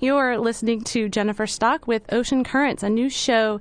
You're 0.00 0.38
listening 0.38 0.84
to 0.84 1.08
Jennifer 1.08 1.48
Stock 1.48 1.88
with 1.88 2.12
Ocean 2.12 2.44
Currents, 2.44 2.84
a 2.84 2.88
new 2.88 3.10
show 3.10 3.60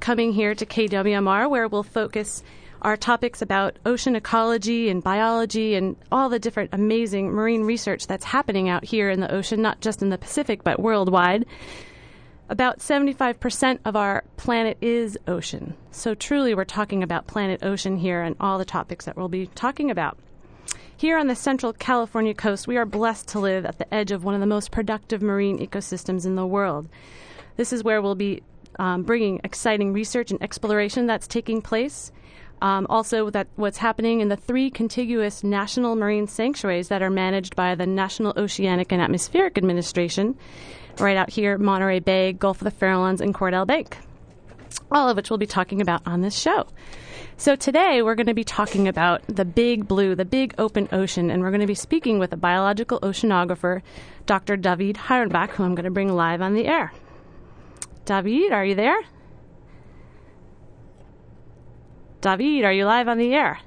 coming 0.00 0.32
here 0.32 0.54
to 0.54 0.64
KWMR 0.64 1.50
where 1.50 1.68
we'll 1.68 1.82
focus 1.82 2.42
our 2.80 2.96
topics 2.96 3.42
about 3.42 3.78
ocean 3.84 4.16
ecology 4.16 4.88
and 4.88 5.04
biology 5.04 5.74
and 5.74 5.96
all 6.10 6.30
the 6.30 6.38
different 6.38 6.70
amazing 6.72 7.30
marine 7.30 7.64
research 7.64 8.06
that's 8.06 8.24
happening 8.24 8.66
out 8.66 8.82
here 8.82 9.10
in 9.10 9.20
the 9.20 9.30
ocean, 9.30 9.60
not 9.60 9.82
just 9.82 10.00
in 10.00 10.08
the 10.08 10.16
Pacific, 10.16 10.64
but 10.64 10.80
worldwide. 10.80 11.44
About 12.48 12.78
75% 12.78 13.80
of 13.84 13.94
our 13.94 14.24
planet 14.38 14.78
is 14.80 15.18
ocean. 15.28 15.74
So, 15.90 16.14
truly, 16.14 16.54
we're 16.54 16.64
talking 16.64 17.02
about 17.02 17.26
planet 17.26 17.62
ocean 17.62 17.98
here 17.98 18.22
and 18.22 18.36
all 18.40 18.56
the 18.56 18.64
topics 18.64 19.04
that 19.04 19.18
we'll 19.18 19.28
be 19.28 19.48
talking 19.48 19.90
about. 19.90 20.16
Here 21.04 21.18
on 21.18 21.26
the 21.26 21.36
central 21.36 21.74
California 21.74 22.32
coast, 22.32 22.66
we 22.66 22.78
are 22.78 22.86
blessed 22.86 23.28
to 23.28 23.38
live 23.38 23.66
at 23.66 23.76
the 23.76 23.92
edge 23.92 24.10
of 24.10 24.24
one 24.24 24.32
of 24.32 24.40
the 24.40 24.46
most 24.46 24.70
productive 24.70 25.20
marine 25.20 25.58
ecosystems 25.58 26.24
in 26.24 26.34
the 26.34 26.46
world. 26.46 26.88
This 27.58 27.74
is 27.74 27.84
where 27.84 28.00
we'll 28.00 28.14
be 28.14 28.42
um, 28.78 29.02
bringing 29.02 29.38
exciting 29.44 29.92
research 29.92 30.30
and 30.30 30.42
exploration 30.42 31.06
that's 31.06 31.26
taking 31.26 31.60
place. 31.60 32.10
Um, 32.62 32.86
also, 32.88 33.28
that 33.28 33.48
what's 33.56 33.76
happening 33.76 34.20
in 34.20 34.28
the 34.30 34.36
three 34.38 34.70
contiguous 34.70 35.44
national 35.44 35.94
marine 35.94 36.26
sanctuaries 36.26 36.88
that 36.88 37.02
are 37.02 37.10
managed 37.10 37.54
by 37.54 37.74
the 37.74 37.86
National 37.86 38.32
Oceanic 38.38 38.90
and 38.90 39.02
Atmospheric 39.02 39.58
Administration, 39.58 40.38
right 40.98 41.18
out 41.18 41.28
here, 41.28 41.58
Monterey 41.58 42.00
Bay, 42.00 42.32
Gulf 42.32 42.62
of 42.62 42.64
the 42.64 42.86
Farallones, 42.86 43.20
and 43.20 43.34
Cordell 43.34 43.66
Bank. 43.66 43.98
All 44.90 45.10
of 45.10 45.18
which 45.18 45.28
we'll 45.28 45.36
be 45.36 45.46
talking 45.46 45.82
about 45.82 46.00
on 46.06 46.22
this 46.22 46.34
show. 46.34 46.66
So 47.36 47.56
today 47.56 48.00
we're 48.00 48.14
going 48.14 48.28
to 48.28 48.34
be 48.34 48.44
talking 48.44 48.86
about 48.86 49.22
the 49.26 49.44
big 49.44 49.88
blue, 49.88 50.14
the 50.14 50.24
big 50.24 50.54
open 50.56 50.88
ocean, 50.92 51.30
and 51.30 51.42
we're 51.42 51.50
going 51.50 51.60
to 51.60 51.66
be 51.66 51.74
speaking 51.74 52.20
with 52.20 52.32
a 52.32 52.36
biological 52.36 53.00
oceanographer, 53.00 53.82
Dr. 54.24 54.56
David 54.56 54.96
Hyrenbach, 54.96 55.50
who 55.50 55.64
I'm 55.64 55.74
going 55.74 55.84
to 55.84 55.90
bring 55.90 56.14
live 56.14 56.40
on 56.40 56.54
the 56.54 56.66
air. 56.66 56.92
David, 58.04 58.52
are 58.52 58.64
you 58.64 58.76
there? 58.76 59.02
David, 62.20 62.64
are 62.64 62.72
you 62.72 62.84
live 62.84 63.08
on 63.08 63.18
the 63.18 63.34
air? 63.34 63.58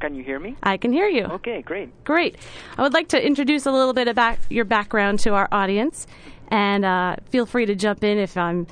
Can 0.00 0.14
you 0.14 0.22
hear 0.22 0.38
me? 0.38 0.56
I 0.62 0.76
can 0.76 0.92
hear 0.92 1.08
you. 1.08 1.24
Okay, 1.24 1.62
great. 1.62 2.04
Great. 2.04 2.36
I 2.76 2.82
would 2.82 2.92
like 2.92 3.08
to 3.08 3.26
introduce 3.26 3.64
a 3.64 3.72
little 3.72 3.94
bit 3.94 4.08
about 4.08 4.36
your 4.50 4.66
background 4.66 5.20
to 5.20 5.34
our 5.34 5.48
audience, 5.50 6.06
and 6.48 6.84
uh, 6.84 7.16
feel 7.30 7.46
free 7.46 7.64
to 7.64 7.74
jump 7.74 8.04
in 8.04 8.18
if 8.18 8.36
I'm 8.36 8.66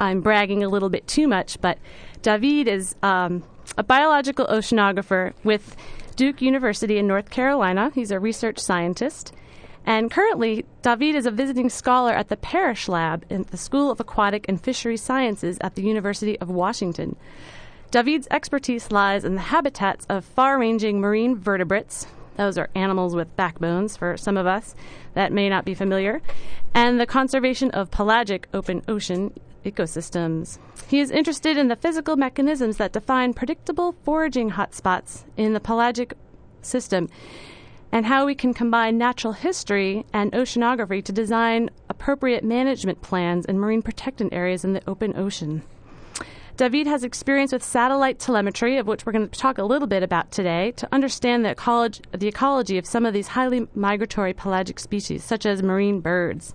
I'm 0.00 0.22
bragging 0.22 0.64
a 0.64 0.68
little 0.68 0.88
bit 0.88 1.06
too 1.06 1.28
much. 1.28 1.60
But 1.60 1.78
David 2.22 2.68
is 2.68 2.96
um, 3.02 3.44
a 3.76 3.82
biological 3.82 4.46
oceanographer 4.46 5.32
with 5.42 5.76
Duke 6.16 6.40
University 6.40 6.98
in 6.98 7.06
North 7.06 7.30
Carolina. 7.30 7.90
He's 7.94 8.10
a 8.10 8.20
research 8.20 8.58
scientist. 8.58 9.32
And 9.86 10.10
currently, 10.10 10.64
David 10.82 11.14
is 11.14 11.26
a 11.26 11.30
visiting 11.30 11.68
scholar 11.68 12.12
at 12.12 12.28
the 12.28 12.36
Parrish 12.36 12.88
Lab 12.88 13.24
in 13.28 13.44
the 13.50 13.56
School 13.56 13.90
of 13.90 14.00
Aquatic 14.00 14.46
and 14.48 14.60
Fishery 14.60 14.96
Sciences 14.96 15.58
at 15.60 15.74
the 15.74 15.82
University 15.82 16.38
of 16.40 16.48
Washington. 16.48 17.16
David's 17.90 18.28
expertise 18.30 18.90
lies 18.90 19.24
in 19.24 19.34
the 19.34 19.40
habitats 19.40 20.06
of 20.08 20.24
far 20.24 20.58
ranging 20.58 21.00
marine 21.00 21.36
vertebrates. 21.36 22.06
Those 22.36 22.58
are 22.58 22.70
animals 22.74 23.14
with 23.14 23.36
backbones 23.36 23.96
for 23.96 24.16
some 24.16 24.36
of 24.36 24.46
us 24.46 24.74
that 25.12 25.32
may 25.32 25.48
not 25.48 25.64
be 25.64 25.74
familiar, 25.74 26.20
and 26.72 26.98
the 26.98 27.06
conservation 27.06 27.70
of 27.70 27.92
pelagic 27.92 28.48
open 28.52 28.82
ocean 28.88 29.32
ecosystems. 29.64 30.58
He 30.88 31.00
is 31.00 31.10
interested 31.10 31.56
in 31.56 31.68
the 31.68 31.76
physical 31.76 32.16
mechanisms 32.16 32.76
that 32.76 32.92
define 32.92 33.34
predictable 33.34 33.94
foraging 34.04 34.52
hotspots 34.52 35.24
in 35.36 35.52
the 35.52 35.60
pelagic 35.60 36.14
system 36.62 37.08
and 37.92 38.06
how 38.06 38.26
we 38.26 38.34
can 38.34 38.52
combine 38.52 38.98
natural 38.98 39.32
history 39.32 40.04
and 40.12 40.32
oceanography 40.32 41.02
to 41.04 41.12
design 41.12 41.70
appropriate 41.88 42.42
management 42.42 43.00
plans 43.02 43.46
in 43.46 43.58
marine 43.58 43.82
protected 43.82 44.32
areas 44.32 44.64
in 44.64 44.72
the 44.72 44.82
open 44.88 45.16
ocean. 45.16 45.62
David 46.56 46.86
has 46.86 47.02
experience 47.02 47.52
with 47.52 47.64
satellite 47.64 48.20
telemetry, 48.20 48.78
of 48.78 48.86
which 48.86 49.04
we're 49.04 49.12
going 49.12 49.28
to 49.28 49.38
talk 49.38 49.58
a 49.58 49.64
little 49.64 49.88
bit 49.88 50.04
about 50.04 50.30
today, 50.30 50.72
to 50.72 50.88
understand 50.92 51.44
the 51.44 51.50
ecology, 51.50 52.00
the 52.12 52.28
ecology 52.28 52.78
of 52.78 52.86
some 52.86 53.04
of 53.04 53.12
these 53.12 53.28
highly 53.28 53.66
migratory 53.74 54.32
pelagic 54.32 54.78
species, 54.78 55.24
such 55.24 55.46
as 55.46 55.64
marine 55.64 56.00
birds. 56.00 56.54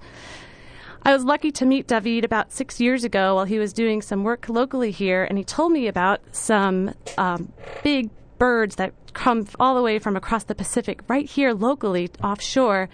I 1.04 1.14
was 1.14 1.24
lucky 1.24 1.52
to 1.52 1.66
meet 1.66 1.88
David 1.88 2.26
about 2.26 2.52
six 2.52 2.80
years 2.80 3.04
ago 3.04 3.36
while 3.36 3.46
he 3.46 3.58
was 3.58 3.74
doing 3.74 4.02
some 4.02 4.24
work 4.24 4.50
locally 4.50 4.92
here, 4.92 5.24
and 5.24 5.38
he 5.38 5.44
told 5.44 5.72
me 5.72 5.88
about 5.88 6.22
some 6.32 6.94
um, 7.18 7.52
big 7.84 8.10
birds 8.38 8.76
that 8.76 8.94
come 9.14 9.48
all 9.60 9.76
the 9.76 9.82
way 9.82 9.98
from 10.00 10.16
across 10.16 10.44
the 10.44 10.56
Pacific 10.56 11.02
right 11.08 11.28
here 11.28 11.54
locally 11.54 12.10
offshore 12.24 12.90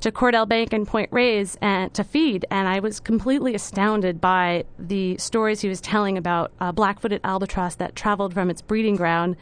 to 0.00 0.12
Cordell 0.12 0.48
Bank 0.48 0.72
and 0.72 0.86
Point 0.86 1.10
Reyes 1.12 1.56
and 1.60 1.92
to 1.94 2.04
feed, 2.04 2.44
and 2.50 2.68
I 2.68 2.80
was 2.80 3.00
completely 3.00 3.54
astounded 3.54 4.20
by 4.20 4.64
the 4.78 5.16
stories 5.18 5.60
he 5.60 5.68
was 5.68 5.80
telling 5.80 6.18
about 6.18 6.52
a 6.60 6.72
black-footed 6.72 7.20
albatross 7.24 7.76
that 7.76 7.96
traveled 7.96 8.34
from 8.34 8.50
its 8.50 8.62
breeding 8.62 8.96
ground 8.96 9.36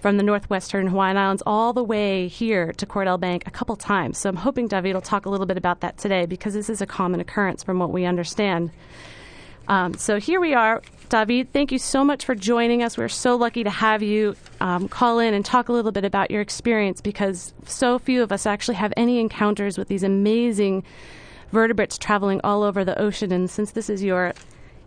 from 0.00 0.16
the 0.16 0.22
northwestern 0.22 0.86
Hawaiian 0.86 1.16
Islands 1.16 1.42
all 1.46 1.72
the 1.72 1.84
way 1.84 2.28
here 2.28 2.72
to 2.72 2.86
Cordell 2.86 3.20
Bank 3.20 3.44
a 3.46 3.50
couple 3.50 3.76
times. 3.76 4.18
So 4.18 4.28
I'm 4.28 4.36
hoping 4.36 4.68
David 4.68 4.94
will 4.94 5.00
talk 5.00 5.26
a 5.26 5.30
little 5.30 5.46
bit 5.46 5.56
about 5.56 5.80
that 5.80 5.98
today 5.98 6.26
because 6.26 6.54
this 6.54 6.70
is 6.70 6.80
a 6.80 6.86
common 6.86 7.20
occurrence 7.20 7.62
from 7.62 7.78
what 7.78 7.90
we 7.90 8.04
understand. 8.04 8.70
Um, 9.68 9.94
so 9.94 10.18
here 10.18 10.40
we 10.40 10.54
are. 10.54 10.82
David, 11.10 11.52
thank 11.52 11.70
you 11.70 11.78
so 11.78 12.02
much 12.02 12.24
for 12.24 12.34
joining 12.34 12.82
us. 12.82 12.96
We're 12.96 13.08
so 13.08 13.36
lucky 13.36 13.64
to 13.64 13.70
have 13.70 14.02
you 14.02 14.36
um, 14.60 14.88
call 14.88 15.18
in 15.18 15.34
and 15.34 15.44
talk 15.44 15.68
a 15.68 15.72
little 15.72 15.92
bit 15.92 16.04
about 16.04 16.30
your 16.30 16.40
experience 16.40 17.00
because 17.00 17.52
so 17.66 17.98
few 17.98 18.22
of 18.22 18.32
us 18.32 18.46
actually 18.46 18.76
have 18.76 18.92
any 18.96 19.20
encounters 19.20 19.76
with 19.76 19.88
these 19.88 20.02
amazing 20.02 20.82
vertebrates 21.52 21.98
traveling 21.98 22.40
all 22.42 22.62
over 22.62 22.84
the 22.84 22.98
ocean. 22.98 23.32
And 23.32 23.50
since 23.50 23.72
this 23.72 23.90
is 23.90 24.02
your 24.02 24.32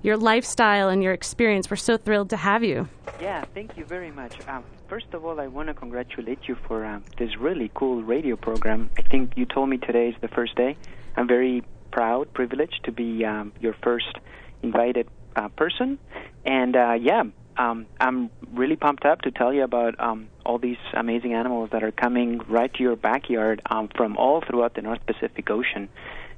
your 0.02 0.18
lifestyle 0.18 0.90
and 0.90 1.02
your 1.02 1.13
experience, 1.13 1.69
we're 1.69 1.78
so 1.78 1.96
thrilled 1.96 2.29
to 2.31 2.38
have 2.38 2.62
you. 2.62 2.90
Yeah, 3.22 3.46
thank 3.53 3.78
you 3.78 3.85
very 3.85 4.12
much. 4.12 4.46
Um, 4.50 4.66
first 4.94 5.12
of 5.16 5.26
all, 5.26 5.40
I 5.40 5.48
want 5.48 5.70
to 5.70 5.74
congratulate 5.74 6.38
you 6.48 6.56
for 6.68 6.86
um, 6.86 7.04
this 7.18 7.36
really 7.40 7.72
cool 7.74 8.04
radio 8.04 8.36
program. 8.36 8.92
I 8.96 9.02
think 9.02 9.34
you 9.36 9.48
told 9.48 9.68
me 9.68 9.78
today 9.80 10.09
is 10.09 10.16
the 10.22 10.28
first 10.28 10.54
day. 10.54 10.78
I'm 11.18 11.28
very 11.28 11.64
proud, 11.90 12.31
privileged 12.31 12.81
to 12.84 12.92
be 12.92 13.26
um, 13.26 13.53
your 13.59 13.76
first 13.82 14.14
invited 14.62 15.08
uh, 15.36 15.48
person. 15.48 15.98
And 16.46 16.76
uh, 16.76 16.94
yeah, 17.02 17.24
um, 17.58 17.88
I'm 18.00 18.30
really 18.53 18.76
pumped 18.76 19.03
up 19.03 19.24
to 19.24 19.32
tell 19.32 19.52
you 19.52 19.64
about 19.64 20.00
um, 20.00 20.30
all 20.46 20.59
these 20.59 20.78
amazing 20.94 21.34
animals 21.34 21.72
that 21.72 21.84
are 21.84 21.92
coming 21.92 22.42
right 22.48 22.72
to 22.76 22.84
your 22.84 22.96
backyard 22.96 23.64
um, 23.66 23.90
from 23.98 24.16
all 24.16 24.44
throughout 24.48 24.76
the 24.76 24.84
North 24.84 25.03
Pacific 25.08 25.50
Ocean. 25.50 25.90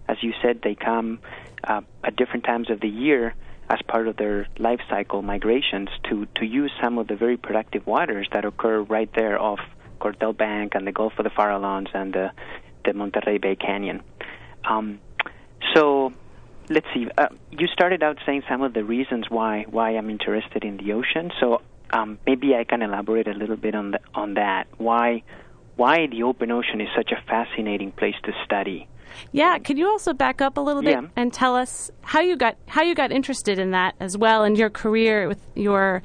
As 0.07 0.15
you 0.21 0.31
said, 0.41 0.61
they 0.63 0.75
come 0.75 1.19
uh, 1.65 1.81
at 2.05 2.15
different 2.15 2.45
times 2.45 2.69
of 2.69 2.79
the 2.79 2.87
year 2.87 3.35
as 3.69 3.79
part 3.87 4.07
of 4.07 4.17
their 4.17 4.47
life 4.59 4.81
cycle 4.89 5.21
migrations 5.21 5.89
to, 6.09 6.27
to 6.35 6.45
use 6.45 6.71
some 6.81 6.97
of 6.97 7.07
the 7.07 7.15
very 7.15 7.37
productive 7.37 7.85
waters 7.87 8.27
that 8.31 8.45
occur 8.45 8.81
right 8.81 9.09
there 9.15 9.41
off 9.41 9.59
Cordell 9.99 10.37
Bank 10.37 10.75
and 10.75 10.85
the 10.85 10.91
Gulf 10.91 11.13
of 11.17 11.23
the 11.23 11.31
Farallones 11.31 11.89
and 11.93 12.13
the, 12.13 12.31
the 12.83 12.93
Monterey 12.93 13.37
Bay 13.39 13.55
Canyon. 13.55 14.03
Um, 14.63 14.99
so 15.73 16.13
let's 16.69 16.85
see. 16.93 17.07
Uh, 17.17 17.27
you 17.51 17.67
started 17.67 18.03
out 18.03 18.17
saying 18.25 18.43
some 18.47 18.61
of 18.61 18.73
the 18.73 18.83
reasons 18.83 19.29
why 19.29 19.65
why 19.69 19.91
I'm 19.91 20.09
interested 20.09 20.63
in 20.63 20.77
the 20.77 20.93
ocean. 20.93 21.31
So 21.39 21.61
um, 21.91 22.19
maybe 22.25 22.55
I 22.55 22.63
can 22.63 22.81
elaborate 22.81 23.27
a 23.27 23.33
little 23.33 23.57
bit 23.57 23.75
on 23.75 23.91
the, 23.91 23.99
on 24.13 24.35
that. 24.35 24.67
Why 24.77 25.23
why 25.75 26.07
the 26.07 26.23
open 26.23 26.51
ocean 26.51 26.81
is 26.81 26.87
such 26.95 27.11
a 27.11 27.21
fascinating 27.27 27.91
place 27.91 28.15
to 28.23 28.31
study. 28.45 28.87
Yeah, 29.31 29.57
could 29.59 29.77
you 29.77 29.87
also 29.89 30.13
back 30.13 30.41
up 30.41 30.57
a 30.57 30.61
little 30.61 30.81
bit 30.81 30.91
Yeah. 31.01 31.07
and 31.15 31.31
tell 31.33 31.55
us 31.55 31.91
how 32.01 32.21
you 32.21 32.35
got 32.35 32.55
how 32.67 32.83
you 32.83 32.95
got 32.95 33.11
interested 33.11 33.59
in 33.59 33.71
that 33.71 33.95
as 33.99 34.17
well 34.17 34.43
in 34.43 34.55
your 34.55 34.69
career 34.69 35.27
with 35.27 35.41
your 35.55 36.01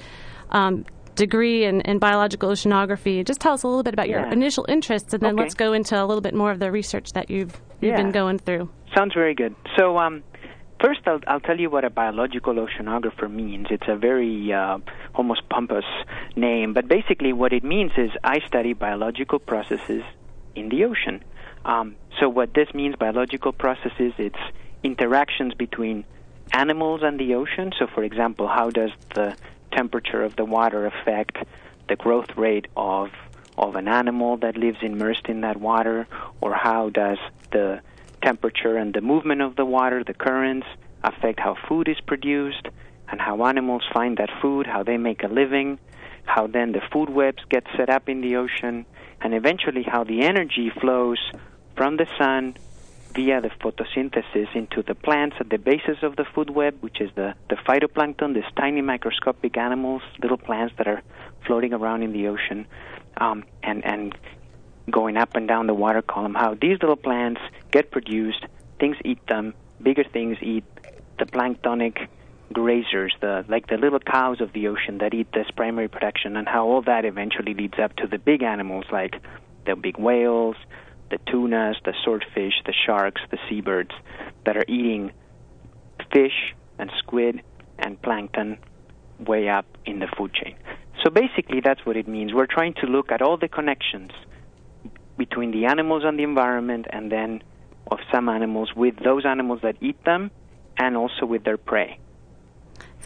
um, 0.50 0.84
degree 1.14 1.64
in, 1.64 1.80
in 1.82 1.98
biological 1.98 2.50
oceanography? 2.50 3.24
Just 3.24 3.40
tell 3.40 3.52
us 3.52 3.62
a 3.62 3.68
little 3.68 3.82
bit 3.82 3.94
about 3.94 4.08
your 4.08 4.24
initial 4.26 4.64
interests, 4.68 5.12
and 5.14 5.22
then 5.22 5.34
Okay. 5.34 5.42
let's 5.42 5.54
go 5.54 5.72
into 5.72 6.00
a 6.02 6.04
little 6.04 6.22
bit 6.22 6.34
more 6.34 6.50
of 6.50 6.58
the 6.60 6.70
research 6.70 7.12
that 7.12 7.30
you've 7.30 7.52
you've 7.80 7.92
Yeah. 7.92 7.96
been 7.96 8.12
going 8.12 8.38
through. 8.38 8.68
Sounds 8.96 9.14
very 9.14 9.34
good. 9.34 9.54
So, 9.78 9.96
um, 9.98 10.22
first, 10.80 11.00
I'll, 11.06 11.20
I'll 11.26 11.40
tell 11.40 11.58
you 11.58 11.70
what 11.70 11.84
a 11.84 11.90
biological 11.90 12.54
oceanographer 12.54 13.30
means. 13.30 13.68
It's 13.70 13.86
a 13.88 13.96
very 13.96 14.52
uh, 14.52 14.78
almost 15.14 15.48
pompous 15.48 15.84
name, 16.36 16.72
but 16.74 16.88
basically, 16.88 17.32
what 17.32 17.52
it 17.52 17.62
means 17.64 17.92
is 17.96 18.10
I 18.24 18.40
study 18.46 18.72
biological 18.72 19.38
processes 19.38 20.02
in 20.56 20.68
the 20.68 20.84
ocean. 20.84 21.22
Um, 21.64 21.96
so, 22.18 22.28
what 22.28 22.54
this 22.54 22.72
means, 22.74 22.96
biological 22.96 23.52
processes, 23.52 24.12
it's 24.18 24.38
interactions 24.82 25.54
between 25.54 26.04
animals 26.52 27.02
and 27.02 27.20
the 27.20 27.34
ocean. 27.34 27.72
So, 27.78 27.86
for 27.86 28.02
example, 28.02 28.48
how 28.48 28.70
does 28.70 28.90
the 29.14 29.36
temperature 29.72 30.22
of 30.22 30.36
the 30.36 30.44
water 30.44 30.86
affect 30.86 31.36
the 31.88 31.96
growth 31.96 32.36
rate 32.36 32.66
of 32.76 33.10
of 33.58 33.76
an 33.76 33.88
animal 33.88 34.38
that 34.38 34.56
lives 34.56 34.78
immersed 34.80 35.26
in 35.26 35.42
that 35.42 35.58
water, 35.58 36.06
or 36.40 36.54
how 36.54 36.88
does 36.88 37.18
the 37.52 37.80
temperature 38.22 38.76
and 38.76 38.94
the 38.94 39.02
movement 39.02 39.42
of 39.42 39.54
the 39.56 39.64
water, 39.64 40.02
the 40.02 40.14
currents, 40.14 40.66
affect 41.04 41.38
how 41.38 41.56
food 41.68 41.86
is 41.86 42.00
produced, 42.06 42.68
and 43.10 43.20
how 43.20 43.44
animals 43.44 43.82
find 43.92 44.16
that 44.16 44.30
food, 44.40 44.66
how 44.66 44.82
they 44.82 44.96
make 44.96 45.22
a 45.22 45.28
living, 45.28 45.78
how 46.24 46.46
then 46.46 46.72
the 46.72 46.80
food 46.92 47.10
webs 47.10 47.42
get 47.50 47.64
set 47.76 47.90
up 47.90 48.08
in 48.08 48.22
the 48.22 48.36
ocean, 48.36 48.86
and 49.20 49.34
eventually 49.34 49.82
how 49.82 50.04
the 50.04 50.22
energy 50.22 50.70
flows 50.80 51.18
from 51.80 51.96
the 51.96 52.06
sun 52.18 52.54
via 53.14 53.40
the 53.40 53.48
photosynthesis 53.48 54.54
into 54.54 54.82
the 54.82 54.94
plants 54.94 55.34
at 55.40 55.48
the 55.48 55.56
basis 55.56 55.96
of 56.02 56.14
the 56.14 56.26
food 56.34 56.50
web, 56.50 56.76
which 56.82 57.00
is 57.00 57.10
the, 57.14 57.32
the 57.48 57.56
phytoplankton, 57.56 58.34
these 58.34 58.52
tiny 58.54 58.82
microscopic 58.82 59.56
animals, 59.56 60.02
little 60.22 60.36
plants 60.36 60.74
that 60.76 60.86
are 60.86 61.00
floating 61.46 61.72
around 61.72 62.02
in 62.02 62.12
the 62.12 62.28
ocean, 62.28 62.66
um, 63.16 63.44
and, 63.62 63.82
and 63.86 64.14
going 64.90 65.16
up 65.16 65.34
and 65.36 65.48
down 65.48 65.66
the 65.68 65.72
water 65.72 66.02
column, 66.02 66.34
how 66.34 66.52
these 66.52 66.76
little 66.82 66.96
plants 66.96 67.40
get 67.70 67.90
produced, 67.90 68.44
things 68.78 68.98
eat 69.02 69.26
them, 69.26 69.54
bigger 69.82 70.04
things 70.04 70.36
eat 70.42 70.64
the 71.18 71.24
planktonic 71.24 72.08
grazers, 72.52 73.12
the 73.22 73.42
like 73.48 73.68
the 73.68 73.78
little 73.78 74.00
cows 74.00 74.42
of 74.42 74.52
the 74.52 74.68
ocean 74.68 74.98
that 74.98 75.14
eat 75.14 75.32
this 75.32 75.50
primary 75.56 75.88
production, 75.88 76.36
and 76.36 76.46
how 76.46 76.66
all 76.66 76.82
that 76.82 77.06
eventually 77.06 77.54
leads 77.54 77.78
up 77.78 77.96
to 77.96 78.06
the 78.06 78.18
big 78.18 78.42
animals 78.42 78.84
like 78.92 79.14
the 79.64 79.74
big 79.74 79.96
whales, 79.96 80.56
the 81.10 81.18
tunas, 81.30 81.76
the 81.84 81.94
swordfish, 82.04 82.54
the 82.64 82.74
sharks, 82.86 83.20
the 83.30 83.38
seabirds 83.48 83.90
that 84.46 84.56
are 84.56 84.64
eating 84.68 85.12
fish 86.12 86.54
and 86.78 86.90
squid 86.98 87.42
and 87.78 88.00
plankton 88.02 88.58
way 89.18 89.48
up 89.48 89.66
in 89.84 89.98
the 89.98 90.06
food 90.16 90.32
chain. 90.32 90.56
So 91.04 91.10
basically, 91.10 91.60
that's 91.60 91.84
what 91.84 91.96
it 91.96 92.08
means. 92.08 92.32
We're 92.32 92.46
trying 92.46 92.74
to 92.74 92.86
look 92.86 93.10
at 93.10 93.22
all 93.22 93.36
the 93.36 93.48
connections 93.48 94.10
between 95.16 95.50
the 95.50 95.66
animals 95.66 96.02
and 96.04 96.18
the 96.18 96.22
environment, 96.22 96.86
and 96.90 97.12
then 97.12 97.42
of 97.90 97.98
some 98.12 98.28
animals 98.28 98.74
with 98.74 98.96
those 99.04 99.26
animals 99.26 99.60
that 99.62 99.76
eat 99.80 100.02
them, 100.04 100.30
and 100.78 100.96
also 100.96 101.26
with 101.26 101.44
their 101.44 101.58
prey. 101.58 101.98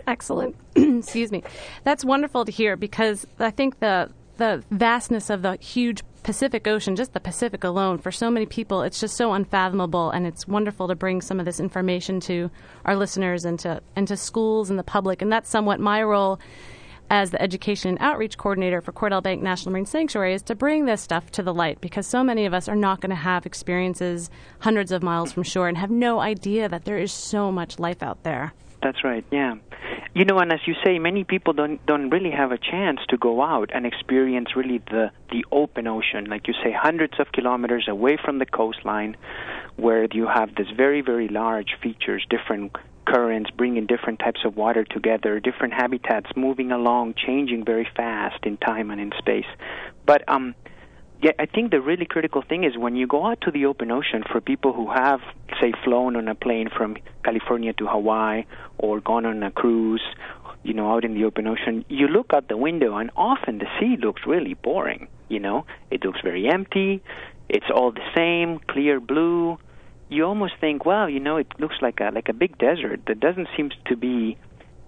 Excellent. 0.06 0.56
Excuse 0.76 1.32
me. 1.32 1.42
That's 1.82 2.04
wonderful 2.04 2.44
to 2.44 2.52
hear 2.52 2.76
because 2.76 3.26
I 3.38 3.50
think 3.50 3.80
the 3.80 4.10
the 4.36 4.64
vastness 4.70 5.30
of 5.30 5.42
the 5.42 5.56
huge 5.60 6.02
Pacific 6.22 6.66
Ocean, 6.66 6.96
just 6.96 7.12
the 7.12 7.20
Pacific 7.20 7.64
alone, 7.64 7.98
for 7.98 8.10
so 8.10 8.30
many 8.30 8.46
people, 8.46 8.82
it's 8.82 8.98
just 8.98 9.16
so 9.16 9.34
unfathomable, 9.34 10.10
and 10.10 10.26
it's 10.26 10.48
wonderful 10.48 10.88
to 10.88 10.94
bring 10.94 11.20
some 11.20 11.38
of 11.38 11.44
this 11.44 11.60
information 11.60 12.18
to 12.20 12.50
our 12.86 12.96
listeners 12.96 13.44
and 13.44 13.58
to 13.60 13.82
and 13.94 14.08
to 14.08 14.16
schools 14.16 14.70
and 14.70 14.78
the 14.78 14.84
public, 14.84 15.20
and 15.20 15.30
that's 15.30 15.50
somewhat 15.50 15.80
my 15.80 16.02
role 16.02 16.40
as 17.10 17.30
the 17.30 17.42
education 17.42 17.90
and 17.90 17.98
outreach 18.00 18.38
coordinator 18.38 18.80
for 18.80 18.92
Cordell 18.92 19.22
Bank 19.22 19.42
National 19.42 19.72
Marine 19.72 19.84
Sanctuary 19.84 20.32
is 20.32 20.42
to 20.42 20.54
bring 20.54 20.86
this 20.86 21.02
stuff 21.02 21.30
to 21.32 21.42
the 21.42 21.52
light 21.52 21.80
because 21.82 22.06
so 22.06 22.24
many 22.24 22.46
of 22.46 22.54
us 22.54 22.68
are 22.68 22.74
not 22.74 23.00
going 23.00 23.10
to 23.10 23.16
have 23.16 23.44
experiences 23.44 24.30
hundreds 24.60 24.90
of 24.90 25.02
miles 25.02 25.30
from 25.30 25.42
shore 25.42 25.68
and 25.68 25.76
have 25.76 25.90
no 25.90 26.20
idea 26.20 26.68
that 26.68 26.86
there 26.86 26.98
is 26.98 27.12
so 27.12 27.52
much 27.52 27.78
life 27.78 28.02
out 28.02 28.22
there. 28.22 28.54
That's 28.84 29.02
right. 29.02 29.24
Yeah. 29.32 29.54
You 30.14 30.26
know, 30.26 30.38
and 30.38 30.52
as 30.52 30.60
you 30.66 30.74
say, 30.84 30.98
many 30.98 31.24
people 31.24 31.54
don't 31.54 31.84
don't 31.86 32.10
really 32.10 32.30
have 32.30 32.52
a 32.52 32.58
chance 32.58 33.00
to 33.08 33.16
go 33.16 33.42
out 33.42 33.70
and 33.74 33.86
experience 33.86 34.54
really 34.54 34.78
the 34.90 35.10
the 35.30 35.44
open 35.50 35.86
ocean, 35.86 36.26
like 36.26 36.46
you 36.46 36.54
say, 36.62 36.70
hundreds 36.70 37.14
of 37.18 37.32
kilometers 37.32 37.86
away 37.88 38.18
from 38.22 38.38
the 38.38 38.46
coastline, 38.46 39.16
where 39.76 40.06
you 40.12 40.26
have 40.26 40.54
this 40.54 40.68
very 40.76 41.00
very 41.00 41.28
large 41.28 41.76
features, 41.82 42.26
different 42.28 42.76
currents 43.06 43.50
bringing 43.50 43.86
different 43.86 44.18
types 44.18 44.40
of 44.44 44.54
water 44.54 44.84
together, 44.84 45.40
different 45.40 45.72
habitats 45.72 46.30
moving 46.36 46.70
along, 46.70 47.14
changing 47.14 47.64
very 47.64 47.88
fast 47.96 48.44
in 48.44 48.58
time 48.58 48.90
and 48.90 49.00
in 49.00 49.12
space. 49.18 49.50
But 50.04 50.28
um, 50.28 50.54
yeah, 51.24 51.32
I 51.38 51.46
think 51.46 51.70
the 51.70 51.80
really 51.80 52.04
critical 52.04 52.42
thing 52.42 52.64
is 52.64 52.76
when 52.76 52.96
you 52.96 53.06
go 53.06 53.24
out 53.24 53.40
to 53.46 53.50
the 53.50 53.64
open 53.64 53.90
ocean 53.90 54.24
for 54.30 54.42
people 54.42 54.74
who 54.74 54.90
have, 54.90 55.20
say, 55.58 55.72
flown 55.82 56.16
on 56.16 56.28
a 56.28 56.34
plane 56.34 56.68
from 56.68 56.98
California 57.24 57.72
to 57.72 57.86
Hawaii 57.86 58.44
or 58.76 59.00
gone 59.00 59.24
on 59.24 59.42
a 59.42 59.50
cruise, 59.50 60.02
you 60.64 60.74
know, 60.74 60.92
out 60.92 61.02
in 61.02 61.14
the 61.14 61.24
open 61.24 61.46
ocean, 61.46 61.82
you 61.88 62.08
look 62.08 62.34
out 62.34 62.48
the 62.48 62.58
window 62.58 62.98
and 62.98 63.10
often 63.16 63.56
the 63.56 63.64
sea 63.80 63.96
looks 63.98 64.20
really 64.26 64.52
boring. 64.52 65.08
You 65.30 65.40
know, 65.40 65.64
it 65.90 66.04
looks 66.04 66.20
very 66.22 66.46
empty. 66.46 67.02
It's 67.48 67.70
all 67.74 67.90
the 67.90 68.06
same, 68.14 68.58
clear 68.68 69.00
blue. 69.00 69.56
You 70.10 70.26
almost 70.26 70.52
think, 70.60 70.84
well, 70.84 71.08
you 71.08 71.20
know, 71.20 71.38
it 71.38 71.46
looks 71.58 71.76
like 71.80 72.00
a 72.00 72.10
like 72.12 72.28
a 72.28 72.34
big 72.34 72.58
desert. 72.58 73.00
There 73.06 73.14
doesn't 73.14 73.48
seem 73.56 73.70
to 73.86 73.96
be 73.96 74.36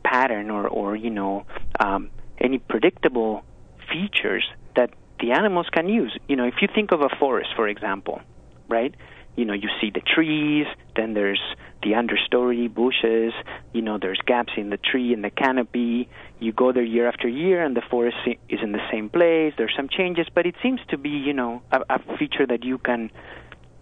pattern 0.04 0.50
or 0.50 0.68
or 0.68 0.94
you 0.94 1.08
know 1.08 1.46
um, 1.80 2.10
any 2.38 2.58
predictable 2.58 3.42
features 3.90 4.44
that 4.74 4.90
the 5.20 5.32
animals 5.32 5.66
can 5.72 5.88
use. 5.88 6.16
You 6.28 6.36
know, 6.36 6.44
if 6.44 6.54
you 6.60 6.68
think 6.72 6.92
of 6.92 7.00
a 7.00 7.08
forest, 7.18 7.50
for 7.56 7.68
example, 7.68 8.20
right? 8.68 8.94
You 9.36 9.44
know, 9.44 9.52
you 9.52 9.68
see 9.80 9.90
the 9.90 10.00
trees, 10.00 10.66
then 10.94 11.14
there's 11.14 11.40
the 11.82 11.90
understory 11.90 12.72
bushes, 12.72 13.32
you 13.72 13.82
know, 13.82 13.98
there's 14.00 14.18
gaps 14.26 14.54
in 14.56 14.70
the 14.70 14.78
tree 14.78 15.12
and 15.12 15.22
the 15.22 15.30
canopy. 15.30 16.08
You 16.40 16.52
go 16.52 16.72
there 16.72 16.82
year 16.82 17.06
after 17.06 17.28
year 17.28 17.62
and 17.62 17.76
the 17.76 17.82
forest 17.90 18.16
is 18.48 18.60
in 18.62 18.72
the 18.72 18.80
same 18.90 19.10
place. 19.10 19.52
There's 19.58 19.74
some 19.76 19.88
changes, 19.88 20.26
but 20.34 20.46
it 20.46 20.54
seems 20.62 20.80
to 20.88 20.96
be, 20.96 21.10
you 21.10 21.34
know, 21.34 21.62
a, 21.70 21.80
a 21.90 22.16
feature 22.16 22.46
that 22.46 22.64
you 22.64 22.78
can 22.78 23.10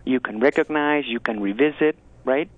you 0.04 0.20
can 0.20 0.38
recognize, 0.40 1.04
you 1.06 1.18
can 1.18 1.40
revisit, 1.40 1.96
right? 2.24 2.50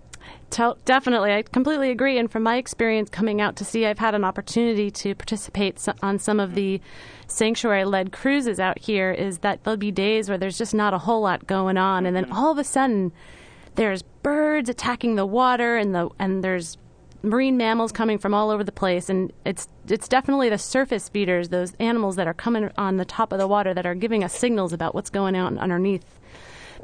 Tell, 0.49 0.79
definitely, 0.85 1.33
I 1.33 1.43
completely 1.43 1.91
agree. 1.91 2.19
And 2.19 2.31
from 2.31 2.45
my 2.45 2.57
experience 2.57 3.11
coming 3.11 3.41
out 3.41 3.57
to 3.57 3.65
sea, 3.65 3.85
I've 3.85 3.99
had 3.99 4.15
an 4.15 4.25
opportunity 4.25 4.91
to 4.93 5.15
participate 5.15 5.85
on 6.03 6.19
some 6.19 6.39
of 6.39 6.55
the 6.55 6.81
sanctuary-led 7.27 8.13
cruises 8.13 8.61
out 8.61 8.79
here. 8.79 9.11
Is 9.11 9.39
that 9.39 9.65
there'll 9.65 9.77
be 9.77 9.91
days 9.91 10.29
where 10.29 10.39
there's 10.39 10.57
just 10.57 10.75
not 10.75 10.95
a 10.95 10.99
whole 10.99 11.21
lot 11.21 11.47
going 11.47 11.77
on, 11.77 12.07
and 12.07 12.15
then 12.15 12.25
mm-hmm. 12.25 12.33
all 12.33 12.53
of 12.53 12.59
a 12.59 12.65
sudden, 12.65 13.13
there's 13.75 14.03
birds 14.03 14.69
attacking 14.69 15.17
the 15.17 15.27
water, 15.27 15.77
and 15.77 15.95
the 15.95 16.09
and 16.19 16.45
there's 16.45 16.79
marine 17.23 17.57
mammals 17.57 17.91
coming 17.91 18.19
from 18.19 18.33
all 18.33 18.51
over 18.51 18.63
the 18.63 18.71
place, 18.71 19.09
and 19.09 19.33
it's 19.45 19.67
it's 19.89 20.07
definitely 20.07 20.49
the 20.49 20.59
surface 20.59 21.09
feeders, 21.09 21.49
those 21.49 21.75
animals 21.81 22.15
that 22.17 22.29
are 22.29 22.35
coming 22.35 22.71
on 22.79 22.99
the 22.99 23.05
top 23.05 23.33
of 23.33 23.39
the 23.41 23.49
water 23.49 23.75
that 23.75 23.85
are 23.85 23.97
giving 23.97 24.23
us 24.23 24.33
signals 24.33 24.73
about 24.73 24.95
what's 24.95 25.11
going 25.11 25.35
on 25.35 25.59
underneath. 25.59 26.21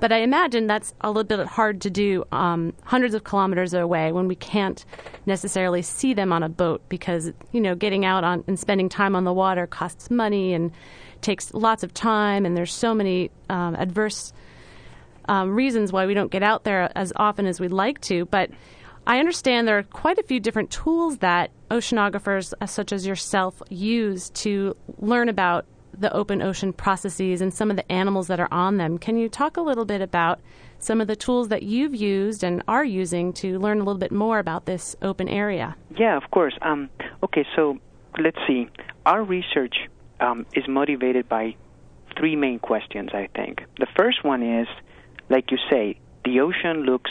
But 0.03 0.11
I 0.11 0.17
imagine 0.17 0.67
that's 0.67 0.95
a 1.03 1.13
little 1.13 1.23
bit 1.23 1.47
hard 1.47 1.83
to 1.83 1.89
do 1.89 2.25
um, 2.33 2.73
hundreds 2.83 3.15
of 3.15 3.23
kilometers 3.23 3.73
away 3.73 4.11
when 4.11 4.27
we 4.27 4.35
can't 4.35 4.85
necessarily 5.27 5.81
see 5.81 6.13
them 6.13 6.33
on 6.33 6.43
a 6.43 6.49
boat 6.49 6.83
because, 6.89 7.33
you 7.53 7.61
know, 7.61 7.77
getting 7.77 8.05
out 8.05 8.25
on 8.25 8.43
and 8.49 8.59
spending 8.59 8.89
time 8.89 9.15
on 9.15 9.23
the 9.23 9.33
water 9.33 9.65
costs 9.65 10.11
money 10.11 10.55
and 10.55 10.73
takes 11.21 11.55
lots 11.55 11.85
of 11.85 11.95
time, 11.95 12.45
and 12.45 12.57
there's 12.57 12.75
so 12.75 12.93
many 12.93 13.31
um, 13.49 13.77
adverse 13.77 14.33
um, 15.29 15.55
reasons 15.55 15.93
why 15.93 16.05
we 16.05 16.15
don't 16.15 16.33
get 16.33 16.43
out 16.43 16.65
there 16.65 16.91
as 16.97 17.13
often 17.15 17.47
as 17.47 17.61
we'd 17.61 17.71
like 17.71 18.01
to. 18.01 18.25
But 18.25 18.51
I 19.07 19.21
understand 19.21 19.69
there 19.69 19.79
are 19.79 19.85
quite 19.85 20.19
a 20.19 20.25
few 20.25 20.41
different 20.41 20.73
tools 20.73 21.19
that 21.19 21.53
oceanographers, 21.71 22.55
uh, 22.61 22.67
such 22.67 22.93
as 22.93 23.07
yourself, 23.07 23.63
use 23.71 24.31
to 24.31 24.77
learn 24.99 25.29
about 25.29 25.65
the 25.97 26.12
open 26.15 26.43
ocean 26.43 26.73
processes 26.73 27.41
and 27.41 27.53
some 27.53 27.71
of 27.71 27.77
the 27.77 27.93
animals 27.93 28.27
that 28.29 28.41
are 28.41 28.49
on 28.50 28.77
them. 28.77 28.99
Can 28.99 29.17
you 29.17 29.29
talk 29.29 29.56
a 29.56 29.61
little 29.61 29.85
bit 29.85 30.00
about 30.00 30.41
some 30.79 31.00
of 31.00 31.06
the 31.06 31.17
tools 31.17 31.49
that 31.49 31.62
you've 31.62 31.94
used 31.94 32.43
and 32.43 32.62
are 32.67 32.85
using 32.85 33.33
to 33.35 33.59
learn 33.59 33.79
a 33.79 33.85
little 33.85 33.99
bit 33.99 34.12
more 34.12 34.39
about 34.39 34.67
this 34.67 34.96
open 35.03 35.29
area? 35.29 35.77
Yeah, 35.96 36.17
of 36.17 36.31
course. 36.31 36.55
Um, 36.63 36.91
okay, 37.22 37.46
so 37.55 37.79
let's 38.19 38.39
see. 38.46 38.69
Our 39.06 39.22
research 39.22 39.77
um, 40.20 40.46
is 40.55 40.65
motivated 40.69 41.29
by 41.29 41.56
three 42.19 42.37
main 42.37 42.58
questions, 42.58 43.11
I 43.13 43.29
think. 43.34 43.63
The 43.79 43.87
first 43.96 44.25
one 44.25 44.43
is, 44.43 44.69
like 45.29 45.51
you 45.51 45.58
say, 45.70 45.99
the 46.25 46.41
ocean 46.41 46.84
looks 46.84 47.11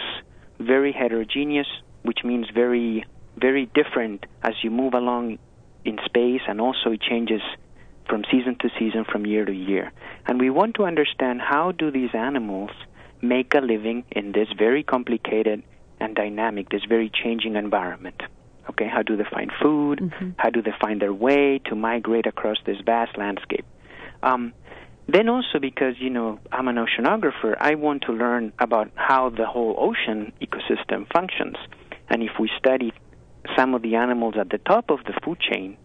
very 0.59 0.91
heterogeneous, 0.91 1.67
which 2.03 2.19
means 2.23 2.47
very, 2.53 3.05
very 3.37 3.67
different 3.73 4.25
as 4.43 4.53
you 4.63 4.69
move 4.69 4.93
along 4.93 5.39
in 5.83 5.97
space, 6.05 6.41
and 6.47 6.61
also 6.61 6.91
it 6.91 7.01
changes 7.01 7.41
from 8.11 8.25
season 8.29 8.57
to 8.59 8.69
season, 8.77 9.05
from 9.09 9.25
year 9.25 9.45
to 9.45 9.53
year. 9.53 9.93
And 10.27 10.37
we 10.37 10.49
want 10.49 10.75
to 10.75 10.83
understand 10.83 11.39
how 11.41 11.71
do 11.71 11.89
these 11.89 12.09
animals 12.13 12.71
make 13.21 13.53
a 13.55 13.59
living 13.59 14.03
in 14.11 14.33
this 14.33 14.49
very 14.57 14.83
complicated 14.83 15.63
and 16.01 16.13
dynamic, 16.13 16.69
this 16.69 16.83
very 16.89 17.09
changing 17.09 17.55
environment. 17.55 18.21
Okay, 18.69 18.87
how 18.87 19.01
do 19.01 19.15
they 19.15 19.23
find 19.31 19.49
food? 19.61 19.99
Mm-hmm. 19.99 20.31
How 20.35 20.49
do 20.49 20.61
they 20.61 20.73
find 20.81 21.01
their 21.01 21.13
way 21.13 21.61
to 21.65 21.75
migrate 21.75 22.27
across 22.27 22.57
this 22.65 22.77
vast 22.85 23.17
landscape? 23.17 23.65
Um, 24.21 24.53
then 25.07 25.29
also 25.29 25.59
because 25.59 25.95
you 25.99 26.09
know 26.09 26.39
I'm 26.51 26.67
an 26.67 26.75
oceanographer, 26.75 27.55
I 27.59 27.75
want 27.75 28.03
to 28.07 28.11
learn 28.11 28.51
about 28.59 28.91
how 28.95 29.29
the 29.29 29.45
whole 29.45 29.75
ocean 29.77 30.33
ecosystem 30.41 31.11
functions. 31.13 31.55
And 32.09 32.21
if 32.21 32.31
we 32.39 32.49
study 32.57 32.91
some 33.57 33.73
of 33.73 33.81
the 33.81 33.95
animals 33.95 34.35
at 34.37 34.49
the 34.49 34.57
top 34.57 34.89
of 34.89 34.99
the 35.05 35.13
food 35.23 35.39
chain, 35.39 35.77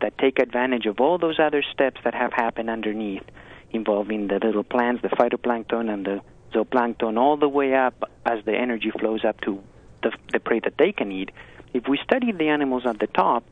that 0.00 0.18
take 0.18 0.38
advantage 0.38 0.86
of 0.86 1.00
all 1.00 1.18
those 1.18 1.38
other 1.38 1.62
steps 1.62 2.00
that 2.04 2.14
have 2.14 2.32
happened 2.32 2.70
underneath, 2.70 3.24
involving 3.70 4.28
the 4.28 4.38
little 4.38 4.64
plants, 4.64 5.02
the 5.02 5.08
phytoplankton, 5.08 5.92
and 5.92 6.06
the 6.06 6.20
zooplankton, 6.52 7.18
all 7.18 7.36
the 7.36 7.48
way 7.48 7.74
up 7.74 8.10
as 8.24 8.44
the 8.44 8.54
energy 8.54 8.90
flows 8.90 9.24
up 9.24 9.40
to 9.42 9.62
the, 10.02 10.12
the 10.32 10.40
prey 10.40 10.60
that 10.60 10.78
they 10.78 10.92
can 10.92 11.10
eat. 11.12 11.30
If 11.72 11.88
we 11.88 11.98
study 12.02 12.32
the 12.32 12.48
animals 12.48 12.86
at 12.86 12.98
the 12.98 13.06
top, 13.06 13.44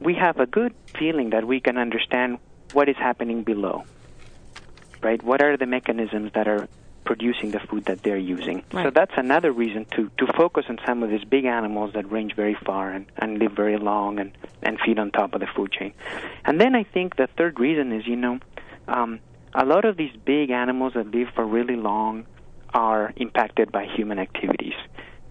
we 0.00 0.14
have 0.14 0.38
a 0.38 0.46
good 0.46 0.74
feeling 0.98 1.30
that 1.30 1.46
we 1.46 1.60
can 1.60 1.76
understand 1.76 2.38
what 2.72 2.88
is 2.88 2.96
happening 2.96 3.42
below. 3.42 3.84
Right? 5.00 5.22
What 5.22 5.42
are 5.42 5.56
the 5.56 5.66
mechanisms 5.66 6.32
that 6.34 6.48
are 6.48 6.68
producing 7.08 7.52
the 7.52 7.58
food 7.58 7.86
that 7.86 8.02
they're 8.02 8.18
using. 8.36 8.62
Right. 8.70 8.84
So 8.84 8.90
that's 8.90 9.16
another 9.16 9.50
reason 9.50 9.86
to, 9.96 10.10
to 10.18 10.30
focus 10.34 10.66
on 10.68 10.78
some 10.86 11.02
of 11.02 11.08
these 11.08 11.24
big 11.24 11.46
animals 11.46 11.94
that 11.94 12.12
range 12.12 12.34
very 12.36 12.56
far 12.66 12.90
and, 12.90 13.06
and 13.16 13.38
live 13.38 13.52
very 13.52 13.78
long 13.78 14.20
and, 14.20 14.30
and 14.62 14.78
feed 14.84 14.98
on 14.98 15.10
top 15.10 15.32
of 15.32 15.40
the 15.40 15.46
food 15.56 15.72
chain. 15.72 15.94
And 16.44 16.60
then 16.60 16.74
I 16.74 16.84
think 16.84 17.16
the 17.16 17.26
third 17.38 17.58
reason 17.58 17.92
is, 17.92 18.06
you 18.06 18.16
know, 18.16 18.40
um, 18.88 19.20
a 19.54 19.64
lot 19.64 19.86
of 19.86 19.96
these 19.96 20.14
big 20.26 20.50
animals 20.50 20.92
that 20.96 21.10
live 21.10 21.28
for 21.34 21.46
really 21.46 21.76
long 21.76 22.26
are 22.74 23.14
impacted 23.16 23.72
by 23.72 23.86
human 23.86 24.18
activities. 24.18 24.74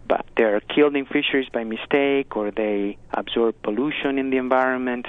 But 0.08 0.26
they're 0.36 0.62
killed 0.62 0.96
in 0.96 1.06
fisheries 1.06 1.50
by 1.54 1.64
mistake, 1.64 2.36
or 2.36 2.50
they 2.50 2.98
absorb 3.12 3.62
pollution 3.62 4.18
in 4.18 4.32
the 4.32 4.38
environment, 4.38 5.06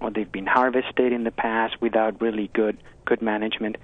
or 0.00 0.10
they've 0.10 0.30
been 0.30 0.46
harvested 0.46 1.12
in 1.12 1.24
the 1.24 1.30
past 1.30 1.80
without 1.80 2.20
really 2.20 2.50
good 2.54 2.78
good 3.04 3.22
management. 3.22 3.76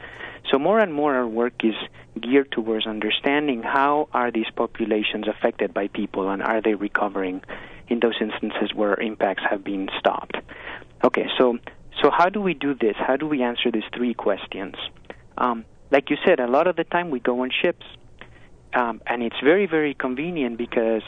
So 0.51 0.59
more 0.59 0.79
and 0.79 0.93
more 0.95 1.15
our 1.15 1.27
work 1.27 1.65
is 1.65 1.75
geared 2.21 2.53
towards 2.53 2.87
understanding 2.87 3.63
how 3.63 4.09
are 4.13 4.31
these 4.31 4.47
populations 4.55 5.27
affected 5.27 5.75
by 5.75 5.89
people 5.89 6.31
and 6.31 6.43
are 6.43 6.61
they 6.63 6.75
recovering 6.75 7.43
in 7.89 8.01
those 8.01 8.15
instances 8.21 8.73
where 8.75 8.95
impacts 8.95 9.43
have 9.49 9.65
been 9.65 9.89
stopped. 9.99 10.37
Okay, 11.05 11.27
so 11.39 11.59
so 12.03 12.11
how 12.11 12.29
do 12.29 12.41
we 12.41 12.55
do 12.55 12.75
this? 12.75 12.95
How 12.99 13.17
do 13.17 13.27
we 13.27 13.43
answer 13.43 13.71
these 13.71 13.89
three 13.95 14.15
questions? 14.15 14.75
Um, 15.39 15.65
like 15.91 16.11
you 16.11 16.17
said, 16.25 16.41
a 16.41 16.47
lot 16.47 16.67
of 16.67 16.77
the 16.77 16.85
time 16.85 17.11
we 17.11 17.21
go 17.21 17.43
on 17.43 17.51
ships, 17.51 17.87
um, 18.75 19.01
and 19.07 19.23
it's 19.23 19.41
very 19.43 19.67
very 19.67 19.95
convenient 19.95 20.59
because 20.59 21.03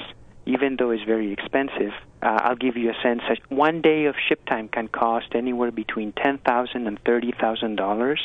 even 0.47 0.77
though 0.79 0.91
it's 0.91 1.05
very 1.05 1.33
expensive, 1.33 1.93
uh, 2.23 2.41
I'll 2.43 2.57
give 2.57 2.77
you 2.77 2.91
a 2.91 3.03
sense 3.03 3.23
one 3.49 3.81
day 3.81 4.07
of 4.07 4.15
ship 4.29 4.45
time 4.47 4.69
can 4.69 4.89
cost 4.89 5.35
anywhere 5.35 5.71
between 5.71 6.13
ten 6.13 6.39
thousand 6.39 6.87
and 6.87 6.99
thirty 7.05 7.33
thousand 7.33 7.77
dollars. 7.77 8.21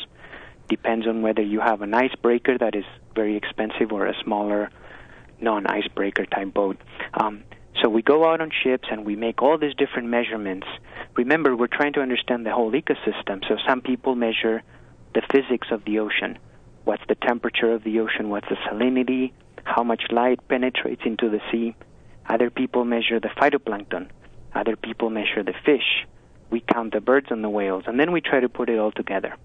Depends 0.68 1.08
on 1.08 1.22
whether 1.22 1.42
you 1.42 1.60
have 1.60 1.82
an 1.82 1.94
icebreaker 1.94 2.58
that 2.58 2.76
is 2.76 2.86
very 3.14 3.36
expensive 3.36 3.92
or 3.92 4.08
a 4.08 4.14
smaller 4.24 4.70
non-icebreaker 5.42 6.26
type 6.26 6.54
boat. 6.54 6.78
Um, 7.14 7.44
so 7.82 7.90
we 7.90 8.02
go 8.02 8.26
out 8.26 8.40
on 8.40 8.50
ships 8.64 8.88
and 8.90 9.06
we 9.06 9.16
make 9.16 9.42
all 9.42 9.58
these 9.58 9.76
different 9.76 10.08
measurements. 10.08 10.66
Remember, 11.16 11.56
we're 11.56 11.68
trying 11.68 11.94
to 11.94 12.02
understand 12.02 12.46
the 12.46 12.52
whole 12.52 12.72
ecosystem. 12.72 13.44
So 13.48 13.58
some 13.68 13.82
people 13.82 14.16
measure 14.16 14.64
the 15.14 15.22
physics 15.32 15.68
of 15.70 15.84
the 15.86 16.00
ocean. 16.00 16.40
What's 16.86 17.04
the 17.08 17.16
temperature 17.16 17.72
of 17.72 17.84
the 17.84 18.00
ocean? 18.00 18.30
What's 18.30 18.48
the 18.50 18.56
salinity? 18.68 19.34
How 19.64 19.84
much 19.84 20.04
light 20.12 20.40
penetrates 20.48 21.02
into 21.06 21.30
the 21.30 21.42
sea? 21.52 21.76
Other 22.28 22.50
people 22.50 22.86
measure 22.86 23.20
the 23.20 23.30
phytoplankton. 23.30 24.10
Other 24.56 24.76
people 24.76 25.10
measure 25.10 25.44
the 25.44 25.54
fish. 25.66 26.06
We 26.50 26.62
count 26.62 26.94
the 26.94 27.02
birds 27.02 27.28
and 27.30 27.44
the 27.44 27.50
whales, 27.50 27.84
and 27.88 28.00
then 28.00 28.12
we 28.12 28.22
try 28.22 28.40
to 28.40 28.50
put 28.50 28.70
it 28.70 28.78
all 28.78 28.92
together. 28.92 29.36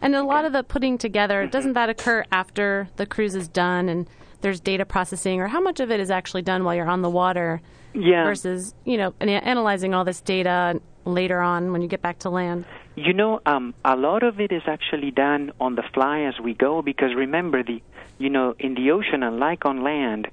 And 0.00 0.14
a 0.14 0.24
lot 0.24 0.44
of 0.44 0.52
the 0.52 0.62
putting 0.62 0.98
together, 0.98 1.42
mm-hmm. 1.42 1.50
doesn't 1.50 1.72
that 1.74 1.88
occur 1.88 2.24
after 2.32 2.88
the 2.96 3.06
cruise 3.06 3.34
is 3.34 3.48
done 3.48 3.88
and 3.88 4.08
there's 4.40 4.60
data 4.60 4.84
processing, 4.84 5.40
or 5.40 5.46
how 5.46 5.60
much 5.60 5.78
of 5.78 5.90
it 5.90 6.00
is 6.00 6.10
actually 6.10 6.42
done 6.42 6.64
while 6.64 6.74
you're 6.74 6.90
on 6.90 7.00
the 7.00 7.10
water 7.10 7.62
yeah. 7.94 8.24
versus, 8.24 8.74
you 8.84 8.98
know, 8.98 9.14
analyzing 9.20 9.94
all 9.94 10.04
this 10.04 10.20
data 10.20 10.80
later 11.04 11.40
on 11.40 11.70
when 11.70 11.80
you 11.80 11.86
get 11.86 12.02
back 12.02 12.18
to 12.20 12.30
land? 12.30 12.64
You 12.96 13.12
know, 13.12 13.40
um, 13.46 13.72
a 13.84 13.96
lot 13.96 14.24
of 14.24 14.40
it 14.40 14.50
is 14.50 14.62
actually 14.66 15.12
done 15.12 15.52
on 15.60 15.76
the 15.76 15.84
fly 15.94 16.22
as 16.22 16.34
we 16.42 16.54
go 16.54 16.82
because 16.82 17.14
remember, 17.14 17.62
the 17.62 17.80
you 18.18 18.30
know, 18.30 18.54
in 18.58 18.74
the 18.74 18.90
ocean, 18.90 19.22
unlike 19.22 19.64
on 19.64 19.82
land, 19.82 20.28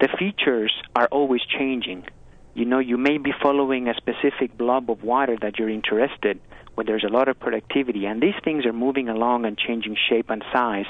the 0.00 0.08
features 0.18 0.72
are 0.94 1.06
always 1.06 1.42
changing. 1.42 2.04
You 2.54 2.64
know, 2.64 2.78
you 2.78 2.96
may 2.96 3.18
be 3.18 3.32
following 3.42 3.88
a 3.88 3.94
specific 3.94 4.56
blob 4.56 4.90
of 4.90 5.02
water 5.02 5.36
that 5.42 5.58
you're 5.58 5.68
interested 5.68 6.40
where 6.74 6.84
there's 6.84 7.04
a 7.04 7.08
lot 7.08 7.28
of 7.28 7.38
productivity 7.38 8.06
and 8.06 8.20
these 8.20 8.34
things 8.44 8.66
are 8.66 8.72
moving 8.72 9.08
along 9.08 9.44
and 9.46 9.56
changing 9.56 9.96
shape 10.08 10.30
and 10.30 10.44
size. 10.52 10.86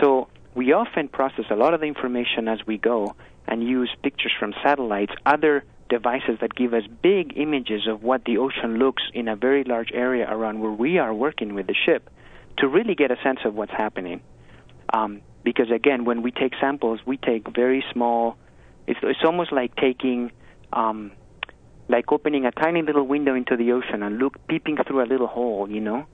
So 0.00 0.28
we 0.54 0.72
often 0.72 1.08
process 1.08 1.44
a 1.50 1.56
lot 1.56 1.74
of 1.74 1.80
the 1.80 1.86
information 1.86 2.48
as 2.48 2.58
we 2.66 2.78
go 2.78 3.14
and 3.46 3.62
use 3.62 3.90
pictures 4.02 4.32
from 4.38 4.52
satellites, 4.62 5.12
other 5.24 5.64
devices 5.88 6.38
that 6.40 6.54
give 6.54 6.74
us 6.74 6.82
big 7.02 7.34
images 7.36 7.86
of 7.88 8.02
what 8.02 8.24
the 8.24 8.38
ocean 8.38 8.78
looks 8.78 9.02
in 9.14 9.28
a 9.28 9.36
very 9.36 9.64
large 9.64 9.90
area 9.92 10.26
around 10.28 10.60
where 10.60 10.72
we 10.72 10.98
are 10.98 11.14
working 11.14 11.54
with 11.54 11.66
the 11.66 11.74
ship 11.74 12.10
to 12.58 12.68
really 12.68 12.94
get 12.94 13.10
a 13.10 13.16
sense 13.22 13.40
of 13.44 13.54
what's 13.54 13.72
happening. 13.72 14.20
Um, 14.92 15.22
because 15.44 15.70
again, 15.70 16.04
when 16.04 16.22
we 16.22 16.30
take 16.30 16.52
samples, 16.60 17.00
we 17.06 17.16
take 17.16 17.48
very 17.54 17.84
small. 17.92 18.36
It's, 18.86 19.00
it's 19.02 19.20
almost 19.24 19.52
like 19.52 19.76
taking, 19.76 20.32
um, 20.72 21.12
like 21.88 22.10
opening 22.12 22.44
a 22.46 22.50
tiny 22.50 22.82
little 22.82 23.06
window 23.06 23.34
into 23.34 23.56
the 23.56 23.72
ocean 23.72 24.02
and 24.02 24.18
look 24.18 24.46
peeping 24.48 24.78
through 24.86 25.02
a 25.02 25.06
little 25.06 25.26
hole, 25.26 25.70
you 25.70 25.80
know. 25.80 26.06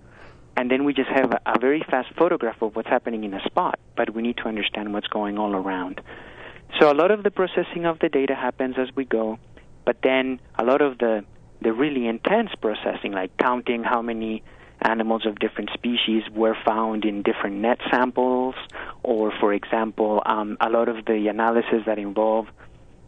And 0.57 0.71
then 0.71 0.85
we 0.85 0.95
just 0.95 1.11
have 1.11 1.33
a, 1.33 1.41
a 1.47 1.59
very 1.59 1.85
fast 1.91 2.09
photograph 2.17 2.63
of 2.63 2.77
what's 2.77 2.89
happening 2.89 3.25
in 3.25 3.35
a 3.35 3.43
spot, 3.45 3.79
but 3.97 4.15
we 4.15 4.23
need 4.23 4.37
to 4.39 4.45
understand 4.45 4.93
what's 4.93 5.09
going 5.09 5.39
all 5.39 5.55
around. 5.55 6.01
So 6.81 6.91
a 6.91 6.95
lot 6.95 7.11
of 7.11 7.23
the 7.23 7.31
processing 7.31 7.87
of 7.87 7.99
the 8.01 8.09
data 8.09 8.35
happens 8.35 8.77
as 8.79 8.89
we 8.95 9.05
go, 9.05 9.39
but 9.85 9.99
then 10.03 10.41
a 10.57 10.65
lot 10.65 10.81
of 10.81 10.99
the 10.99 11.25
the 11.63 11.73
really 11.73 12.07
intense 12.07 12.51
processing, 12.61 13.13
like 13.13 13.37
counting 13.39 13.83
how 13.83 14.03
many 14.03 14.43
animals 14.85 15.27
of 15.27 15.39
different 15.39 15.71
species 15.73 16.23
were 16.33 16.57
found 16.65 17.05
in 17.05 17.23
different 17.23 17.57
net 17.57 17.79
samples, 17.91 18.55
or, 19.03 19.33
for 19.41 19.53
example, 19.53 20.23
um, 20.27 20.57
a 20.61 20.69
lot 20.69 20.89
of 20.89 21.05
the 21.07 21.29
analysis 21.29 21.83
that 21.87 21.99
involve 21.99 22.47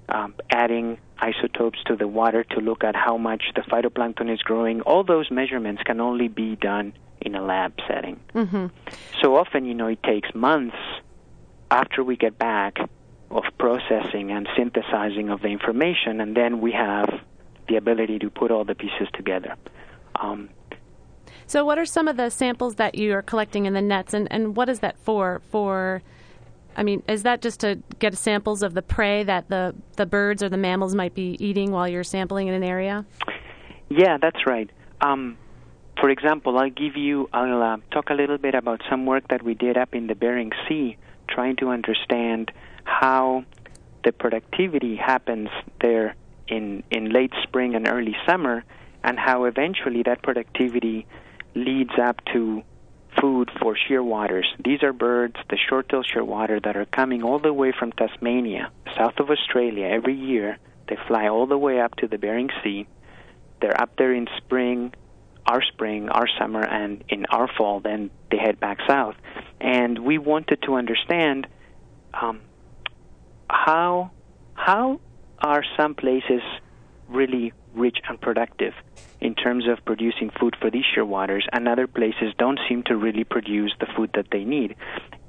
um, 0.08 0.34
adding 0.50 0.98
isotopes 1.18 1.78
to 1.86 1.96
the 1.96 2.08
water 2.08 2.44
to 2.44 2.60
look 2.60 2.84
at 2.84 2.94
how 2.94 3.16
much 3.16 3.44
the 3.54 3.62
phytoplankton 3.62 4.32
is 4.32 4.40
growing. 4.42 4.80
All 4.82 5.04
those 5.04 5.30
measurements 5.30 5.82
can 5.84 6.00
only 6.00 6.28
be 6.28 6.56
done 6.56 6.92
in 7.20 7.34
a 7.34 7.42
lab 7.42 7.74
setting. 7.88 8.20
Mm-hmm. 8.34 8.66
So 9.20 9.36
often, 9.36 9.64
you 9.64 9.74
know, 9.74 9.88
it 9.88 10.02
takes 10.02 10.34
months 10.34 10.76
after 11.70 12.04
we 12.04 12.16
get 12.16 12.38
back 12.38 12.78
of 13.30 13.44
processing 13.58 14.30
and 14.30 14.48
synthesizing 14.56 15.30
of 15.30 15.42
the 15.42 15.48
information, 15.48 16.20
and 16.20 16.36
then 16.36 16.60
we 16.60 16.72
have 16.72 17.08
the 17.68 17.76
ability 17.76 18.20
to 18.20 18.30
put 18.30 18.50
all 18.50 18.64
the 18.64 18.74
pieces 18.74 19.08
together. 19.12 19.56
Um, 20.14 20.48
so, 21.46 21.64
what 21.64 21.78
are 21.78 21.86
some 21.86 22.08
of 22.08 22.16
the 22.16 22.30
samples 22.30 22.76
that 22.76 22.94
you 22.94 23.14
are 23.14 23.22
collecting 23.22 23.66
in 23.66 23.74
the 23.74 23.82
nets, 23.82 24.14
and, 24.14 24.30
and 24.30 24.56
what 24.56 24.68
is 24.68 24.80
that 24.80 24.98
for? 24.98 25.42
For, 25.50 26.02
I 26.76 26.82
mean, 26.82 27.02
is 27.08 27.22
that 27.24 27.42
just 27.42 27.60
to 27.60 27.80
get 27.98 28.16
samples 28.16 28.62
of 28.62 28.74
the 28.74 28.82
prey 28.82 29.22
that 29.24 29.48
the, 29.48 29.74
the 29.96 30.06
birds 30.06 30.42
or 30.42 30.48
the 30.48 30.56
mammals 30.56 30.94
might 30.94 31.14
be 31.14 31.36
eating 31.38 31.70
while 31.70 31.88
you're 31.88 32.04
sampling 32.04 32.48
in 32.48 32.54
an 32.54 32.64
area? 32.64 33.04
Yeah, 33.88 34.18
that's 34.20 34.46
right. 34.46 34.70
Um, 35.00 35.38
for 36.00 36.10
example, 36.10 36.58
I'll 36.58 36.70
give 36.70 36.96
you, 36.96 37.28
I'll 37.32 37.62
uh, 37.62 37.76
talk 37.90 38.10
a 38.10 38.14
little 38.14 38.38
bit 38.38 38.54
about 38.54 38.82
some 38.90 39.06
work 39.06 39.28
that 39.28 39.42
we 39.42 39.54
did 39.54 39.76
up 39.76 39.94
in 39.94 40.06
the 40.08 40.14
Bering 40.14 40.52
Sea, 40.68 40.96
trying 41.28 41.56
to 41.56 41.68
understand 41.68 42.50
how 42.84 43.44
the 44.04 44.12
productivity 44.12 44.96
happens 44.96 45.48
there 45.80 46.14
in 46.48 46.84
in 46.90 47.10
late 47.10 47.32
spring 47.42 47.74
and 47.74 47.88
early 47.88 48.16
summer, 48.26 48.64
and 49.02 49.18
how 49.18 49.44
eventually 49.44 50.02
that 50.04 50.22
productivity 50.22 51.06
leads 51.56 51.98
up 52.00 52.20
to 52.32 52.62
food 53.20 53.50
for 53.60 53.74
shearwaters. 53.74 54.44
These 54.62 54.82
are 54.82 54.92
birds, 54.92 55.36
the 55.48 55.56
short-tailed 55.56 56.06
shearwater, 56.06 56.62
that 56.62 56.76
are 56.76 56.84
coming 56.84 57.22
all 57.22 57.38
the 57.38 57.52
way 57.52 57.72
from 57.76 57.92
Tasmania, 57.92 58.70
south 58.96 59.18
of 59.18 59.30
Australia, 59.30 59.86
every 59.86 60.14
year. 60.14 60.58
They 60.88 60.96
fly 61.08 61.28
all 61.28 61.46
the 61.46 61.58
way 61.58 61.80
up 61.80 61.96
to 61.96 62.08
the 62.08 62.18
Bering 62.18 62.50
Sea. 62.62 62.86
They're 63.60 63.80
up 63.80 63.96
there 63.96 64.12
in 64.12 64.28
spring, 64.36 64.92
our 65.46 65.62
spring, 65.62 66.10
our 66.10 66.28
summer, 66.38 66.62
and 66.62 67.02
in 67.08 67.24
our 67.30 67.48
fall. 67.56 67.80
Then 67.80 68.10
they 68.30 68.36
head 68.36 68.60
back 68.60 68.78
south. 68.86 69.16
And 69.60 69.98
we 70.00 70.18
wanted 70.18 70.60
to 70.62 70.74
understand 70.74 71.46
um, 72.12 72.42
how 73.48 74.10
how 74.54 75.00
are 75.38 75.64
some 75.76 75.94
places 75.94 76.42
really 77.08 77.52
rich 77.76 77.98
and 78.08 78.20
productive 78.20 78.74
in 79.20 79.34
terms 79.34 79.66
of 79.68 79.84
producing 79.84 80.30
food 80.38 80.56
for 80.60 80.70
these 80.70 80.84
shearwaters, 80.94 81.42
and 81.52 81.68
other 81.68 81.86
places 81.86 82.32
don't 82.38 82.60
seem 82.68 82.82
to 82.84 82.96
really 82.96 83.24
produce 83.24 83.72
the 83.80 83.86
food 83.96 84.10
that 84.14 84.26
they 84.30 84.44
need. 84.44 84.76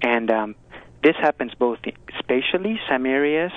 And 0.02 0.30
um, 0.32 0.56
this 1.04 1.16
happens 1.22 1.54
both 1.54 1.80
spatially, 2.20 2.80
some 2.90 3.06
areas 3.06 3.52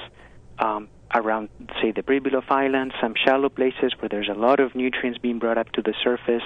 um, 0.59 0.89
around, 1.15 1.49
say, 1.83 1.91
the 1.93 2.03
Pribilof 2.03 2.51
Islands, 2.51 2.95
some 3.01 3.15
shallow 3.25 3.49
places 3.49 3.93
where 3.99 4.09
there's 4.09 4.29
a 4.29 4.39
lot 4.39 4.61
of 4.61 4.75
nutrients 4.75 5.19
being 5.19 5.39
brought 5.39 5.59
up 5.59 5.71
to 5.73 5.83
the 5.83 5.95
surface, 6.03 6.43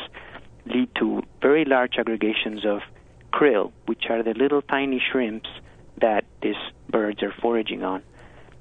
lead 0.67 0.89
to 0.97 1.23
very 1.43 1.65
large 1.65 1.95
aggregations 1.99 2.65
of 2.65 2.81
krill, 3.33 3.73
which 3.87 4.05
are 4.09 4.23
the 4.23 4.35
little 4.35 4.63
tiny 4.63 5.03
shrimps 5.13 5.49
that 6.01 6.25
these 6.41 6.55
birds 6.89 7.23
are 7.23 7.35
foraging 7.43 7.83
on, 7.83 8.03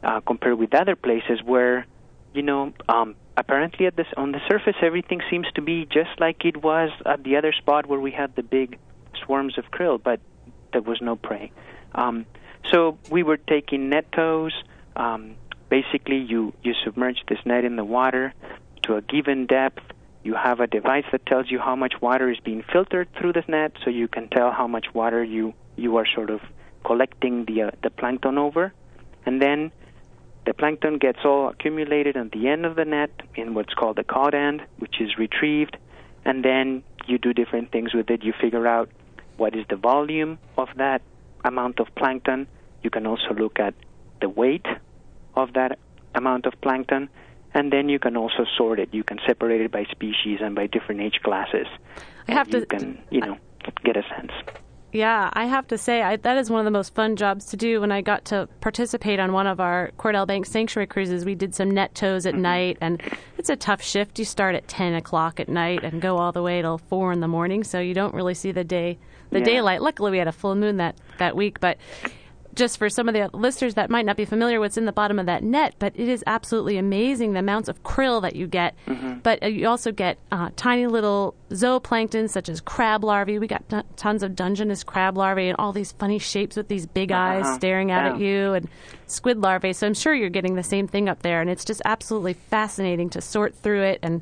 uh, 0.03 0.19
compared 0.21 0.57
with 0.57 0.73
other 0.73 0.95
places 0.95 1.39
where, 1.45 1.85
you 2.33 2.41
know, 2.41 2.73
um, 2.89 3.15
apparently 3.35 3.85
at 3.85 3.95
this 3.95 4.07
on 4.17 4.31
the 4.31 4.39
surface 4.49 4.75
everything 4.81 5.21
seems 5.29 5.47
to 5.55 5.61
be 5.61 5.85
just 5.85 6.19
like 6.19 6.45
it 6.45 6.63
was 6.63 6.89
at 7.05 7.23
the 7.23 7.35
other 7.35 7.51
spot 7.51 7.85
where 7.85 7.99
we 7.99 8.11
had 8.11 8.35
the 8.35 8.43
big 8.43 8.77
swarms 9.25 9.57
of 9.57 9.65
krill, 9.71 10.01
but 10.01 10.19
there 10.71 10.81
was 10.81 10.99
no 11.01 11.15
prey. 11.15 11.51
Um, 11.93 12.25
so 12.71 12.97
we 13.09 13.23
were 13.23 13.37
taking 13.37 13.89
net 13.89 14.11
tows. 14.11 14.53
Um, 14.95 15.35
basically, 15.69 16.17
you 16.17 16.53
you 16.63 16.73
submerge 16.83 17.21
this 17.27 17.39
net 17.45 17.65
in 17.65 17.75
the 17.75 17.83
water 17.83 18.33
to 18.83 18.95
a 18.95 19.01
given 19.01 19.45
depth. 19.45 19.81
You 20.23 20.35
have 20.35 20.59
a 20.59 20.67
device 20.67 21.05
that 21.11 21.25
tells 21.25 21.51
you 21.51 21.59
how 21.59 21.75
much 21.75 21.95
water 22.01 22.31
is 22.31 22.39
being 22.39 22.63
filtered 22.71 23.09
through 23.19 23.33
this 23.33 23.45
net, 23.47 23.73
so 23.83 23.89
you 23.89 24.07
can 24.07 24.29
tell 24.29 24.51
how 24.51 24.67
much 24.67 24.87
water 24.93 25.23
you 25.23 25.53
you 25.75 25.97
are 25.97 26.05
sort 26.15 26.29
of 26.29 26.41
collecting 26.85 27.45
the 27.45 27.63
uh, 27.63 27.71
the 27.81 27.89
plankton 27.89 28.37
over, 28.37 28.73
and 29.25 29.41
then 29.41 29.71
the 30.45 30.53
plankton 30.53 30.97
gets 30.97 31.19
all 31.23 31.49
accumulated 31.49 32.17
at 32.17 32.31
the 32.31 32.47
end 32.47 32.65
of 32.65 32.75
the 32.75 32.85
net 32.85 33.11
in 33.35 33.53
what's 33.53 33.73
called 33.73 33.97
the 33.97 34.03
cod 34.03 34.33
end, 34.33 34.61
which 34.77 34.99
is 34.99 35.17
retrieved, 35.17 35.77
and 36.25 36.43
then 36.43 36.83
you 37.07 37.17
do 37.17 37.33
different 37.33 37.71
things 37.71 37.93
with 37.93 38.09
it. 38.09 38.23
You 38.23 38.33
figure 38.39 38.67
out 38.67 38.89
what 39.37 39.55
is 39.55 39.65
the 39.69 39.75
volume 39.75 40.37
of 40.57 40.69
that 40.77 41.01
amount 41.43 41.79
of 41.79 41.87
plankton. 41.95 42.47
You 42.81 42.89
can 42.89 43.07
also 43.07 43.33
look 43.37 43.59
at 43.59 43.73
the 44.21 44.29
weight 44.29 44.65
of 45.35 45.53
that 45.53 45.79
amount 46.15 46.45
of 46.45 46.53
plankton, 46.61 47.09
and 47.53 47.71
then 47.71 47.89
you 47.89 47.99
can 47.99 48.17
also 48.17 48.45
sort 48.57 48.79
it. 48.79 48.89
You 48.93 49.03
can 49.03 49.19
separate 49.25 49.61
it 49.61 49.71
by 49.71 49.85
species 49.85 50.39
and 50.41 50.55
by 50.55 50.67
different 50.67 51.01
age 51.01 51.19
classes. 51.23 51.67
I 52.27 52.33
have 52.33 52.47
you 52.49 52.61
to. 52.61 52.65
can, 52.65 53.01
you 53.09 53.21
know, 53.21 53.37
get 53.83 53.97
a 53.97 54.03
sense. 54.15 54.31
Yeah, 54.93 55.31
I 55.33 55.45
have 55.45 55.67
to 55.69 55.77
say 55.77 56.03
I, 56.03 56.17
that 56.17 56.37
is 56.37 56.51
one 56.51 56.59
of 56.59 56.65
the 56.65 56.71
most 56.71 56.93
fun 56.93 57.15
jobs 57.15 57.45
to 57.47 57.57
do. 57.57 57.81
When 57.81 57.91
I 57.91 58.01
got 58.01 58.25
to 58.25 58.47
participate 58.61 59.19
on 59.19 59.33
one 59.33 59.47
of 59.47 59.59
our 59.59 59.89
Cordell 59.97 60.27
Bank 60.27 60.45
Sanctuary 60.45 60.85
cruises, 60.85 61.25
we 61.25 61.33
did 61.33 61.55
some 61.55 61.71
net 61.71 61.95
tows 61.95 62.27
at 62.27 62.35
Mm-hmm. 62.35 62.41
night, 62.43 62.77
and 62.79 63.01
it's 63.39 63.49
a 63.49 63.55
tough 63.55 63.81
shift. 63.81 64.19
You 64.19 64.25
start 64.25 64.53
at 64.53 64.67
ten 64.67 64.93
o'clock 64.93 65.39
at 65.39 65.49
night 65.49 65.83
and 65.83 65.99
go 65.99 66.17
all 66.17 66.31
the 66.31 66.43
way 66.43 66.61
till 66.61 66.77
four 66.77 67.11
in 67.11 67.21
the 67.21 67.27
morning, 67.27 67.63
so 67.63 67.79
you 67.79 67.95
don't 67.95 68.13
really 68.13 68.35
see 68.35 68.51
the 68.51 68.63
day, 68.63 68.99
the 69.31 69.39
Yeah. 69.39 69.45
daylight. 69.45 69.81
Luckily, 69.81 70.11
we 70.11 70.19
had 70.19 70.27
a 70.27 70.31
full 70.31 70.53
moon 70.55 70.77
that 70.77 70.95
that 71.17 71.35
week, 71.35 71.59
but. 71.59 71.77
Just 72.55 72.77
for 72.77 72.87
some 72.89 73.07
of 73.09 73.13
the 73.15 73.29
listeners 73.35 73.73
that 73.73 73.89
might 73.89 74.05
not 74.05 74.15
be 74.15 74.25
familiar, 74.25 74.59
what's 74.59 74.77
in 74.77 74.85
the 74.85 74.91
bottom 74.91 75.17
of 75.17 75.25
that 75.25 75.43
net, 75.43 75.73
but 75.79 75.93
it 75.95 76.07
is 76.07 76.23
absolutely 76.27 76.77
amazing 76.77 77.33
the 77.33 77.39
amounts 77.39 77.67
of 77.67 77.81
krill 77.83 78.21
that 78.21 78.35
you 78.35 78.45
get. 78.47 78.75
Mm-hmm. 78.87 79.19
But 79.23 79.41
uh, 79.41 79.47
you 79.47 79.67
also 79.67 79.91
get 79.91 80.17
uh, 80.31 80.51
tiny 80.55 80.85
little 80.85 81.33
zooplankton 81.49 82.29
such 82.29 82.49
as 82.49 82.61
crab 82.61 83.03
larvae. 83.03 83.39
We 83.39 83.47
got 83.47 83.67
t- 83.69 83.81
tons 83.95 84.21
of 84.21 84.35
Dungeness 84.35 84.83
crab 84.83 85.17
larvae 85.17 85.47
and 85.47 85.55
all 85.57 85.71
these 85.73 85.93
funny 85.93 86.19
shapes 86.19 86.55
with 86.55 86.67
these 86.67 86.85
big 86.85 87.11
eyes 87.11 87.45
Uh-huh. 87.45 87.55
staring 87.55 87.89
out 87.91 88.13
at 88.13 88.19
you, 88.19 88.53
and 88.53 88.69
squid 89.07 89.39
larvae. 89.39 89.73
So 89.73 89.87
I'm 89.87 89.93
sure 89.93 90.13
you're 90.13 90.29
getting 90.29 90.55
the 90.55 90.63
same 90.63 90.87
thing 90.87 91.09
up 91.09 91.21
there, 91.23 91.41
and 91.41 91.49
it's 91.49 91.65
just 91.65 91.81
absolutely 91.85 92.33
fascinating 92.33 93.09
to 93.11 93.21
sort 93.21 93.55
through 93.55 93.81
it 93.83 93.99
and 94.03 94.21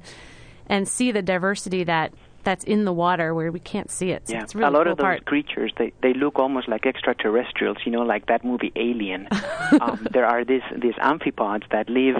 and 0.67 0.87
see 0.87 1.11
the 1.11 1.21
diversity 1.21 1.83
that 1.83 2.13
that's 2.43 2.63
in 2.63 2.85
the 2.85 2.93
water 2.93 3.33
where 3.33 3.51
we 3.51 3.59
can't 3.59 3.89
see 3.89 4.11
it. 4.11 4.27
So 4.27 4.33
Yeah, 4.33 4.45
really 4.53 4.67
a 4.67 4.71
lot 4.71 4.83
cool 4.83 4.91
of 4.93 4.97
those 4.97 5.03
part. 5.03 5.25
creatures 5.25 5.71
they 5.77 5.93
they 6.01 6.13
look 6.13 6.39
almost 6.39 6.67
like 6.67 6.85
extraterrestrials. 6.85 7.77
You 7.85 7.91
know, 7.91 8.01
like 8.01 8.27
that 8.27 8.43
movie 8.43 8.71
Alien. 8.75 9.27
um, 9.81 10.07
there 10.11 10.25
are 10.25 10.43
these 10.43 10.63
these 10.77 10.95
amphipods 10.95 11.63
that 11.71 11.89
live 11.89 12.17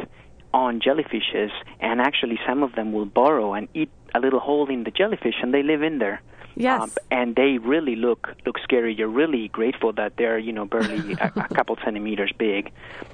on 0.54 0.82
jellyfishes, 0.82 1.52
and 1.80 2.02
actually 2.02 2.40
some 2.48 2.62
of 2.64 2.74
them 2.76 2.92
will 2.92 3.06
burrow 3.06 3.54
and 3.54 3.68
eat 3.74 3.90
a 4.14 4.20
little 4.20 4.40
hole 4.40 4.70
in 4.70 4.84
the 4.84 4.92
jellyfish, 4.92 5.36
and 5.42 5.54
they 5.54 5.64
live 5.64 5.82
in 5.82 6.00
there. 6.00 6.22
Yes. 6.56 6.82
Um, 6.82 6.92
and 7.10 7.36
they 7.36 7.58
really 7.58 7.96
look 7.96 8.36
look 8.46 8.58
scary. 8.64 8.94
You're 8.94 9.08
really 9.08 9.48
grateful 9.50 9.94
that 9.94 10.18
they're 10.18 10.38
you 10.38 10.52
know 10.52 10.66
barely 10.66 11.14
a, 11.22 11.32
a 11.36 11.54
couple 11.54 11.78
centimeters 11.84 12.32
big, 12.38 12.72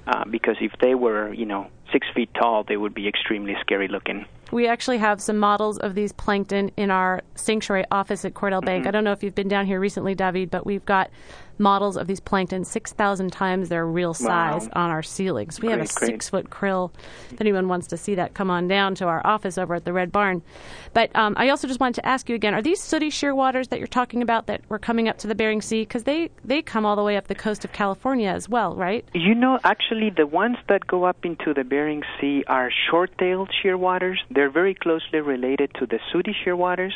uh, 0.07 0.25
because 0.25 0.57
if 0.61 0.73
they 0.81 0.95
were 0.95 1.33
you 1.33 1.45
know 1.45 1.67
six 1.91 2.07
feet 2.13 2.29
tall, 2.33 2.63
they 2.63 2.77
would 2.77 2.93
be 2.93 3.07
extremely 3.07 3.55
scary 3.61 3.87
looking. 3.87 4.25
We 4.51 4.67
actually 4.67 4.97
have 4.99 5.21
some 5.21 5.37
models 5.37 5.77
of 5.77 5.93
these 5.93 6.13
plankton 6.13 6.71
in 6.77 6.89
our 6.89 7.21
sanctuary 7.35 7.85
office 7.91 8.23
at 8.23 8.33
Cordell 8.33 8.63
Bank. 8.63 8.81
Mm-hmm. 8.81 8.87
I 8.87 8.91
don't 8.91 9.03
know 9.03 9.11
if 9.11 9.23
you've 9.23 9.35
been 9.35 9.49
down 9.49 9.65
here 9.65 9.79
recently, 9.79 10.15
David, 10.15 10.49
but 10.49 10.65
we've 10.65 10.85
got 10.85 11.09
models 11.59 11.97
of 11.97 12.07
these 12.07 12.19
plankton 12.19 12.63
6,000 12.65 13.31
times 13.31 13.69
their 13.69 13.85
real 13.85 14.13
size 14.13 14.63
Wow. 14.65 14.83
on 14.83 14.89
our 14.89 15.03
ceilings. 15.03 15.59
We 15.61 15.67
have 15.69 15.79
a 15.79 15.83
Great, 15.83 15.95
great. 15.95 16.07
six 16.11 16.29
foot 16.29 16.49
krill. 16.49 16.91
If 17.31 17.41
anyone 17.41 17.67
wants 17.67 17.87
to 17.87 17.97
see 17.97 18.15
that, 18.15 18.33
come 18.33 18.49
on 18.49 18.67
down 18.67 18.95
to 18.95 19.05
our 19.05 19.21
office 19.25 19.57
over 19.57 19.75
at 19.75 19.85
the 19.85 19.93
Red 19.93 20.11
Barn. 20.11 20.41
But 20.93 21.15
um, 21.15 21.33
I 21.37 21.49
also 21.49 21.67
just 21.67 21.79
wanted 21.79 21.95
to 21.95 22.05
ask 22.05 22.29
you 22.29 22.35
again 22.35 22.53
are 22.53 22.61
these 22.61 22.81
sooty 22.81 23.09
shearwaters 23.09 23.69
that 23.69 23.79
you're 23.79 23.87
talking 23.87 24.21
about 24.21 24.47
that 24.47 24.61
were 24.69 24.79
coming 24.79 25.07
up 25.09 25.17
to 25.19 25.27
the 25.27 25.35
Bering 25.35 25.61
Sea? 25.61 25.81
Because 25.81 26.03
they, 26.03 26.29
they 26.43 26.61
come 26.61 26.85
all 26.85 26.95
the 26.95 27.03
way 27.03 27.17
up 27.17 27.27
the 27.27 27.35
coast 27.35 27.63
of 27.65 27.71
California 27.71 28.29
as 28.29 28.47
well, 28.49 28.75
right? 28.75 29.05
You 29.13 29.35
know, 29.35 29.59
actually, 29.63 30.09
the 30.09 30.27
ones 30.27 30.57
that 30.69 30.85
go 30.87 31.03
up 31.05 31.25
into 31.25 31.53
the 31.53 31.63
Bering 31.63 32.03
Sea 32.19 32.43
are 32.47 32.71
short-tailed 32.89 33.49
shearwaters. 33.63 34.17
They're 34.31 34.49
very 34.49 34.73
closely 34.73 35.19
related 35.19 35.73
to 35.75 35.85
the 35.85 35.99
sooty 36.11 36.35
shearwaters. 36.45 36.93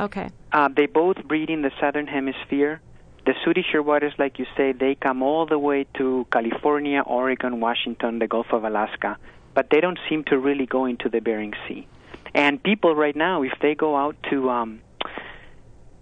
Okay. 0.00 0.30
Uh, 0.52 0.68
they 0.74 0.86
both 0.86 1.22
breed 1.24 1.50
in 1.50 1.62
the 1.62 1.70
southern 1.80 2.06
hemisphere. 2.06 2.80
The 3.24 3.34
sooty 3.44 3.64
shearwaters, 3.72 4.18
like 4.18 4.38
you 4.38 4.46
say, 4.56 4.72
they 4.72 4.96
come 4.96 5.22
all 5.22 5.46
the 5.46 5.58
way 5.58 5.86
to 5.98 6.26
California, 6.32 7.02
Oregon, 7.06 7.60
Washington, 7.60 8.18
the 8.18 8.26
Gulf 8.26 8.46
of 8.52 8.64
Alaska, 8.64 9.16
but 9.54 9.68
they 9.70 9.80
don't 9.80 9.98
seem 10.08 10.24
to 10.24 10.38
really 10.38 10.66
go 10.66 10.86
into 10.86 11.08
the 11.08 11.20
Bering 11.20 11.52
Sea. 11.68 11.86
And 12.34 12.60
people 12.62 12.94
right 12.96 13.14
now, 13.14 13.42
if 13.42 13.52
they 13.60 13.74
go 13.76 13.94
out 13.96 14.16
to 14.30 14.50
um, 14.50 14.80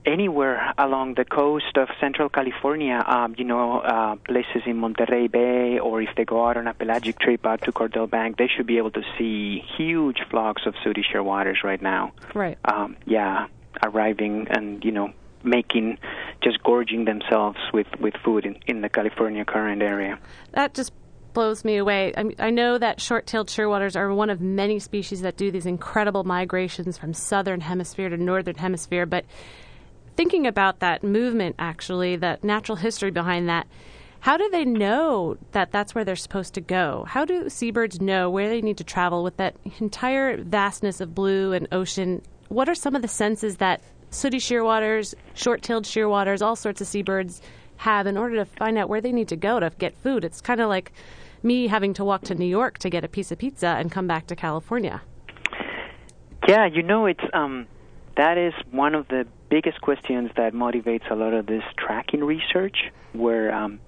anywhere 0.06 0.72
along 0.78 1.14
the 1.14 1.24
coast 1.24 1.76
of 1.76 1.88
Central 2.00 2.28
California, 2.28 3.02
um, 3.06 3.35
you 3.37 3.44
know, 3.44 3.80
uh, 3.80 4.16
places 4.26 4.62
in 4.66 4.76
Monterey 4.78 5.26
Bay, 5.26 5.78
or 5.78 6.00
if 6.00 6.09
they 6.16 6.24
go 6.24 6.46
out 6.46 6.56
on 6.56 6.66
a 6.66 6.74
pelagic 6.74 7.18
trip 7.18 7.44
out 7.44 7.62
to 7.62 7.72
Cordell 7.72 8.09
Bank, 8.09 8.38
they 8.38 8.48
should 8.48 8.66
be 8.66 8.78
able 8.78 8.92
to 8.92 9.02
see 9.18 9.62
huge 9.76 10.18
flocks 10.30 10.62
of 10.66 10.74
sooty 10.83 11.02
shearwaters 11.12 11.62
right 11.64 11.83
now 11.83 12.12
Right. 12.35 12.56
um, 12.64 12.96
yeah, 13.04 13.46
arriving 13.83 14.46
and 14.50 14.83
you 14.85 14.92
know 14.92 15.12
making 15.42 15.98
just 16.42 16.62
gorging 16.62 17.05
themselves 17.05 17.59
with 17.72 17.87
with 18.00 18.14
food 18.24 18.44
in, 18.46 18.59
in 18.66 18.81
the 18.81 18.88
California 18.88 19.44
current 19.44 19.83
area. 19.83 20.18
That 20.53 20.74
just 20.74 20.92
blows 21.33 21.64
me 21.64 21.76
away. 21.76 22.12
I, 22.16 22.24
I 22.38 22.50
know 22.50 22.76
that 22.76 23.00
short-tailed 23.00 23.48
shearwaters 23.48 23.94
are 23.94 24.12
one 24.12 24.31
of 24.31 24.40
many 24.40 24.81
species 24.81 25.20
that 25.22 25.37
do 25.37 25.50
these 25.50 25.66
incredible 25.66 26.24
migrations 26.24 26.98
from 26.98 27.14
southern 27.14 27.61
hemisphere 27.61 28.09
to 28.09 28.16
northern 28.16 28.57
hemisphere. 28.57 29.07
But 29.07 29.24
thinking 30.16 30.46
about 30.46 30.81
that 30.81 31.05
movement, 31.05 31.55
actually, 31.59 32.16
that 32.16 32.42
natural 32.42 32.76
history 32.76 33.12
behind 33.12 33.48
that, 33.48 33.68
how 34.18 34.37
do 34.37 34.50
they 34.50 34.64
know 34.64 35.37
that 35.53 35.70
that's 35.70 35.94
where 35.94 36.05
they're 36.05 36.16
supposed 36.16 36.55
to 36.55 36.61
go? 36.61 37.05
How 37.09 37.24
do 37.24 37.48
seabirds 37.48 38.00
know 38.00 38.29
where 38.29 38.48
they 38.48 38.61
need 38.61 38.79
to 38.79 38.85
travel 38.85 39.22
with 39.22 39.37
that 39.37 39.55
entire 39.79 40.42
vastness 40.42 41.00
of 41.00 41.14
blue 41.14 41.53
and 41.53 41.68
ocean? 41.72 42.22
What 42.48 42.68
are 42.68 42.74
some 42.74 42.96
of 42.96 43.03
the 43.03 43.09
senses 43.09 43.59
that 43.59 43.81
sooty 44.11 44.38
shearwaters, 44.38 45.14
short-tailed 45.35 45.85
shearwaters, 45.85 46.42
all 46.42 46.57
sorts 46.57 46.81
of 46.81 46.87
seabirds 46.87 47.40
have 47.79 48.07
in 48.07 48.16
order 48.16 48.37
to 48.37 48.44
find 48.44 48.77
out 48.77 48.88
where 48.88 49.01
they 49.01 49.12
need 49.12 49.29
to 49.29 49.37
go 49.37 49.59
to 49.61 49.70
get 49.79 49.96
food? 49.96 50.25
It's 50.25 50.40
kind 50.40 50.61
of 50.61 50.68
like 50.68 50.92
me 51.42 51.68
having 51.68 51.94
to 51.94 52.05
walk 52.05 52.23
to 52.23 52.35
New 52.35 52.46
York 52.46 52.79
to 52.79 52.90
get 52.90 53.05
a 53.05 53.09
piece 53.09 53.33
of 53.33 53.38
pizza 53.38 53.68
and 53.68 53.90
come 53.90 54.07
back 54.07 54.27
to 54.27 54.37
California. 54.37 55.01
Yeah, 56.46 56.66
you 56.66 56.83
know 56.83 57.07
it's 57.07 57.25
um 57.33 57.66
that 58.16 58.37
is 58.37 58.53
one 58.70 58.94
of 58.94 59.09
the 59.09 59.27
biggest 59.49 59.81
questions 59.81 60.31
that 60.37 60.53
motivates 60.53 61.11
a 61.11 61.14
lot 61.14 61.33
of 61.33 61.46
this 61.46 61.62
tracking 61.77 62.25
research 62.25 62.90
where 63.12 63.55
um 63.55 63.81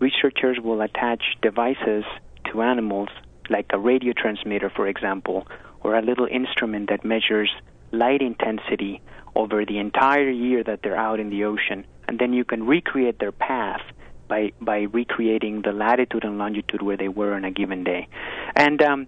researchers 0.00 0.58
will 0.62 0.80
attach 0.80 1.22
devices 1.42 2.04
to 2.50 2.62
animals 2.62 3.08
like 3.48 3.66
a 3.70 3.78
radio 3.78 4.12
transmitter 4.12 4.70
for 4.70 4.86
example 4.86 5.46
or 5.82 5.96
a 5.96 6.02
little 6.02 6.26
instrument 6.26 6.88
that 6.90 7.04
measures 7.04 7.50
light 7.92 8.22
intensity 8.22 9.00
over 9.34 9.64
the 9.64 9.78
entire 9.78 10.30
year 10.30 10.62
that 10.64 10.80
they're 10.82 10.96
out 10.96 11.20
in 11.20 11.30
the 11.30 11.44
ocean. 11.44 11.86
And 12.08 12.18
then 12.18 12.32
you 12.32 12.44
can 12.44 12.66
recreate 12.66 13.18
their 13.18 13.32
path 13.32 13.82
by 14.28 14.52
by 14.60 14.82
recreating 14.82 15.62
the 15.62 15.72
latitude 15.72 16.24
and 16.24 16.38
longitude 16.38 16.80
where 16.80 16.96
they 16.96 17.08
were 17.08 17.34
on 17.34 17.44
a 17.44 17.50
given 17.50 17.84
day. 17.84 18.08
And 18.56 18.80
um 18.80 19.06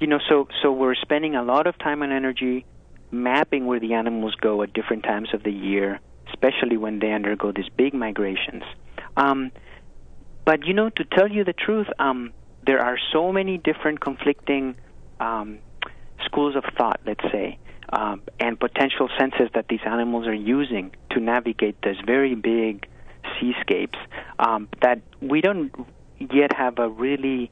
you 0.00 0.06
know 0.06 0.18
so 0.28 0.48
so 0.62 0.72
we're 0.72 0.96
spending 0.96 1.34
a 1.36 1.42
lot 1.42 1.66
of 1.66 1.78
time 1.78 2.02
and 2.02 2.12
energy 2.12 2.66
mapping 3.10 3.66
where 3.66 3.80
the 3.80 3.94
animals 3.94 4.34
go 4.40 4.62
at 4.62 4.72
different 4.72 5.04
times 5.04 5.28
of 5.32 5.42
the 5.44 5.52
year 5.52 6.00
especially 6.28 6.76
when 6.76 6.98
they 6.98 7.12
undergo 7.12 7.52
these 7.52 7.70
big 7.76 7.94
migrations. 7.94 8.64
Um 9.16 9.52
but 10.44 10.66
you 10.66 10.74
know 10.74 10.90
to 10.90 11.04
tell 11.04 11.30
you 11.30 11.44
the 11.44 11.54
truth 11.54 11.86
um 11.98 12.32
there 12.66 12.80
are 12.80 12.98
so 13.12 13.32
many 13.32 13.58
different 13.58 14.00
conflicting 14.00 14.76
um 15.20 15.60
schools 16.26 16.56
of 16.56 16.64
thought 16.76 17.00
let's 17.06 17.24
say 17.32 17.58
um, 17.94 18.22
and 18.40 18.58
potential 18.58 19.08
senses 19.18 19.48
that 19.54 19.68
these 19.68 19.80
animals 19.86 20.26
are 20.26 20.34
using 20.34 20.90
to 21.10 21.20
navigate 21.20 21.80
this 21.82 21.96
very 22.04 22.34
big 22.34 22.86
seascapes 23.38 23.98
um, 24.40 24.68
that 24.82 25.00
we 25.22 25.40
don't 25.40 25.72
yet 26.18 26.52
have 26.52 26.78
a 26.78 26.88
really 26.88 27.50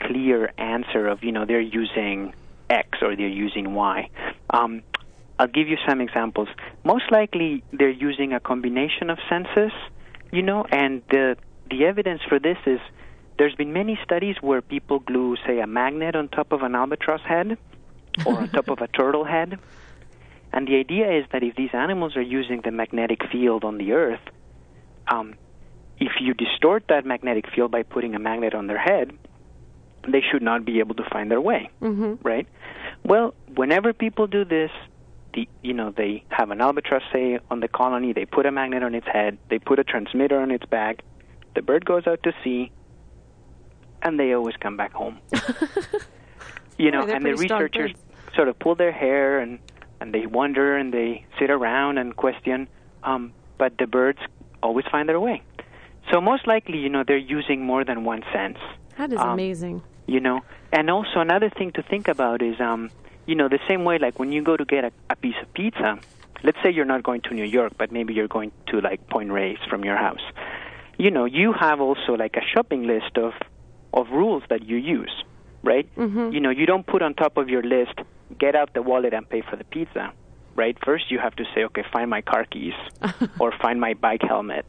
clear 0.00 0.52
answer 0.58 1.08
of 1.08 1.24
you 1.24 1.32
know 1.32 1.46
they're 1.46 1.60
using 1.60 2.34
X 2.68 2.98
or 3.00 3.16
they're 3.16 3.26
using 3.26 3.74
Y. 3.74 4.10
Um, 4.50 4.82
I'll 5.38 5.48
give 5.48 5.68
you 5.68 5.78
some 5.88 6.00
examples. 6.00 6.48
Most 6.84 7.10
likely 7.10 7.64
they're 7.72 7.88
using 7.88 8.34
a 8.34 8.40
combination 8.40 9.08
of 9.08 9.18
senses, 9.28 9.72
you 10.30 10.42
know, 10.42 10.66
and 10.70 11.02
the 11.10 11.36
the 11.70 11.86
evidence 11.86 12.20
for 12.28 12.38
this 12.38 12.58
is 12.66 12.80
there's 13.38 13.54
been 13.54 13.72
many 13.72 13.98
studies 14.04 14.36
where 14.42 14.60
people 14.60 14.98
glue, 14.98 15.36
say, 15.46 15.58
a 15.58 15.66
magnet 15.66 16.14
on 16.14 16.28
top 16.28 16.52
of 16.52 16.62
an 16.62 16.74
albatross 16.74 17.22
head 17.22 17.56
or 18.26 18.38
on 18.38 18.48
top 18.50 18.68
of 18.68 18.78
a 18.80 18.88
turtle 18.88 19.24
head. 19.24 19.58
And 20.52 20.68
the 20.68 20.76
idea 20.76 21.10
is 21.18 21.24
that 21.32 21.42
if 21.42 21.56
these 21.56 21.70
animals 21.72 22.16
are 22.16 22.22
using 22.22 22.60
the 22.62 22.70
magnetic 22.70 23.20
field 23.30 23.64
on 23.64 23.76
the 23.78 23.92
Earth, 23.92 24.20
um, 25.08 25.34
if 25.98 26.12
you 26.20 26.34
distort 26.34 26.84
that 26.88 27.04
magnetic 27.04 27.46
field 27.54 27.70
by 27.70 27.82
putting 27.82 28.14
a 28.14 28.18
magnet 28.18 28.54
on 28.54 28.66
their 28.66 28.78
head, 28.78 29.12
they 30.06 30.20
should 30.30 30.42
not 30.42 30.64
be 30.64 30.78
able 30.80 30.94
to 30.96 31.04
find 31.10 31.30
their 31.30 31.40
way, 31.40 31.70
Mm-hmm. 31.80 32.14
right? 32.26 32.46
Well, 33.04 33.34
whenever 33.54 33.92
people 33.92 34.26
do 34.26 34.44
this, 34.44 34.70
the 35.34 35.48
you 35.62 35.72
know 35.74 35.90
they 35.90 36.22
have 36.28 36.50
an 36.52 36.60
albatross 36.60 37.02
say 37.12 37.38
on 37.50 37.58
the 37.60 37.68
colony, 37.68 38.12
they 38.12 38.24
put 38.24 38.46
a 38.46 38.52
magnet 38.52 38.82
on 38.84 38.94
its 38.94 39.06
head, 39.06 39.38
they 39.50 39.58
put 39.58 39.78
a 39.78 39.84
transmitter 39.84 40.38
on 40.38 40.50
its 40.50 40.64
back, 40.66 41.02
the 41.54 41.62
bird 41.62 41.84
goes 41.84 42.06
out 42.06 42.22
to 42.22 42.32
sea, 42.44 42.70
and 44.02 44.18
they 44.20 44.32
always 44.32 44.54
come 44.56 44.76
back 44.76 44.92
home. 44.92 45.18
you 46.78 46.90
know, 46.90 47.06
Boy, 47.06 47.12
and 47.12 47.24
the 47.24 47.34
researchers 47.34 47.92
birds. 47.92 48.03
Sort 48.36 48.48
of 48.48 48.58
pull 48.58 48.74
their 48.74 48.92
hair 48.92 49.38
and 49.38 49.58
and 50.00 50.12
they 50.12 50.26
wonder 50.26 50.76
and 50.76 50.92
they 50.92 51.24
sit 51.38 51.50
around 51.50 51.98
and 51.98 52.14
question, 52.16 52.68
um, 53.04 53.32
but 53.58 53.78
the 53.78 53.86
birds 53.86 54.18
always 54.62 54.84
find 54.90 55.08
their 55.08 55.20
way. 55.20 55.40
So 56.10 56.20
most 56.20 56.46
likely, 56.46 56.78
you 56.78 56.88
know, 56.90 57.04
they're 57.06 57.16
using 57.16 57.64
more 57.64 57.84
than 57.84 58.04
one 58.04 58.22
sense. 58.32 58.58
That 58.98 59.12
is 59.12 59.18
Um, 59.18 59.30
amazing. 59.30 59.82
You 60.06 60.20
know, 60.20 60.42
and 60.72 60.90
also 60.90 61.20
another 61.20 61.48
thing 61.48 61.72
to 61.72 61.82
think 61.82 62.08
about 62.08 62.42
is, 62.42 62.60
um, 62.60 62.90
you 63.26 63.34
know, 63.34 63.48
the 63.48 63.60
same 63.68 63.84
way 63.84 63.98
like 63.98 64.18
when 64.18 64.30
you 64.32 64.42
go 64.42 64.56
to 64.56 64.64
get 64.64 64.84
a, 64.84 64.92
a 65.08 65.16
piece 65.16 65.36
of 65.40 65.52
pizza. 65.54 65.98
Let's 66.42 66.58
say 66.62 66.70
you're 66.70 66.84
not 66.94 67.02
going 67.02 67.22
to 67.22 67.32
New 67.32 67.44
York, 67.58 67.72
but 67.78 67.90
maybe 67.90 68.12
you're 68.12 68.28
going 68.28 68.52
to 68.66 68.80
like 68.82 69.08
Point 69.08 69.32
Reyes 69.32 69.56
from 69.70 69.82
your 69.82 69.96
house. 69.96 70.20
You 70.98 71.10
know, 71.10 71.24
you 71.24 71.54
have 71.54 71.80
also 71.80 72.12
like 72.24 72.36
a 72.36 72.42
shopping 72.52 72.86
list 72.86 73.16
of 73.16 73.32
of 73.94 74.10
rules 74.10 74.42
that 74.50 74.62
you 74.66 74.76
use, 74.76 75.24
right? 75.62 75.88
Mm-hmm. 75.96 76.32
You 76.34 76.40
know, 76.40 76.50
you 76.50 76.66
don't 76.66 76.86
put 76.86 77.00
on 77.00 77.14
top 77.14 77.38
of 77.38 77.48
your 77.48 77.62
list, 77.62 77.96
get 78.34 78.54
out 78.54 78.72
the 78.74 78.82
wallet 78.82 79.14
and 79.14 79.28
pay 79.28 79.42
for 79.48 79.56
the 79.56 79.64
pizza, 79.64 80.12
right? 80.54 80.76
First, 80.84 81.10
you 81.10 81.18
have 81.18 81.34
to 81.36 81.44
say, 81.54 81.64
okay, 81.64 81.84
find 81.92 82.10
my 82.10 82.20
car 82.22 82.44
keys 82.44 82.74
or 83.40 83.52
find 83.62 83.80
my 83.80 83.94
bike 83.94 84.22
helmet, 84.22 84.66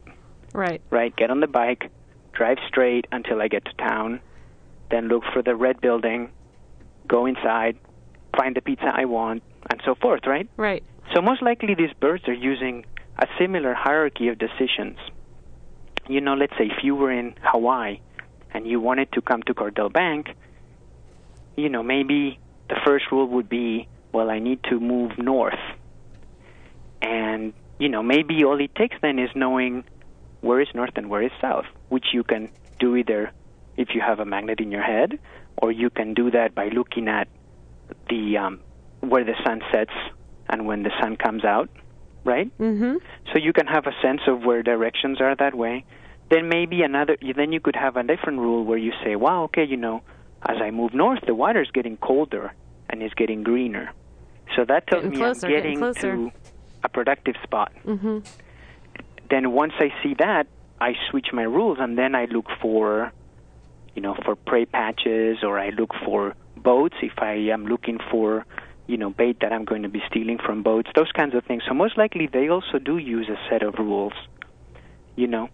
Right. 0.52 0.80
right? 0.90 1.14
Get 1.14 1.30
on 1.30 1.40
the 1.40 1.46
bike, 1.46 1.90
drive 2.32 2.58
straight 2.68 3.06
until 3.12 3.40
I 3.42 3.48
get 3.48 3.64
to 3.66 3.72
town, 3.74 4.20
then 4.90 5.08
look 5.08 5.22
for 5.32 5.42
the 5.42 5.54
red 5.54 5.80
building, 5.80 6.30
go 7.06 7.26
inside, 7.26 7.76
find 8.36 8.54
the 8.56 8.60
pizza 8.60 8.90
I 8.92 9.04
want, 9.04 9.42
and 9.70 9.80
so 9.84 9.94
forth, 9.94 10.26
right? 10.26 10.48
Right. 10.56 10.82
So 11.14 11.20
most 11.22 11.42
likely 11.42 11.74
these 11.74 11.92
birds 12.00 12.26
are 12.28 12.32
using 12.34 12.84
a 13.18 13.26
similar 13.38 13.74
hierarchy 13.74 14.28
of 14.28 14.38
decisions. 14.38 14.98
You 16.08 16.20
know, 16.20 16.34
let's 16.34 16.52
say 16.58 16.66
if 16.66 16.84
you 16.84 16.94
were 16.94 17.10
in 17.10 17.34
Hawaii 17.42 18.00
and 18.52 18.66
you 18.66 18.80
wanted 18.80 19.10
to 19.12 19.22
come 19.22 19.42
to 19.44 19.54
Cordell 19.54 19.92
Bank, 19.92 20.28
you 21.56 21.68
know, 21.68 21.82
maybe 21.82 22.38
the 22.68 22.76
first 22.84 23.06
rule 23.12 23.26
would 23.28 23.48
be, 23.48 23.88
well, 24.12 24.30
I 24.30 24.38
need 24.38 24.62
to 24.70 24.80
move 24.80 25.18
north. 25.18 25.58
And, 27.02 27.52
you 27.78 27.88
know, 27.88 28.02
maybe 28.02 28.44
all 28.44 28.60
it 28.60 28.74
takes 28.74 28.96
then 29.02 29.18
is 29.18 29.30
knowing 29.34 29.84
where 30.40 30.60
is 30.60 30.68
north 30.74 30.92
and 30.96 31.08
where 31.08 31.22
is 31.22 31.32
south, 31.40 31.66
which 31.88 32.06
you 32.12 32.24
can 32.24 32.50
do 32.78 32.96
either 32.96 33.32
if 33.76 33.88
you 33.94 34.00
have 34.00 34.20
a 34.20 34.24
magnet 34.24 34.60
in 34.60 34.70
your 34.70 34.82
head, 34.82 35.18
or 35.58 35.70
you 35.70 35.90
can 35.90 36.14
do 36.14 36.30
that 36.30 36.54
by 36.54 36.68
looking 36.68 37.08
at 37.08 37.28
the 38.08 38.36
um, 38.38 38.60
where 39.00 39.24
the 39.24 39.34
sun 39.44 39.60
sets 39.72 39.92
and 40.48 40.66
when 40.66 40.82
the 40.82 40.90
sun 41.00 41.16
comes 41.16 41.44
out, 41.44 41.68
right? 42.24 42.50
Mm-hmm. 42.58 42.96
So 43.32 43.38
you 43.38 43.52
can 43.52 43.66
have 43.66 43.86
a 43.86 43.92
sense 44.02 44.22
of 44.26 44.44
where 44.44 44.62
directions 44.62 45.20
are 45.20 45.34
that 45.36 45.54
way. 45.54 45.84
Then 46.30 46.48
maybe 46.48 46.82
another. 46.82 47.16
Then 47.36 47.52
you 47.52 47.60
could 47.60 47.76
have 47.76 47.96
a 47.96 48.02
different 48.02 48.40
rule 48.40 48.64
where 48.64 48.78
you 48.78 48.92
say, 49.04 49.14
"Wow, 49.14 49.44
okay, 49.44 49.64
you 49.64 49.76
know, 49.76 50.02
as 50.48 50.56
I 50.60 50.70
move 50.70 50.94
north, 50.94 51.20
the 51.26 51.34
water 51.34 51.60
is 51.60 51.70
getting 51.72 51.96
colder 51.96 52.52
and 52.88 53.02
is 53.02 53.12
getting 53.14 53.42
greener." 53.42 53.92
So 54.54 54.64
that 54.64 54.86
tells 54.86 55.02
Getting 55.02 55.18
me 55.18 55.24
closer, 55.24 55.46
I'm 55.46 55.52
getting 55.52 55.80
getting 55.80 56.30
to 56.30 56.32
a 56.84 56.88
productive 56.88 57.34
spot. 57.42 57.72
Mm-hmm. 57.84 58.18
Then 59.28 59.52
once 59.52 59.72
I 59.78 59.92
see 60.02 60.14
that, 60.18 60.46
I 60.80 60.94
switch 61.10 61.28
my 61.32 61.42
rules 61.42 61.78
and 61.80 61.98
then 61.98 62.14
I 62.14 62.26
look 62.26 62.46
for, 62.60 63.12
you 63.94 64.02
know, 64.02 64.14
for 64.24 64.36
prey 64.36 64.66
patches 64.66 65.38
or 65.42 65.58
I 65.58 65.70
look 65.70 65.90
for 66.04 66.34
boats 66.56 66.96
if 67.02 67.18
I 67.18 67.32
am 67.50 67.66
looking 67.66 67.98
for, 68.10 68.46
you 68.86 68.96
know, 68.96 69.10
bait 69.10 69.40
that 69.40 69.52
I'm 69.52 69.64
going 69.64 69.82
to 69.82 69.88
be 69.88 70.02
stealing 70.08 70.38
from 70.38 70.62
boats. 70.62 70.90
Those 70.94 71.10
kinds 71.12 71.34
of 71.34 71.44
things. 71.44 71.62
So 71.66 71.74
most 71.74 71.96
likely 71.98 72.28
they 72.32 72.48
also 72.48 72.78
do 72.78 72.98
use 72.98 73.28
a 73.28 73.38
set 73.50 73.62
of 73.62 73.74
rules. 73.78 74.12
You 75.16 75.26
know. 75.26 75.48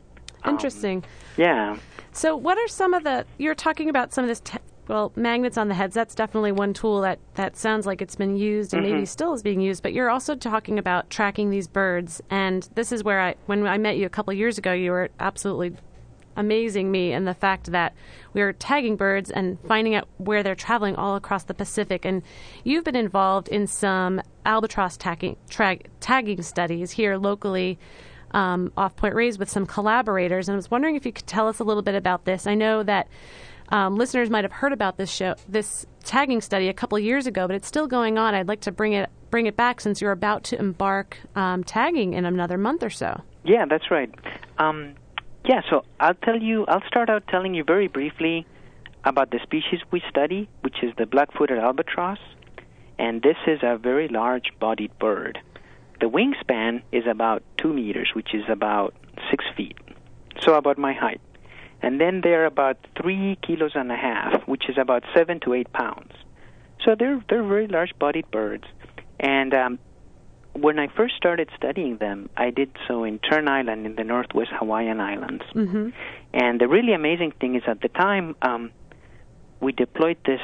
Um, 0.44 0.54
Interesting. 0.54 1.04
yeah. 1.36 1.76
So, 2.10 2.36
what 2.36 2.58
are 2.58 2.66
some 2.66 2.94
of 2.94 3.04
the? 3.04 3.24
You're 3.38 3.54
talking 3.54 3.88
about 3.88 4.12
some 4.12 4.24
of 4.24 4.28
this. 4.28 4.40
Te- 4.40 4.58
well, 4.88 5.12
magnets 5.14 5.56
on 5.56 5.68
the 5.68 5.74
heads. 5.74 5.94
That's 5.94 6.14
definitely 6.14 6.52
one 6.52 6.74
tool 6.74 7.02
that 7.02 7.18
that 7.34 7.56
sounds 7.56 7.86
like 7.86 8.02
it's 8.02 8.16
been 8.16 8.36
used 8.36 8.74
and 8.74 8.82
maybe 8.82 8.98
mm-hmm. 8.98 9.04
still 9.04 9.32
is 9.32 9.42
being 9.42 9.60
used. 9.60 9.82
But 9.82 9.92
you're 9.92 10.10
also 10.10 10.34
talking 10.34 10.78
about 10.78 11.08
tracking 11.08 11.50
these 11.50 11.68
birds, 11.68 12.20
and 12.30 12.68
this 12.74 12.92
is 12.92 13.04
where 13.04 13.20
I, 13.20 13.34
when 13.46 13.66
I 13.66 13.78
met 13.78 13.96
you 13.96 14.06
a 14.06 14.10
couple 14.10 14.32
years 14.32 14.58
ago, 14.58 14.72
you 14.72 14.90
were 14.90 15.10
absolutely 15.20 15.76
amazing 16.36 16.90
me 16.90 17.12
and 17.12 17.26
the 17.26 17.34
fact 17.34 17.70
that 17.72 17.94
we 18.32 18.40
are 18.40 18.52
tagging 18.54 18.96
birds 18.96 19.30
and 19.30 19.58
finding 19.68 19.94
out 19.94 20.08
where 20.16 20.42
they're 20.42 20.54
traveling 20.54 20.96
all 20.96 21.14
across 21.14 21.44
the 21.44 21.54
Pacific. 21.54 22.04
And 22.04 22.22
you've 22.64 22.84
been 22.84 22.96
involved 22.96 23.48
in 23.48 23.66
some 23.66 24.20
albatross 24.44 24.96
tagging, 24.96 25.36
tra- 25.48 25.78
tagging 26.00 26.42
studies 26.42 26.90
here 26.90 27.16
locally 27.16 27.78
um, 28.32 28.72
off 28.76 28.96
Point 28.96 29.14
Reyes 29.14 29.38
with 29.38 29.50
some 29.50 29.66
collaborators. 29.66 30.48
And 30.48 30.54
I 30.54 30.56
was 30.56 30.70
wondering 30.70 30.96
if 30.96 31.06
you 31.06 31.12
could 31.12 31.26
tell 31.26 31.48
us 31.48 31.58
a 31.58 31.64
little 31.64 31.82
bit 31.82 31.94
about 31.94 32.24
this. 32.24 32.46
I 32.46 32.54
know 32.54 32.82
that 32.82 33.08
um, 33.68 33.96
listeners 33.96 34.28
might 34.30 34.44
have 34.44 34.52
heard 34.52 34.72
about 34.72 34.96
this 34.98 35.10
show, 35.10 35.34
this 35.48 35.86
tagging 36.04 36.40
study 36.40 36.68
a 36.68 36.74
couple 36.74 36.98
years 36.98 37.26
ago, 37.26 37.46
but 37.46 37.56
it's 37.56 37.68
still 37.68 37.86
going 37.86 38.18
on. 38.18 38.34
I'd 38.34 38.48
like 38.48 38.60
to 38.62 38.72
bring 38.72 38.92
it 38.92 39.10
bring 39.30 39.46
it 39.46 39.56
back 39.56 39.80
since 39.80 40.02
you're 40.02 40.12
about 40.12 40.44
to 40.44 40.58
embark 40.58 41.16
um, 41.34 41.64
tagging 41.64 42.12
in 42.12 42.26
another 42.26 42.58
month 42.58 42.82
or 42.82 42.90
so. 42.90 43.22
Yeah, 43.44 43.64
that's 43.64 43.90
right. 43.90 44.14
Um, 44.58 44.94
yeah, 45.46 45.62
so 45.70 45.84
I'll 45.98 46.14
tell 46.14 46.38
you. 46.40 46.66
I'll 46.66 46.86
start 46.86 47.08
out 47.08 47.26
telling 47.28 47.54
you 47.54 47.64
very 47.64 47.88
briefly 47.88 48.46
about 49.04 49.30
the 49.30 49.40
species 49.42 49.80
we 49.90 50.02
study, 50.08 50.48
which 50.60 50.76
is 50.82 50.92
the 50.96 51.06
black-footed 51.06 51.58
albatross, 51.58 52.18
and 52.98 53.22
this 53.22 53.36
is 53.46 53.58
a 53.62 53.76
very 53.76 54.06
large-bodied 54.08 54.96
bird. 54.98 55.40
The 56.02 56.10
wingspan 56.10 56.82
is 56.90 57.04
about 57.06 57.44
two 57.58 57.72
meters, 57.72 58.10
which 58.12 58.34
is 58.34 58.42
about 58.48 58.92
six 59.30 59.44
feet, 59.56 59.78
so 60.40 60.54
about 60.54 60.76
my 60.76 60.92
height. 60.92 61.20
And 61.80 62.00
then 62.00 62.22
they're 62.24 62.44
about 62.44 62.76
three 63.00 63.38
kilos 63.46 63.76
and 63.76 63.90
a 63.92 63.96
half, 63.96 64.42
which 64.48 64.68
is 64.68 64.76
about 64.76 65.04
seven 65.14 65.38
to 65.44 65.54
eight 65.54 65.72
pounds. 65.72 66.12
So 66.84 66.96
they're 66.98 67.22
they're 67.28 67.44
very 67.44 67.68
large-bodied 67.68 68.28
birds, 68.32 68.64
and 69.20 69.54
um, 69.54 69.78
when 70.54 70.80
I 70.80 70.88
first 70.88 71.14
started 71.14 71.48
studying 71.56 71.98
them, 71.98 72.28
I 72.36 72.50
did 72.50 72.70
so 72.88 73.04
in 73.04 73.20
Tern 73.20 73.46
Island 73.46 73.86
in 73.86 73.94
the 73.94 74.04
Northwest 74.04 74.50
Hawaiian 74.58 74.98
Islands. 74.98 75.44
Mm-hmm. 75.54 75.90
And 76.34 76.60
the 76.60 76.66
really 76.66 76.94
amazing 76.94 77.32
thing 77.40 77.54
is, 77.54 77.62
at 77.68 77.80
the 77.80 77.88
time, 78.06 78.34
um, 78.42 78.72
we 79.60 79.70
deployed 79.70 80.18
this 80.26 80.40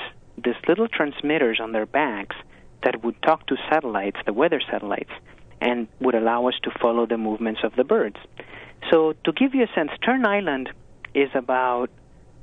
this 0.47 0.57
little 0.69 0.87
transmitters 0.87 1.59
on 1.61 1.73
their 1.73 1.87
backs 1.87 2.37
that 2.85 3.03
would 3.03 3.21
talk 3.23 3.45
to 3.49 3.57
satellites, 3.69 4.21
the 4.25 4.33
weather 4.33 4.61
satellites, 4.71 5.11
and 5.61 5.89
would 6.01 6.15
allow 6.15 6.47
us 6.47 6.55
to 6.63 6.71
follow 6.81 7.07
the 7.07 7.19
movements 7.19 7.61
of 7.65 7.75
the 7.77 7.85
birds. 7.85 8.17
So, 8.91 9.15
to 9.25 9.33
give 9.33 9.55
you 9.55 9.65
a 9.65 9.75
sense, 9.75 9.91
Tern 10.03 10.25
Island 10.25 10.71
is 11.15 11.31
about 11.35 11.91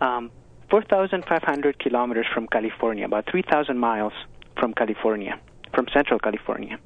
um, 0.01 0.31
4,500 0.69 1.79
kilometers 1.79 2.25
from 2.33 2.47
California, 2.47 3.05
about 3.05 3.29
3,000 3.29 3.77
miles 3.77 4.13
from 4.59 4.73
California, 4.73 5.39
from 5.73 5.87
Central 5.93 6.19
California, 6.19 6.77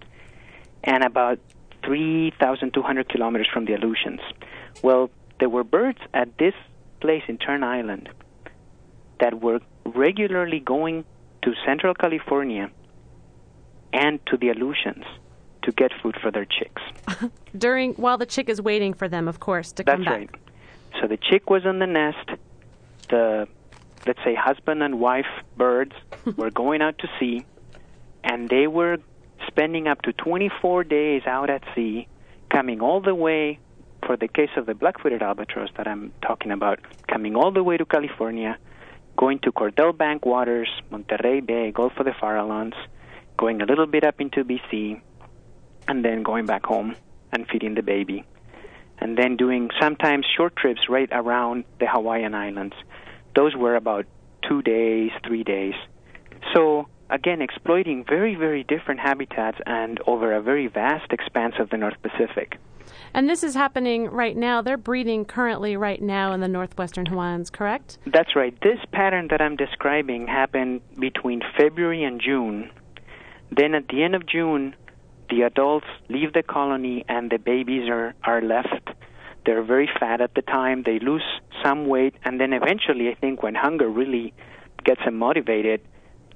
and 0.84 1.04
about 1.04 1.40
3,200 1.84 3.10
kilometers 3.10 3.48
from 3.52 3.66
the 3.66 3.74
Aleutians. 3.74 4.22
Well, 4.84 5.10
there 5.40 5.50
were 5.50 5.64
birds 5.64 6.00
at 6.14 6.38
this 6.38 6.54
place 7.02 7.24
in 7.28 7.38
Tern 7.38 7.64
Island 7.64 8.10
that 9.20 9.42
were 9.42 9.60
regularly 9.86 10.60
going 10.60 11.06
to 11.44 11.54
Central 11.66 11.94
California 11.94 12.70
and 13.94 14.20
to 14.28 14.38
the 14.38 14.50
Aleutians 14.50 15.06
to 15.64 15.72
get 15.72 15.92
food 16.02 16.16
for 16.22 16.32
their 16.32 16.46
chicks. 16.46 16.82
During 17.58 17.94
while 17.94 18.18
the 18.18 18.26
chick 18.26 18.50
is 18.50 18.62
waiting 18.62 18.94
for 18.94 19.08
them, 19.08 19.28
of 19.28 19.40
course, 19.40 19.72
to 19.74 19.84
come 19.84 20.04
That's 20.04 20.10
back. 20.10 20.20
right. 20.20 21.02
So 21.02 21.08
the 21.08 21.18
chick 21.18 21.50
was 21.50 21.66
in 21.66 21.80
the 21.80 21.88
nest. 21.88 22.30
The 23.10 23.48
let's 24.06 24.20
say 24.24 24.36
husband 24.36 24.82
and 24.84 25.00
wife 25.00 25.28
birds 25.58 25.94
were 26.38 26.52
going 26.52 26.82
out 26.82 26.98
to 27.00 27.08
sea, 27.20 27.46
and 28.24 28.50
they 28.50 28.68
were 28.68 28.98
spending 29.48 29.88
up 29.88 30.02
to 30.04 30.14
24 30.14 30.84
days 30.84 31.24
out 31.26 31.50
at 31.50 31.64
sea, 31.76 32.08
coming 32.50 32.82
all 32.82 33.02
the 33.02 33.16
way. 33.16 33.60
For 34.06 34.16
the 34.16 34.30
case 34.30 34.50
of 34.56 34.66
the 34.66 34.74
black-footed 34.74 35.22
albatross 35.22 35.70
that 35.76 35.86
I'm 35.86 36.14
talking 36.22 36.52
about, 36.54 36.80
coming 37.10 37.36
all 37.36 37.52
the 37.52 37.64
way 37.64 37.76
to 37.76 37.86
California, 37.86 38.58
going 39.18 39.40
to 39.40 39.52
Cordell 39.52 39.96
Bank 39.96 40.26
waters, 40.26 40.70
Monterey 40.90 41.42
Bay, 41.42 41.72
Gulf 41.72 41.92
of 41.98 42.06
the 42.06 42.12
Farallones, 42.12 42.76
going 43.38 43.62
a 43.62 43.66
little 43.66 43.86
bit 43.86 44.06
up 44.06 44.22
into 44.22 44.46
BC, 44.46 45.02
and 45.88 46.04
then 46.04 46.24
going 46.24 46.46
back 46.46 46.66
home 46.66 46.96
and 47.32 47.48
feeding 47.48 47.76
the 47.76 47.84
baby 47.84 48.26
and 49.00 49.18
then 49.18 49.38
doing 49.38 49.70
sometimes 49.80 50.26
short 50.38 50.56
trips 50.56 50.82
right 50.90 51.10
around 51.12 51.64
the 51.80 51.88
Hawaiian 51.88 52.36
Islands. 52.36 52.76
Those 53.36 53.56
were 53.56 53.76
about 53.76 54.06
two 54.48 54.62
days, 54.62 55.12
three 55.26 55.44
days. 55.44 55.74
So, 56.54 56.88
again, 57.10 57.42
exploiting 57.42 58.04
very, 58.08 58.36
very 58.36 58.64
different 58.64 59.00
habitats 59.00 59.58
and 59.66 60.00
over 60.06 60.34
a 60.34 60.42
very 60.42 60.68
vast 60.68 61.12
expanse 61.12 61.56
of 61.60 61.70
the 61.70 61.78
North 61.78 62.02
Pacific. 62.02 62.58
And 63.14 63.30
this 63.30 63.44
is 63.44 63.56
happening 63.56 64.06
right 64.10 64.36
now. 64.36 64.62
They're 64.62 64.78
breeding 64.78 65.26
currently 65.26 65.78
right 65.78 66.02
now 66.02 66.34
in 66.34 66.42
the 66.42 66.48
northwestern 66.48 67.06
Hawaiians, 67.06 67.50
correct? 67.50 67.98
That's 68.06 68.36
right. 68.36 68.56
This 68.62 68.80
pattern 68.92 69.28
that 69.30 69.42
I'm 69.42 69.56
describing 69.56 70.28
happened 70.28 70.82
between 71.00 71.42
February 71.58 72.04
and 72.04 72.22
June. 72.22 72.72
Then 73.52 73.74
at 73.74 73.88
the 73.88 74.04
end 74.04 74.16
of 74.16 74.28
June, 74.28 74.76
the 75.30 75.44
adults 75.44 75.88
leave 76.10 76.34
the 76.34 76.44
colony 76.44 77.06
and 77.08 77.30
the 77.32 77.38
babies 77.38 77.90
are, 77.90 78.14
are 78.24 78.42
left. 78.42 78.90
They're 79.46 79.64
very 79.64 79.90
fat 80.00 80.22
at 80.22 80.36
the 80.36 80.42
time. 80.42 80.84
They 80.84 81.00
lose 81.00 81.24
some 81.64 81.88
weight, 81.88 82.16
and 82.24 82.40
then 82.40 82.54
eventually, 82.54 83.10
I 83.10 83.16
think, 83.16 83.42
when 83.42 83.56
hunger 83.56 83.90
really 83.90 84.34
gets 84.84 85.02
them 85.06 85.18
motivated, 85.18 85.82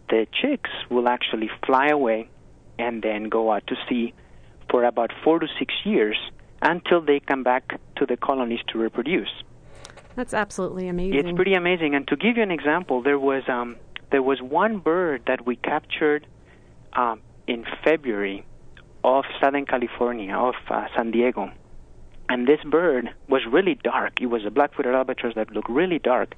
the 0.09 0.27
chicks 0.41 0.69
will 0.89 1.07
actually 1.07 1.49
fly 1.65 1.87
away 1.87 2.29
and 2.79 3.01
then 3.01 3.29
go 3.29 3.51
out 3.51 3.67
to 3.67 3.75
sea 3.87 4.13
for 4.69 4.83
about 4.83 5.11
four 5.23 5.39
to 5.39 5.47
six 5.59 5.73
years 5.83 6.17
until 6.61 7.01
they 7.01 7.19
come 7.19 7.43
back 7.43 7.79
to 7.97 8.05
the 8.05 8.17
colonies 8.17 8.59
to 8.69 8.79
reproduce. 8.79 9.29
That's 10.15 10.33
absolutely 10.33 10.87
amazing. 10.87 11.27
It's 11.27 11.35
pretty 11.35 11.53
amazing. 11.53 11.95
And 11.95 12.07
to 12.07 12.15
give 12.15 12.37
you 12.37 12.43
an 12.43 12.51
example, 12.51 13.01
there 13.01 13.19
was 13.19 13.43
um, 13.47 13.75
there 14.11 14.21
was 14.21 14.41
one 14.41 14.77
bird 14.77 15.23
that 15.27 15.45
we 15.45 15.55
captured 15.55 16.25
um, 16.93 17.21
in 17.47 17.65
February 17.83 18.45
off 19.03 19.25
Southern 19.41 19.65
California, 19.65 20.33
off 20.33 20.55
uh, 20.69 20.87
San 20.95 21.11
Diego, 21.11 21.51
and 22.29 22.47
this 22.47 22.61
bird 22.63 23.09
was 23.27 23.41
really 23.45 23.75
dark. 23.75 24.21
It 24.21 24.27
was 24.27 24.45
a 24.45 24.49
black-footed 24.49 24.93
albatross 24.93 25.35
that 25.35 25.51
looked 25.51 25.69
really 25.69 25.99
dark. 25.99 26.35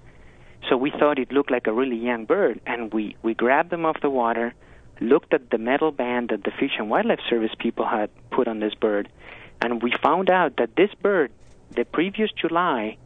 So 0.67 0.75
we 0.77 0.89
thought 0.89 1.19
it 1.19 1.31
looked 1.31 1.51
like 1.51 1.67
a 1.67 1.73
really 1.73 1.95
young 1.95 2.25
bird, 2.25 2.59
and 2.65 2.91
we 2.93 3.15
we 3.21 3.33
grabbed 3.35 3.69
them 3.69 3.85
off 3.85 4.01
the 4.01 4.09
water, 4.09 4.53
looked 4.99 5.33
at 5.33 5.51
the 5.51 5.57
metal 5.57 5.91
band 5.91 6.29
that 6.29 6.43
the 6.43 6.51
Fish 6.51 6.71
and 6.79 6.89
Wildlife 6.89 7.19
Service 7.29 7.51
people 7.59 7.85
had 7.85 8.09
put 8.31 8.47
on 8.47 8.59
this 8.59 8.73
bird, 8.73 9.07
and 9.61 9.83
we 9.83 9.93
found 10.01 10.29
out 10.29 10.57
that 10.57 10.75
this 10.75 10.89
bird, 11.01 11.31
the 11.69 11.85
previous 11.85 12.31
July, 12.31 12.97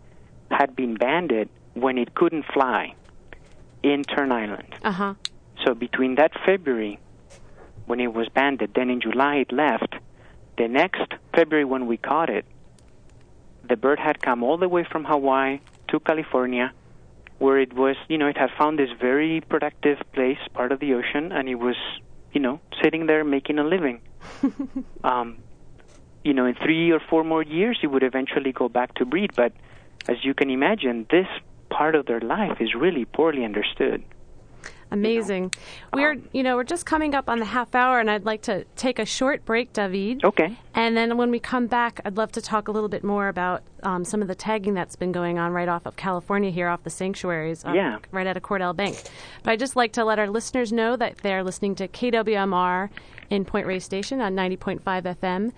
had 0.50 0.76
been 0.76 0.96
banded 0.96 1.50
when 1.74 1.98
it 1.98 2.16
couldn't 2.16 2.46
fly 2.54 2.94
in 3.84 4.04
Tern 4.04 4.32
Island. 4.32 4.74
Uh 4.84 4.92
huh. 4.92 5.14
So 5.66 5.74
between 5.74 6.16
that 6.16 6.32
February, 6.46 6.98
when 7.90 8.00
it 8.00 8.14
was 8.14 8.30
banded, 8.30 8.72
then 8.76 8.92
in 8.92 9.02
July 9.02 9.38
it 9.38 9.52
left. 9.52 9.96
The 10.60 10.68
next 10.68 11.12
February 11.36 11.66
when 11.66 11.88
we 11.88 11.98
caught 11.98 12.30
it, 12.30 12.46
the 13.68 13.76
bird 13.76 13.98
had 13.98 14.22
come 14.22 14.44
all 14.44 14.58
the 14.58 14.70
way 14.70 14.84
from 14.84 15.06
Hawaii 15.06 15.60
to 15.88 16.00
California, 16.00 16.72
where 17.40 17.58
it 17.58 17.74
was, 17.74 17.96
you 18.08 18.20
know, 18.20 18.28
it 18.28 18.38
had 18.38 18.52
found 18.60 18.78
this 18.78 18.92
very 19.00 19.42
productive 19.42 19.98
place, 20.14 20.38
part 20.54 20.72
of 20.72 20.80
the 20.80 20.94
ocean, 20.94 21.32
and 21.32 21.50
it 21.50 21.56
was, 21.56 21.78
you 22.32 22.40
know, 22.40 22.60
sitting 22.84 23.08
there 23.08 23.24
making 23.24 23.58
a 23.58 23.64
living. 23.64 24.02
um, 25.04 25.38
you 26.24 26.34
know, 26.36 26.46
in 26.46 26.54
three 26.54 26.92
or 26.92 27.00
four 27.00 27.24
more 27.24 27.42
years, 27.42 27.80
it 27.82 27.88
would 27.88 28.04
eventually 28.04 28.52
go 28.52 28.70
back 28.70 28.94
to 28.96 29.06
breed. 29.06 29.32
But 29.36 29.52
as 30.08 30.18
you 30.24 30.36
can 30.36 30.52
imagine, 30.52 31.08
this 31.10 31.28
part 31.72 31.96
of 31.96 32.06
their 32.06 32.20
life 32.20 32.62
is 32.62 32.76
really 32.76 33.06
poorly 33.06 33.44
understood. 33.44 34.04
Amazing. 34.92 35.54
We're, 35.94 36.18
you 36.32 36.42
know, 36.44 36.56
we're 36.56 36.64
just 36.64 36.86
coming 36.86 37.14
up 37.14 37.30
on 37.30 37.40
the 37.40 37.46
half 37.46 37.76
hour, 37.76 38.00
and 38.00 38.10
I'd 38.10 38.26
like 38.26 38.42
to 38.44 38.64
take 38.76 38.98
a 39.00 39.06
short 39.06 39.46
break, 39.46 39.72
David. 39.74 40.24
Okay. 40.24 40.58
And 40.74 40.98
then 40.98 41.16
when 41.18 41.30
we 41.30 41.40
come 41.40 41.68
back, 41.68 42.00
I'd 42.06 42.18
love 42.18 42.32
to 42.34 42.42
talk 42.42 42.68
a 42.68 42.72
little 42.72 42.90
bit 42.90 43.04
more 43.04 43.28
about 43.28 43.62
um, 43.84 44.04
some 44.04 44.22
of 44.22 44.28
the 44.28 44.36
tagging 44.36 44.74
that's 44.74 44.96
been 44.96 45.12
going 45.12 45.38
on 45.38 45.52
right 45.52 45.68
off 45.70 45.86
of 45.86 45.96
California 45.96 46.50
here, 46.50 46.68
off 46.68 46.84
the 46.84 46.90
sanctuaries, 46.90 47.64
um, 47.66 47.76
Yeah. 47.76 48.00
right 48.12 48.26
out 48.28 48.36
of 48.38 48.44
Cordell 48.44 48.76
Bank. 48.76 49.00
But 49.44 49.52
I'd 49.52 49.60
just 49.60 49.76
like 49.76 49.92
to 49.94 50.04
let 50.06 50.18
our 50.20 50.28
listeners 50.30 50.72
know 50.72 50.96
that 50.96 51.18
they're 51.20 51.44
listening 51.44 51.76
to 51.76 51.88
KWMR 51.88 52.90
in 53.30 53.46
Point 53.46 53.68
Reyes 53.68 53.84
Station 53.84 54.22
on 54.22 54.36
90.5 54.36 54.82
FM 55.04 55.52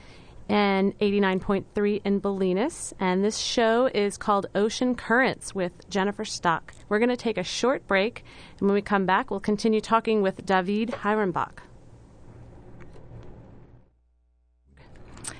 and 0.50 0.98
89.3 1.00 2.02
in 2.04 2.22
Bolinas. 2.22 2.94
And 3.00 3.24
this 3.24 3.38
show 3.38 3.88
is 3.94 4.18
called 4.18 4.48
Ocean 4.54 4.96
Currents 4.96 5.56
with 5.56 5.90
Jennifer 5.90 6.26
Stock. 6.26 6.74
We're 6.90 7.00
going 7.00 7.10
to 7.10 7.18
take 7.18 7.38
a 7.38 7.44
short 7.44 7.88
break, 7.88 8.24
and 8.60 8.68
when 8.68 8.74
we 8.74 8.82
come 8.82 9.06
back, 9.06 9.32
we'll 9.32 9.40
continue 9.40 9.82
talking 9.82 10.22
with 10.22 10.46
David 10.46 10.90
Hyrenbach. 10.90 11.60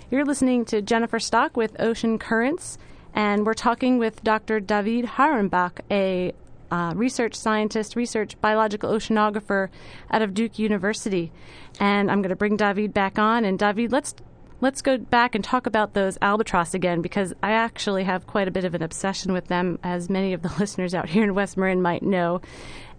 You're 0.10 0.26
listening 0.26 0.66
to 0.66 0.82
Jennifer 0.82 1.20
Stock 1.20 1.56
with 1.56 1.80
Ocean 1.80 2.20
Currents, 2.20 2.78
and 3.14 3.46
we're 3.46 3.54
talking 3.54 3.98
with 3.98 4.24
Dr. 4.24 4.60
David 4.60 5.06
Hyrenbach, 5.06 5.80
a 5.90 6.34
uh, 6.72 6.94
research 6.96 7.36
scientist, 7.36 7.96
research 7.96 8.40
biological 8.40 8.92
oceanographer 8.92 9.70
out 10.10 10.22
of 10.22 10.34
Duke 10.34 10.58
University. 10.58 11.32
And 11.80 12.10
I'm 12.10 12.22
going 12.22 12.30
to 12.30 12.36
bring 12.36 12.56
David 12.56 12.94
back 12.94 13.20
on. 13.20 13.44
And 13.44 13.60
David, 13.60 13.92
let's 13.92 14.16
let's 14.62 14.82
go 14.82 14.98
back 14.98 15.36
and 15.36 15.44
talk 15.44 15.66
about 15.66 15.94
those 15.94 16.18
albatross 16.22 16.74
again 16.74 17.02
because 17.02 17.34
I 17.44 17.52
actually 17.52 18.04
have 18.04 18.28
quite 18.28 18.48
a 18.48 18.52
bit 18.52 18.64
of 18.64 18.76
an 18.76 18.84
obsession 18.84 19.34
with 19.34 19.48
them, 19.48 19.80
as 19.84 20.10
many 20.10 20.34
of 20.34 20.44
the 20.44 20.54
listeners 20.60 20.94
out 20.94 21.10
here 21.10 21.24
in 21.24 21.36
West 21.36 21.58
Marin 21.58 21.82
might 21.82 22.04
know. 22.04 22.42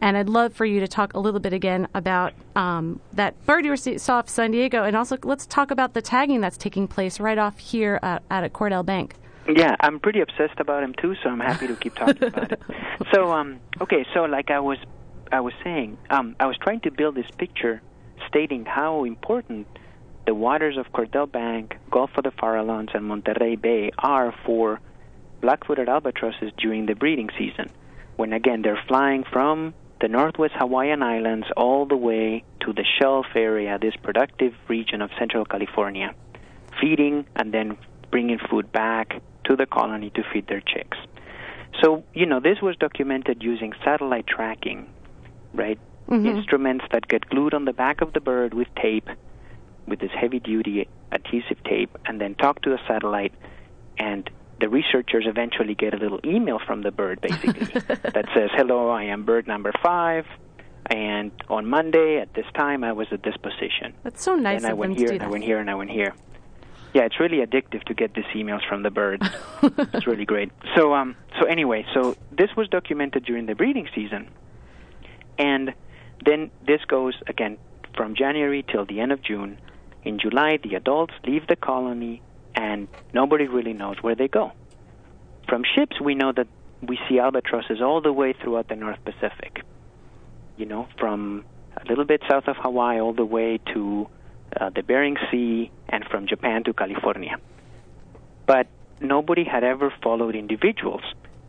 And 0.00 0.16
I'd 0.16 0.28
love 0.28 0.52
for 0.52 0.66
you 0.66 0.80
to 0.80 0.88
talk 0.88 1.14
a 1.14 1.20
little 1.20 1.38
bit 1.38 1.52
again 1.52 1.86
about 1.94 2.32
um, 2.56 3.00
that 3.12 3.46
bird 3.46 3.64
you 3.64 3.76
saw 3.76 4.18
off 4.18 4.28
San 4.28 4.50
Diego, 4.50 4.82
and 4.82 4.96
also 4.96 5.16
let's 5.22 5.46
talk 5.46 5.70
about 5.70 5.94
the 5.94 6.02
tagging 6.02 6.40
that's 6.40 6.56
taking 6.56 6.88
place 6.88 7.20
right 7.20 7.38
off 7.38 7.58
here 7.58 8.00
at, 8.02 8.22
at 8.28 8.52
Cordell 8.52 8.84
Bank. 8.84 9.14
Yeah, 9.48 9.76
I'm 9.80 10.00
pretty 10.00 10.20
obsessed 10.20 10.58
about 10.58 10.82
him 10.82 10.94
too, 11.00 11.14
so 11.22 11.30
I'm 11.30 11.40
happy 11.40 11.68
to 11.68 11.76
keep 11.76 11.94
talking 11.94 12.24
about 12.28 12.52
it. 12.52 12.60
So, 13.12 13.30
um, 13.30 13.60
okay, 13.80 14.06
so 14.14 14.24
like 14.24 14.50
I 14.50 14.60
was, 14.60 14.78
I 15.30 15.40
was 15.40 15.52
saying, 15.62 15.98
um, 16.08 16.34
I 16.40 16.46
was 16.46 16.56
trying 16.56 16.80
to 16.80 16.90
build 16.90 17.14
this 17.14 17.26
picture, 17.36 17.82
stating 18.28 18.64
how 18.64 19.04
important 19.04 19.66
the 20.26 20.34
waters 20.34 20.76
of 20.76 20.92
Cordell 20.92 21.30
Bank, 21.30 21.76
Gulf 21.90 22.10
of 22.16 22.24
the 22.24 22.30
Farallones, 22.30 22.94
and 22.94 23.04
Monterey 23.04 23.56
Bay 23.56 23.90
are 23.98 24.34
for 24.44 24.80
black-footed 25.40 25.88
albatrosses 25.88 26.52
during 26.56 26.86
the 26.86 26.94
breeding 26.94 27.30
season, 27.36 27.70
when 28.16 28.32
again 28.32 28.62
they're 28.62 28.82
flying 28.86 29.24
from 29.24 29.74
the 30.00 30.08
northwest 30.08 30.54
Hawaiian 30.56 31.02
Islands 31.02 31.46
all 31.56 31.86
the 31.86 31.96
way 31.96 32.44
to 32.60 32.72
the 32.72 32.84
Shelf 32.98 33.26
area, 33.34 33.78
this 33.80 33.94
productive 33.96 34.54
region 34.68 35.02
of 35.02 35.10
Central 35.18 35.44
California, 35.44 36.14
feeding 36.80 37.24
and 37.36 37.52
then 37.52 37.76
bringing 38.10 38.38
food 38.50 38.70
back 38.72 39.20
to 39.44 39.56
the 39.56 39.66
colony 39.66 40.10
to 40.10 40.22
feed 40.32 40.46
their 40.46 40.60
chicks. 40.60 40.98
So, 41.82 42.04
you 42.14 42.26
know, 42.26 42.40
this 42.40 42.60
was 42.60 42.76
documented 42.76 43.42
using 43.42 43.72
satellite 43.84 44.26
tracking, 44.26 44.88
right? 45.54 45.78
Mm-hmm. 46.08 46.26
Instruments 46.26 46.84
that 46.92 47.08
get 47.08 47.28
glued 47.28 47.54
on 47.54 47.64
the 47.64 47.72
back 47.72 48.00
of 48.00 48.12
the 48.12 48.20
bird 48.20 48.54
with 48.54 48.68
tape, 48.74 49.08
with 49.86 50.00
this 50.00 50.10
heavy 50.18 50.40
duty 50.40 50.88
adhesive 51.10 51.62
tape, 51.64 51.96
and 52.06 52.20
then 52.20 52.34
talk 52.34 52.62
to 52.62 52.70
the 52.70 52.78
satellite. 52.86 53.34
And 53.98 54.28
the 54.60 54.68
researchers 54.68 55.24
eventually 55.26 55.74
get 55.74 55.94
a 55.94 55.96
little 55.96 56.20
email 56.24 56.58
from 56.64 56.82
the 56.82 56.90
bird, 56.90 57.20
basically, 57.20 57.66
that 57.86 58.26
says, 58.34 58.50
Hello, 58.54 58.90
I 58.90 59.04
am 59.04 59.24
bird 59.24 59.46
number 59.46 59.72
five. 59.82 60.26
And 60.86 61.30
on 61.48 61.66
Monday 61.66 62.18
at 62.18 62.34
this 62.34 62.46
time, 62.54 62.84
I 62.84 62.92
was 62.92 63.06
at 63.12 63.22
this 63.22 63.36
position. 63.36 63.94
That's 64.02 64.22
so 64.22 64.34
nice 64.34 64.62
and 64.62 64.70
I 64.70 64.74
went 64.74 64.98
here, 64.98 65.12
and 65.12 65.22
I 65.22 65.28
went 65.28 65.44
here, 65.44 65.58
and 65.58 65.70
I 65.70 65.74
went 65.74 65.90
here. 65.90 66.14
Yeah, 66.94 67.02
it's 67.02 67.18
really 67.18 67.38
addictive 67.38 67.84
to 67.84 67.94
get 67.94 68.14
these 68.14 68.26
emails 68.34 68.66
from 68.68 68.82
the 68.82 68.90
birds. 68.90 69.26
it's 69.62 70.06
really 70.06 70.26
great. 70.26 70.52
So, 70.76 70.92
um, 70.94 71.16
so 71.40 71.46
anyway, 71.46 71.86
so 71.94 72.16
this 72.30 72.50
was 72.56 72.68
documented 72.68 73.24
during 73.24 73.46
the 73.46 73.54
breeding 73.54 73.88
season, 73.94 74.28
and 75.38 75.72
then 76.24 76.50
this 76.66 76.84
goes 76.86 77.14
again 77.26 77.56
from 77.96 78.14
January 78.14 78.64
till 78.70 78.84
the 78.84 79.00
end 79.00 79.12
of 79.12 79.22
June. 79.22 79.58
In 80.04 80.18
July, 80.18 80.58
the 80.62 80.74
adults 80.74 81.14
leave 81.24 81.46
the 81.46 81.56
colony, 81.56 82.22
and 82.54 82.88
nobody 83.12 83.46
really 83.46 83.72
knows 83.72 83.96
where 84.02 84.14
they 84.14 84.28
go. 84.28 84.52
From 85.48 85.62
ships, 85.74 86.00
we 86.00 86.14
know 86.14 86.32
that 86.32 86.48
we 86.80 86.98
see 87.08 87.18
albatrosses 87.20 87.80
all 87.80 88.00
the 88.00 88.12
way 88.12 88.32
throughout 88.32 88.68
the 88.68 88.76
North 88.76 88.98
Pacific. 89.04 89.62
You 90.56 90.66
know, 90.66 90.88
from 90.98 91.44
a 91.76 91.88
little 91.88 92.04
bit 92.04 92.22
south 92.28 92.48
of 92.48 92.56
Hawaii 92.56 93.00
all 93.00 93.12
the 93.12 93.24
way 93.24 93.58
to 93.72 94.08
uh, 94.60 94.70
the 94.70 94.82
Bering 94.82 95.16
Sea, 95.30 95.70
and 95.88 96.04
from 96.10 96.26
Japan 96.26 96.64
to 96.64 96.72
California. 96.72 97.36
But 98.46 98.66
nobody 99.00 99.44
had 99.44 99.64
ever 99.64 99.92
followed 100.02 100.34
individuals, 100.34 101.02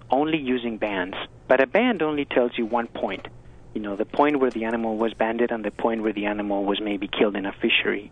only 0.10 0.38
using 0.38 0.78
bands. 0.78 1.18
But 1.48 1.62
a 1.62 1.68
band 1.68 2.02
only 2.02 2.26
tells 2.26 2.52
you 2.58 2.66
one 2.66 2.88
point. 2.88 3.28
You 3.74 3.82
know, 3.82 3.96
the 3.96 4.06
point 4.06 4.40
where 4.40 4.52
the 4.52 4.66
animal 4.66 4.96
was 4.98 5.14
banded 5.14 5.52
and 5.52 5.66
the 5.66 5.72
point 5.72 6.04
where 6.04 6.14
the 6.14 6.28
animal 6.28 6.64
was 6.64 6.80
maybe 6.80 7.08
killed 7.08 7.36
in 7.36 7.46
a 7.46 7.52
fishery 7.52 8.12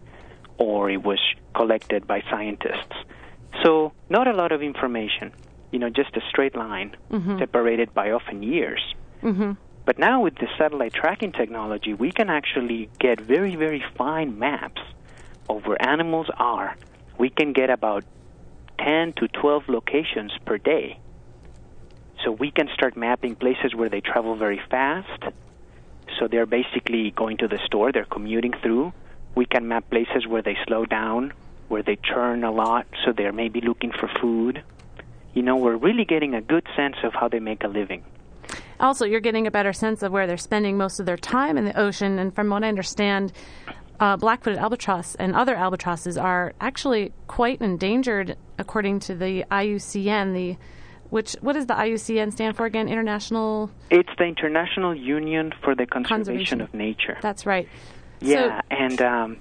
or 0.57 0.89
it 0.89 1.03
was 1.03 1.19
collected 1.55 2.07
by 2.07 2.21
scientists. 2.29 2.95
So, 3.63 3.93
not 4.09 4.27
a 4.27 4.33
lot 4.33 4.51
of 4.51 4.61
information. 4.61 5.33
You 5.71 5.79
know, 5.79 5.89
just 5.89 6.15
a 6.17 6.21
straight 6.29 6.55
line 6.55 6.95
separated 7.39 7.93
by 7.93 8.11
often 8.11 8.43
years. 8.43 8.81
hmm 9.21 9.53
But 9.85 9.97
now 9.97 10.21
with 10.21 10.35
the 10.35 10.47
satellite 10.57 10.93
tracking 10.93 11.31
technology, 11.31 11.93
we 11.93 12.11
can 12.11 12.29
actually 12.29 12.89
get 12.99 13.19
very, 13.19 13.55
very 13.55 13.83
fine 13.97 14.37
maps 14.37 14.81
of 15.49 15.65
where 15.65 15.81
animals 15.81 16.27
are. 16.37 16.75
We 17.17 17.29
can 17.29 17.53
get 17.53 17.69
about 17.69 18.03
10 18.79 19.13
to 19.13 19.27
12 19.27 19.63
locations 19.67 20.31
per 20.45 20.57
day. 20.57 20.99
So 22.23 22.31
we 22.31 22.51
can 22.51 22.67
start 22.73 22.95
mapping 22.95 23.35
places 23.35 23.73
where 23.75 23.89
they 23.89 24.01
travel 24.01 24.35
very 24.35 24.61
fast. 24.69 25.21
So 26.19 26.27
they're 26.27 26.45
basically 26.45 27.11
going 27.11 27.37
to 27.37 27.47
the 27.47 27.59
store, 27.65 27.91
they're 27.91 28.05
commuting 28.05 28.53
through. 28.61 28.93
We 29.35 29.45
can 29.45 29.67
map 29.67 29.89
places 29.89 30.27
where 30.27 30.41
they 30.41 30.57
slow 30.67 30.85
down, 30.85 31.33
where 31.67 31.83
they 31.83 31.97
churn 32.03 32.43
a 32.43 32.51
lot, 32.51 32.85
so 33.05 33.13
they're 33.13 33.31
maybe 33.31 33.61
looking 33.61 33.91
for 33.91 34.09
food. 34.19 34.63
You 35.33 35.41
know, 35.41 35.55
we're 35.55 35.77
really 35.77 36.05
getting 36.05 36.33
a 36.33 36.41
good 36.41 36.67
sense 36.75 36.97
of 37.03 37.13
how 37.13 37.29
they 37.29 37.39
make 37.39 37.63
a 37.63 37.67
living. 37.67 38.03
Also, 38.79 39.05
you're 39.05 39.21
getting 39.21 39.47
a 39.47 39.51
better 39.51 39.71
sense 39.71 40.03
of 40.03 40.11
where 40.11 40.27
they're 40.27 40.37
spending 40.37 40.77
most 40.77 40.99
of 40.99 41.05
their 41.05 41.17
time 41.17 41.57
in 41.57 41.65
the 41.65 41.79
ocean. 41.79 42.19
And 42.19 42.33
from 42.33 42.49
what 42.49 42.63
I 42.63 42.67
understand, 42.67 43.31
uh, 43.99 44.17
black-footed 44.17 44.59
albatross 44.59 45.15
and 45.15 45.35
other 45.35 45.55
albatrosses 45.55 46.17
are 46.17 46.53
actually 46.59 47.13
quite 47.27 47.61
endangered, 47.61 48.35
according 48.57 48.99
to 49.01 49.15
the 49.15 49.45
IUCN. 49.51 50.33
The 50.33 50.57
which 51.11 51.33
what 51.41 51.53
does 51.53 51.65
the 51.67 51.73
IUCN 51.73 52.31
stand 52.31 52.55
for 52.55 52.65
again? 52.65 52.87
International. 52.87 53.69
It's 53.89 54.09
the 54.17 54.23
International 54.23 54.95
Union 54.95 55.53
for 55.61 55.75
the 55.75 55.85
Conservation, 55.85 56.25
Conservation. 56.25 56.61
of 56.61 56.73
Nature. 56.73 57.17
That's 57.21 57.45
right. 57.45 57.67
Yeah, 58.21 58.61
and 58.69 59.01
um, 59.01 59.37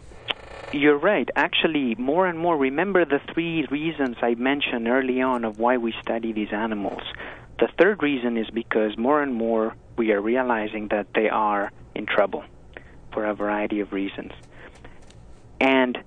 you're 0.73 0.99
right. 0.99 1.29
Actually, 1.37 1.95
more 1.97 2.27
and 2.27 2.39
more, 2.39 2.57
remember 2.57 3.05
the 3.05 3.21
three 3.33 3.67
reasons 3.71 4.17
I 4.23 4.35
mentioned 4.35 4.89
early 4.89 5.21
on 5.21 5.45
of 5.45 5.59
why 5.59 5.77
we 5.77 5.95
study 6.03 6.33
these 6.33 6.53
animals. 6.53 7.03
the 7.59 7.69
third 7.79 8.03
reason 8.03 8.39
is 8.39 8.49
because 8.51 8.97
more 8.97 9.23
and 9.23 9.35
more 9.35 9.75
we 9.97 10.13
are 10.13 10.21
realizing 10.21 10.89
that 10.89 11.09
they 11.15 11.29
are 11.29 11.71
in 11.95 12.07
trouble 12.07 12.43
for 13.13 13.27
a 13.27 13.35
variety 13.35 13.81
of 13.81 13.93
reasons. 13.93 14.33
And 15.61 15.99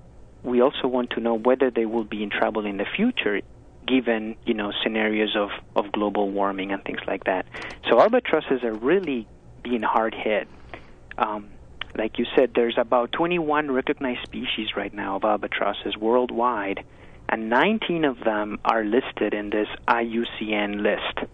we 0.41 0.61
also 0.61 0.87
want 0.87 1.11
to 1.11 1.19
know 1.19 1.35
whether 1.35 1.69
they 1.69 1.85
will 1.85 2.03
be 2.03 2.23
in 2.23 2.29
trouble 2.29 2.65
in 2.65 2.77
the 2.77 2.85
future 2.95 3.41
given, 3.87 4.35
you 4.45 4.53
know, 4.53 4.71
scenarios 4.81 5.35
of, 5.35 5.49
of 5.75 5.91
global 5.91 6.29
warming 6.31 6.71
and 6.71 6.83
things 6.83 7.01
like 7.05 7.25
that. 7.25 7.45
So 7.89 7.99
albatrosses 8.01 8.63
are 8.63 8.73
really 8.73 9.27
being 9.61 9.83
hard 9.83 10.15
hit. 10.15 10.47
Um, 11.17 11.49
like 11.95 12.17
you 12.17 12.25
said, 12.35 12.51
there's 12.55 12.77
about 12.77 13.11
21 13.11 13.71
recognized 13.71 14.21
species 14.23 14.69
right 14.75 14.93
now 14.93 15.17
of 15.17 15.23
albatrosses 15.23 15.95
worldwide, 15.97 16.83
and 17.29 17.49
19 17.49 18.05
of 18.05 18.19
them 18.19 18.59
are 18.65 18.83
listed 18.83 19.33
in 19.33 19.49
this 19.49 19.67
IUCN 19.87 20.81
list. 20.81 21.29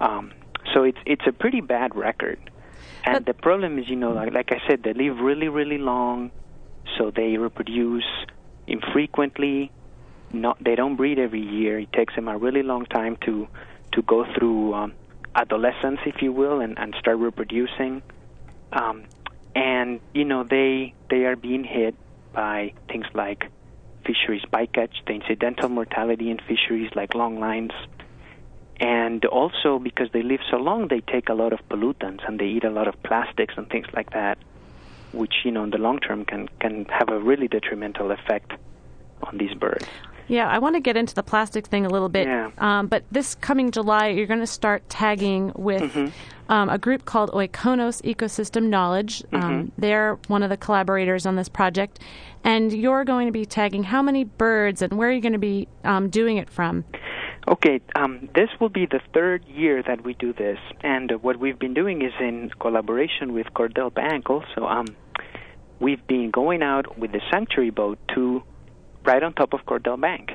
Um, 0.00 0.32
so 0.74 0.82
it's 0.84 0.98
it's 1.06 1.26
a 1.26 1.32
pretty 1.32 1.60
bad 1.60 1.94
record. 1.94 2.38
And 3.04 3.24
But- 3.24 3.26
the 3.26 3.34
problem 3.34 3.78
is, 3.78 3.88
you 3.88 3.96
know, 3.96 4.12
like, 4.12 4.32
like 4.32 4.52
I 4.52 4.60
said, 4.68 4.82
they 4.82 4.92
live 4.92 5.20
really, 5.20 5.48
really 5.48 5.78
long, 5.78 6.30
so 6.98 7.10
they 7.10 7.36
reproduce 7.38 8.04
infrequently. 8.66 9.70
Not, 10.32 10.62
they 10.62 10.74
don't 10.76 10.96
breed 10.96 11.18
every 11.18 11.40
year. 11.40 11.78
It 11.78 11.92
takes 11.92 12.14
them 12.14 12.28
a 12.28 12.36
really 12.36 12.62
long 12.62 12.86
time 12.86 13.16
to 13.26 13.48
to 13.92 14.02
go 14.02 14.24
through 14.34 14.74
um, 14.74 14.92
adolescence, 15.34 15.98
if 16.06 16.22
you 16.22 16.32
will, 16.32 16.60
and, 16.60 16.78
and 16.78 16.94
start 17.00 17.18
reproducing. 17.18 18.02
Um, 18.72 19.04
and 19.54 20.00
you 20.14 20.24
know, 20.24 20.44
they 20.44 20.94
they 21.08 21.24
are 21.24 21.36
being 21.36 21.64
hit 21.64 21.94
by 22.32 22.72
things 22.88 23.06
like 23.14 23.50
fisheries 24.06 24.42
bycatch, 24.52 24.92
the 25.06 25.12
incidental 25.14 25.68
mortality 25.68 26.30
in 26.30 26.38
fisheries 26.38 26.90
like 26.94 27.14
long 27.14 27.38
lines, 27.40 27.72
and 28.78 29.24
also 29.26 29.78
because 29.78 30.08
they 30.12 30.22
live 30.22 30.40
so 30.50 30.56
long, 30.56 30.88
they 30.88 31.00
take 31.00 31.28
a 31.28 31.34
lot 31.34 31.52
of 31.52 31.60
pollutants 31.68 32.26
and 32.26 32.38
they 32.38 32.46
eat 32.46 32.64
a 32.64 32.70
lot 32.70 32.88
of 32.88 32.94
plastics 33.02 33.54
and 33.56 33.68
things 33.68 33.86
like 33.92 34.10
that, 34.10 34.38
which 35.12 35.34
you 35.44 35.50
know 35.50 35.64
in 35.64 35.70
the 35.70 35.78
long 35.78 35.98
term 35.98 36.24
can 36.24 36.48
can 36.60 36.86
have 36.86 37.08
a 37.08 37.18
really 37.18 37.48
detrimental 37.48 38.10
effect 38.10 38.52
on 39.22 39.38
these 39.38 39.54
birds. 39.54 39.86
Yeah, 40.30 40.48
I 40.48 40.60
want 40.60 40.76
to 40.76 40.80
get 40.80 40.96
into 40.96 41.12
the 41.12 41.24
plastic 41.24 41.66
thing 41.66 41.84
a 41.84 41.88
little 41.88 42.08
bit. 42.08 42.28
Yeah. 42.28 42.52
Um, 42.58 42.86
but 42.86 43.02
this 43.10 43.34
coming 43.34 43.72
July, 43.72 44.08
you're 44.08 44.28
going 44.28 44.40
to 44.40 44.46
start 44.46 44.88
tagging 44.88 45.52
with 45.56 45.82
Mm-hmm. 45.82 46.52
um, 46.52 46.68
a 46.68 46.78
group 46.78 47.04
called 47.04 47.30
Oikonos 47.32 48.00
Ecosystem 48.02 48.68
Knowledge. 48.68 49.24
Mm-hmm. 49.32 49.36
Um, 49.44 49.72
they're 49.76 50.18
one 50.28 50.44
of 50.44 50.50
the 50.50 50.56
collaborators 50.56 51.26
on 51.26 51.34
this 51.34 51.48
project. 51.48 51.98
And 52.44 52.72
you're 52.72 53.04
going 53.04 53.26
to 53.26 53.32
be 53.32 53.44
tagging 53.44 53.82
how 53.82 54.02
many 54.02 54.22
birds 54.22 54.82
and 54.82 54.92
where 54.92 55.08
are 55.08 55.12
you 55.12 55.20
going 55.20 55.32
to 55.32 55.38
be 55.38 55.66
um, 55.82 56.10
doing 56.10 56.36
it 56.36 56.48
from? 56.48 56.84
Okay, 57.48 57.80
um, 57.96 58.28
this 58.34 58.50
will 58.60 58.68
be 58.68 58.86
the 58.86 59.00
third 59.12 59.44
year 59.46 59.82
that 59.82 60.04
we 60.04 60.14
do 60.14 60.32
this, 60.32 60.58
and 60.82 61.10
uh, 61.10 61.16
what 61.16 61.38
we've 61.40 61.58
been 61.58 61.74
doing 61.74 62.02
is 62.02 62.12
in 62.20 62.50
collaboration 62.60 63.32
with 63.32 63.46
Cordell 63.54 63.92
Bank. 63.92 64.30
Also, 64.30 64.66
um, 64.66 64.86
we've 65.80 66.06
been 66.06 66.30
going 66.30 66.62
out 66.62 66.98
with 66.98 67.10
the 67.12 67.20
sanctuary 67.32 67.70
boat 67.70 67.98
to 68.14 68.42
right 69.04 69.22
on 69.22 69.32
top 69.32 69.52
of 69.52 69.60
Cordell 69.66 70.00
Bank, 70.00 70.32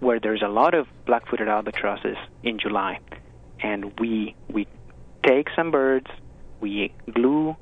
where 0.00 0.20
there's 0.20 0.42
a 0.42 0.48
lot 0.48 0.74
of 0.74 0.86
black-footed 1.06 1.48
albatrosses 1.48 2.16
in 2.42 2.58
July, 2.58 3.00
and 3.60 3.98
we 3.98 4.34
we 4.48 4.66
take 5.26 5.48
some 5.56 5.70
birds, 5.70 6.06
we 6.60 6.92
glue 7.12 7.56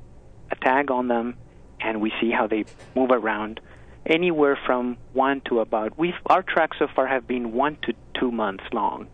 a 0.51 0.57
tag 0.57 0.91
on 0.91 1.09
them, 1.09 1.37
and 1.81 2.01
we 2.01 2.13
see 2.21 2.31
how 2.31 2.47
they 2.47 2.65
move 2.95 3.11
around 3.11 3.61
anywhere 4.05 4.59
from 4.67 4.97
one 5.13 5.43
to 5.49 5.59
about 5.61 5.99
we've 5.99 6.15
our 6.27 6.43
tracks 6.43 6.77
so 6.79 6.87
far 6.95 7.07
have 7.07 7.27
been 7.27 7.53
one 7.53 7.77
to 7.83 7.93
two 8.19 8.31
months 8.31 8.65
long. 8.73 9.09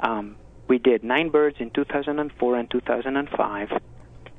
Um, 0.00 0.36
we 0.68 0.78
did 0.78 1.04
nine 1.04 1.28
birds 1.30 1.56
in 1.60 1.70
2004 1.70 2.56
and 2.56 2.70
2005, 2.70 3.68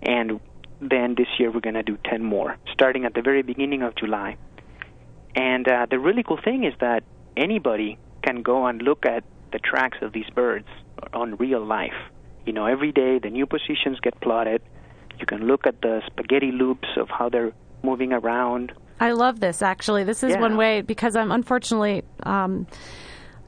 and 0.01 0.39
then 0.81 1.15
this 1.15 1.27
year 1.39 1.51
we're 1.51 1.61
going 1.61 1.75
to 1.75 1.83
do 1.83 1.97
10 2.05 2.23
more, 2.23 2.57
starting 2.73 3.05
at 3.05 3.13
the 3.13 3.21
very 3.21 3.41
beginning 3.41 3.83
of 3.83 3.95
July. 3.95 4.37
And 5.35 5.67
uh, 5.67 5.87
the 5.89 5.99
really 5.99 6.23
cool 6.23 6.39
thing 6.43 6.63
is 6.63 6.73
that 6.79 7.03
anybody 7.35 7.97
can 8.23 8.41
go 8.41 8.65
and 8.67 8.81
look 8.81 9.05
at 9.05 9.23
the 9.51 9.59
tracks 9.59 9.97
of 10.01 10.13
these 10.13 10.29
birds 10.33 10.67
on 11.13 11.35
real 11.35 11.63
life. 11.63 11.93
You 12.45 12.53
know, 12.53 12.65
every 12.65 12.91
day 12.91 13.19
the 13.19 13.29
new 13.29 13.45
positions 13.45 13.99
get 14.01 14.19
plotted. 14.21 14.61
You 15.19 15.25
can 15.25 15.45
look 15.47 15.65
at 15.65 15.81
the 15.81 16.01
spaghetti 16.07 16.51
loops 16.51 16.87
of 16.97 17.09
how 17.09 17.29
they're 17.29 17.53
moving 17.83 18.13
around. 18.13 18.73
I 18.99 19.11
love 19.11 19.39
this, 19.39 19.61
actually. 19.61 20.03
This 20.03 20.23
is 20.23 20.31
Yeah. 20.31 20.39
one 20.41 20.55
way 20.57 20.81
because 20.81 21.15
I'm 21.15 21.31
unfortunately. 21.31 22.03
Um, 22.23 22.67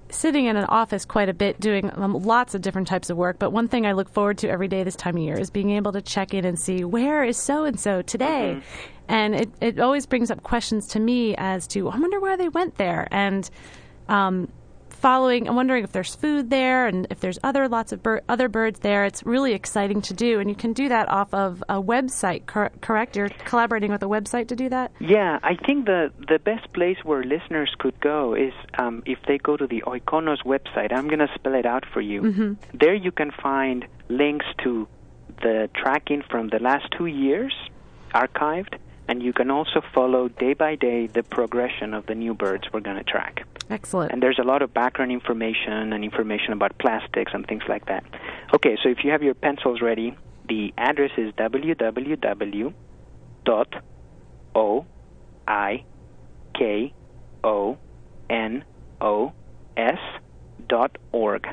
Sitting 0.09 0.45
in 0.45 0.55
an 0.55 0.65
office 0.65 1.03
quite 1.03 1.29
a 1.29 1.33
bit, 1.33 1.59
doing 1.59 1.91
um, 1.95 2.13
lots 2.13 2.53
of 2.53 2.61
different 2.61 2.87
types 2.87 3.09
of 3.09 3.17
work. 3.17 3.37
But 3.39 3.51
one 3.51 3.67
thing 3.67 3.87
I 3.87 3.93
look 3.93 4.07
forward 4.07 4.37
to 4.37 4.49
every 4.49 4.67
day 4.67 4.83
this 4.83 4.95
time 4.95 5.17
of 5.17 5.23
year 5.23 5.37
is 5.37 5.49
being 5.49 5.71
able 5.71 5.91
to 5.93 6.01
check 6.01 6.33
in 6.33 6.45
and 6.45 6.57
see 6.59 6.83
where 6.83 7.23
is 7.23 7.37
so 7.37 7.65
and 7.65 7.77
so 7.77 8.03
today. 8.03 8.61
And 9.07 9.35
it, 9.35 9.49
it 9.61 9.79
always 9.79 10.05
brings 10.05 10.31
up 10.31 10.43
questions 10.43 10.87
to 10.89 10.99
me 10.99 11.35
as 11.37 11.67
to, 11.67 11.89
I 11.89 11.97
wonder 11.97 12.19
why 12.19 12.35
they 12.35 12.49
went 12.49 12.75
there. 12.75 13.07
And 13.11 13.49
um, 14.07 14.51
following, 14.89 15.47
I'm 15.47 15.55
wondering 15.55 15.83
if 15.83 15.91
there's 15.91 16.15
food 16.15 16.49
there 16.49 16.87
and 16.87 17.05
if 17.11 17.19
there's 17.19 17.37
other 17.43 17.67
lots 17.67 17.91
of 17.91 18.01
bir- 18.01 18.23
other 18.27 18.49
birds 18.49 18.79
there. 18.79 19.05
It's 19.05 19.23
really 19.23 19.53
exciting 19.53 20.01
to 20.03 20.13
do. 20.13 20.39
And 20.39 20.49
you 20.49 20.55
can 20.55 20.73
do 20.73 20.89
that 20.89 21.09
off 21.09 21.33
of 21.33 21.63
a 21.69 21.81
website, 21.81 22.47
cor- 22.47 22.71
correct? 22.81 23.15
You're 23.15 23.29
collaborating 23.29 23.91
with 23.91 24.01
a 24.01 24.07
website 24.07 24.47
to 24.47 24.55
do 24.55 24.69
that? 24.69 24.91
Yeah, 24.99 25.37
I 25.43 25.55
think 25.55 25.85
the 25.85 26.11
the 26.27 26.39
best 26.39 26.73
place 26.73 26.97
where 27.03 27.23
listeners 27.23 27.71
could 27.77 27.99
go 27.99 28.33
is 28.33 28.53
um, 28.79 29.03
if 29.05 29.19
they 29.27 29.37
go 29.37 29.55
to 29.55 29.67
the 29.67 29.83
Oikonos 29.85 30.43
website. 30.43 30.91
I'm 30.91 31.07
going 31.07 31.19
to 31.19 31.29
spell 31.35 31.53
it 31.53 31.65
out 31.67 31.83
for 31.93 32.01
you. 32.01 32.57
There 32.73 32.95
you 32.95 33.11
can 33.11 33.31
find 33.31 33.85
links 34.09 34.45
to 34.63 34.87
the 35.41 35.69
tracking 35.75 36.23
from 36.29 36.47
the 36.49 36.59
last 36.59 36.85
two 36.97 37.05
years 37.05 37.53
archived, 38.13 38.77
and 39.07 39.21
you 39.21 39.33
can 39.33 39.51
also 39.51 39.81
follow 39.93 40.27
day 40.27 40.53
by 40.53 40.75
day 40.75 41.07
the 41.07 41.23
progression 41.23 41.93
of 41.93 42.05
the 42.07 42.15
new 42.15 42.33
birds 42.33 42.63
we're 42.73 42.79
going 42.79 42.97
to 42.97 43.03
track. 43.03 43.45
Excellent. 43.69 44.11
And 44.11 44.21
there's 44.21 44.39
a 44.39 44.43
lot 44.43 44.61
of 44.61 44.73
background 44.73 45.11
information 45.11 45.93
and 45.93 46.03
information 46.03 46.53
about 46.53 46.77
plastics 46.77 47.31
and 47.33 47.45
things 47.47 47.63
like 47.67 47.85
that. 47.87 48.03
Okay, 48.53 48.77
so 48.81 48.89
if 48.89 49.03
you 49.03 49.11
have 49.11 49.23
your 49.23 49.33
pencils 49.33 49.81
ready, 49.81 50.15
the 50.47 50.73
address 50.77 51.11
is 51.17 51.33
www 51.33 52.73
dot 53.45 53.83
o 54.55 54.85
i 55.47 55.83
k 56.53 56.93
o 57.43 57.77
n 58.29 58.63
o 59.01 59.33
s 59.77 59.99
dot 60.67 60.97
org. 61.11 61.47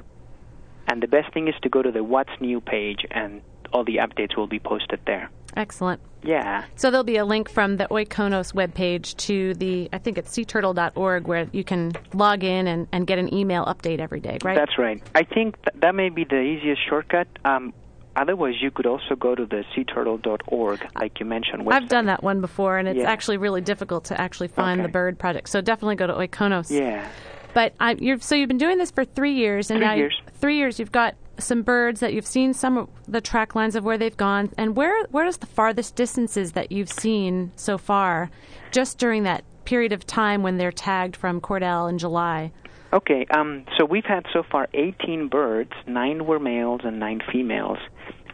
And 0.88 1.02
the 1.02 1.06
best 1.06 1.32
thing 1.32 1.48
is 1.48 1.54
to 1.62 1.68
go 1.68 1.82
to 1.82 1.92
the 1.92 2.02
What's 2.02 2.32
New 2.40 2.60
page, 2.60 3.06
and 3.10 3.42
all 3.72 3.84
the 3.84 3.96
updates 3.96 4.36
will 4.36 4.46
be 4.46 4.58
posted 4.58 5.00
there. 5.06 5.30
Excellent. 5.56 6.00
Yeah. 6.24 6.64
So 6.76 6.90
there'll 6.90 7.02
be 7.04 7.16
a 7.16 7.24
link 7.24 7.50
from 7.50 7.76
the 7.78 7.86
Oikonos 7.86 8.52
webpage 8.54 9.16
to 9.18 9.54
the, 9.54 9.88
I 9.92 9.98
think 9.98 10.18
it's 10.18 10.30
seaturtle.org, 10.36 11.26
where 11.26 11.48
you 11.52 11.64
can 11.64 11.92
log 12.14 12.44
in 12.44 12.66
and, 12.68 12.86
and 12.92 13.06
get 13.06 13.18
an 13.18 13.32
email 13.34 13.64
update 13.66 13.98
every 13.98 14.20
day, 14.20 14.38
right? 14.44 14.54
That's 14.54 14.78
right. 14.78 15.02
I 15.14 15.24
think 15.24 15.56
th- 15.64 15.80
that 15.80 15.94
may 15.94 16.10
be 16.10 16.24
the 16.24 16.40
easiest 16.40 16.80
shortcut. 16.88 17.26
Um, 17.44 17.74
otherwise, 18.14 18.54
you 18.60 18.70
could 18.70 18.86
also 18.86 19.16
go 19.16 19.34
to 19.34 19.44
the 19.46 19.64
seaturtle.org, 19.76 20.86
like 20.94 21.18
you 21.18 21.26
mentioned. 21.26 21.64
I've 21.72 21.88
done 21.88 22.06
that 22.06 22.22
one 22.22 22.40
before, 22.40 22.78
and 22.78 22.86
it's 22.88 22.98
Yeah. 23.00 23.10
actually 23.10 23.38
really 23.38 23.60
difficult 23.60 24.04
to 24.06 24.20
actually 24.20 24.48
find 24.48 24.80
Okay. 24.80 24.86
the 24.86 24.92
bird 24.92 25.18
project. 25.18 25.48
So 25.48 25.60
definitely 25.60 25.96
go 25.96 26.06
to 26.06 26.14
Oikonos. 26.14 26.70
Yeah. 26.70 27.06
But 27.54 27.74
I, 27.80 27.96
so 28.20 28.34
you've 28.34 28.48
been 28.48 28.58
doing 28.58 28.78
this 28.78 28.90
for 28.90 29.04
three 29.04 29.34
years, 29.34 29.70
and 29.70 29.78
Three 29.80 29.86
now 29.86 29.94
years. 29.94 30.22
three 30.40 30.56
years 30.56 30.78
you've 30.78 30.92
got 30.92 31.14
some 31.38 31.62
birds 31.62 32.00
that 32.00 32.12
you've 32.12 32.26
seen 32.26 32.54
some 32.54 32.78
of 32.78 32.88
the 33.08 33.20
track 33.20 33.54
lines 33.54 33.74
of 33.74 33.84
where 33.84 33.98
they've 33.98 34.16
gone, 34.16 34.50
and 34.56 34.76
where 34.76 35.04
where 35.06 35.26
is 35.26 35.38
the 35.38 35.46
farthest 35.46 35.96
distances 35.96 36.52
that 36.52 36.72
you've 36.72 36.92
seen 36.92 37.52
so 37.56 37.78
far, 37.78 38.30
just 38.70 38.98
during 38.98 39.22
that 39.24 39.44
period 39.64 39.92
of 39.92 40.06
time 40.06 40.42
when 40.42 40.58
they're 40.58 40.72
tagged 40.72 41.16
from 41.16 41.40
Cordell 41.40 41.88
in 41.88 41.98
July. 41.98 42.52
Okay, 42.92 43.24
um, 43.30 43.64
so 43.78 43.86
we've 43.86 44.04
had 44.04 44.26
so 44.32 44.42
far 44.42 44.68
18 44.74 45.28
birds. 45.28 45.72
Nine 45.86 46.26
were 46.26 46.38
males 46.38 46.82
and 46.84 47.00
nine 47.00 47.22
females. 47.32 47.78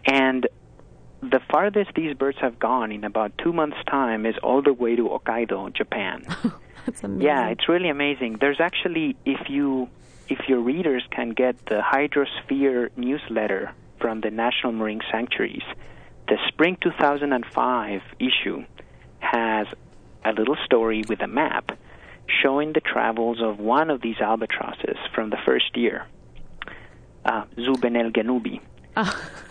And 0.05 0.49
the 1.23 1.41
farthest 1.51 1.91
these 1.95 2.15
birds 2.15 2.39
have 2.41 2.59
gone 2.59 2.91
in 2.91 3.05
about 3.05 3.33
two 3.39 3.53
months' 3.53 3.77
time 3.89 4.27
is 4.27 4.35
all 4.43 4.63
the 4.63 4.73
way 4.73 4.97
to 4.97 5.05
Hokkaido, 5.05 5.75
Japan. 5.75 6.25
That's 6.87 7.05
amazing. 7.05 7.27
yeah, 7.27 7.49
it's 7.49 7.69
really 7.69 7.89
amazing. 7.89 8.39
There's 8.41 8.61
actually, 8.61 9.17
if 9.25 9.49
you, 9.49 9.89
if 10.29 10.49
your 10.49 10.61
readers 10.61 11.03
can 11.11 11.31
get 11.31 11.57
the 11.67 11.81
Hydrosphere 11.81 12.91
newsletter 12.97 13.73
from 14.01 14.21
the 14.21 14.31
National 14.31 14.73
Marine 14.73 15.01
Sanctuaries, 15.11 15.63
the 16.29 16.37
spring 16.49 16.77
2005 16.83 18.03
issue 18.19 18.65
has 19.21 19.67
a 20.25 20.33
little 20.33 20.57
story 20.65 21.03
with 21.09 21.21
a 21.23 21.27
map 21.27 21.73
showing 22.43 22.73
the 22.75 22.81
travels 22.81 23.41
of 23.41 23.59
one 23.59 23.91
of 23.91 24.03
these 24.03 24.19
albatrosses 24.21 24.99
from 25.15 25.31
the 25.31 25.39
first 25.47 25.77
year, 25.77 26.07
uh, 27.25 27.45
Zubenel 27.57 28.13
Genubi, 28.13 28.61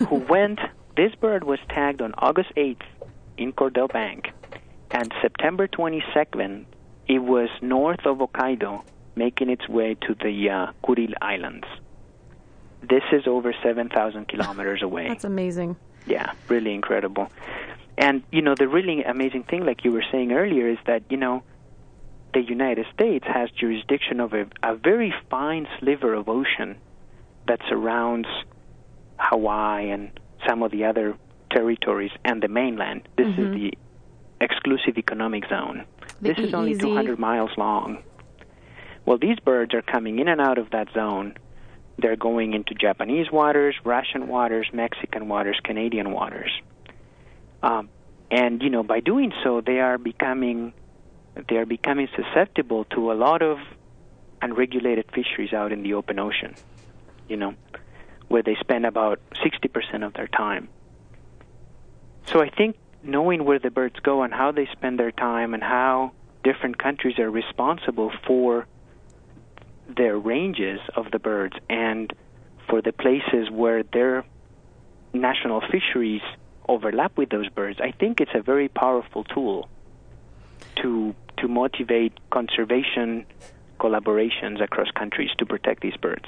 who 0.08 0.16
went. 0.16 0.60
This 0.96 1.14
bird 1.16 1.44
was 1.44 1.58
tagged 1.68 2.02
on 2.02 2.14
August 2.18 2.50
8th 2.56 2.82
in 3.36 3.52
Cordell 3.52 3.92
Bank, 3.92 4.26
and 4.90 5.12
September 5.22 5.68
22nd, 5.68 6.64
it 7.06 7.20
was 7.20 7.48
north 7.62 8.04
of 8.04 8.18
Hokkaido, 8.18 8.82
making 9.18 9.50
its 9.50 9.68
way 9.68 9.94
to 10.06 10.14
the 10.14 10.48
uh, 10.50 10.72
Kuril 10.84 11.12
Islands. 11.20 11.66
This 12.88 13.02
is 13.12 13.26
over 13.26 13.52
7,000 13.62 14.28
kilometers 14.28 14.82
away. 14.82 15.08
That's 15.08 15.24
amazing. 15.24 15.76
Yeah, 16.06 16.32
really 16.48 16.72
incredible. 16.72 17.28
And, 17.98 18.22
you 18.30 18.40
know, 18.42 18.54
the 18.54 18.68
really 18.68 19.02
amazing 19.02 19.42
thing, 19.42 19.66
like 19.66 19.84
you 19.84 19.90
were 19.92 20.04
saying 20.12 20.30
earlier, 20.32 20.68
is 20.68 20.78
that, 20.86 21.02
you 21.10 21.16
know, 21.16 21.42
the 22.32 22.40
United 22.40 22.86
States 22.94 23.26
has 23.26 23.50
jurisdiction 23.50 24.20
over 24.20 24.46
a 24.62 24.76
very 24.76 25.12
fine 25.28 25.66
sliver 25.80 26.14
of 26.14 26.28
ocean 26.28 26.76
that 27.48 27.58
surrounds 27.68 28.28
Hawaii 29.18 29.90
and 29.90 30.10
some 30.46 30.62
of 30.62 30.70
the 30.70 30.84
other 30.84 31.16
territories 31.50 32.12
and 32.24 32.40
the 32.42 32.48
mainland. 32.48 33.08
This 33.16 33.26
Mhm. 33.26 33.38
is 33.46 33.54
the 33.54 33.74
exclusive 34.40 34.96
economic 34.98 35.48
zone. 35.48 35.84
The 36.20 36.28
this 36.34 36.38
is 36.38 36.54
only 36.54 36.72
EEZ. 36.74 36.80
200 36.80 37.18
miles 37.18 37.50
long. 37.56 37.98
Well, 39.08 39.16
these 39.16 39.38
birds 39.38 39.72
are 39.72 39.80
coming 39.80 40.18
in 40.18 40.28
and 40.28 40.38
out 40.38 40.58
of 40.58 40.68
that 40.72 40.88
zone. 40.92 41.32
They're 41.96 42.14
going 42.14 42.52
into 42.52 42.74
Japanese 42.74 43.32
waters, 43.32 43.74
Russian 43.82 44.28
waters, 44.28 44.68
Mexican 44.70 45.28
waters, 45.28 45.58
Canadian 45.64 46.10
waters. 46.10 46.50
Um, 47.62 47.88
and 48.30 48.62
you 48.62 48.68
know, 48.68 48.82
by 48.82 49.00
doing 49.00 49.32
so, 49.42 49.62
they 49.62 49.80
are 49.80 49.96
becoming 49.96 50.74
they 51.48 51.56
are 51.56 51.64
becoming 51.64 52.08
susceptible 52.14 52.84
to 52.96 53.10
a 53.10 53.14
lot 53.14 53.40
of 53.40 53.56
unregulated 54.42 55.06
fisheries 55.14 55.54
out 55.54 55.72
in 55.72 55.82
the 55.82 55.94
open 55.94 56.18
ocean. 56.18 56.54
You 57.30 57.38
know, 57.38 57.54
where 58.28 58.42
they 58.42 58.56
spend 58.60 58.84
about 58.84 59.20
60% 59.42 60.04
of 60.04 60.12
their 60.12 60.28
time. 60.28 60.68
So 62.26 62.42
I 62.42 62.50
think 62.50 62.76
knowing 63.02 63.46
where 63.46 63.58
the 63.58 63.70
birds 63.70 63.98
go 64.02 64.20
and 64.20 64.34
how 64.34 64.52
they 64.52 64.68
spend 64.72 64.98
their 64.98 65.12
time 65.12 65.54
and 65.54 65.62
how 65.62 66.12
different 66.44 66.76
countries 66.76 67.18
are 67.18 67.30
responsible 67.30 68.12
for 68.26 68.66
their 69.88 70.18
ranges 70.18 70.80
of 70.96 71.10
the 71.10 71.18
birds 71.18 71.56
and 71.68 72.12
for 72.68 72.82
the 72.82 72.92
places 72.92 73.50
where 73.50 73.82
their 73.82 74.24
national 75.12 75.62
fisheries 75.72 76.20
overlap 76.68 77.16
with 77.16 77.30
those 77.30 77.48
birds, 77.48 77.80
I 77.80 77.92
think 77.92 78.20
it's 78.20 78.34
a 78.34 78.42
very 78.42 78.68
powerful 78.68 79.24
tool 79.24 79.68
to 80.82 81.14
to 81.38 81.46
motivate 81.48 82.12
conservation 82.30 83.24
collaborations 83.78 84.60
across 84.60 84.90
countries 84.90 85.30
to 85.38 85.46
protect 85.46 85.82
these 85.82 85.96
birds. 85.96 86.24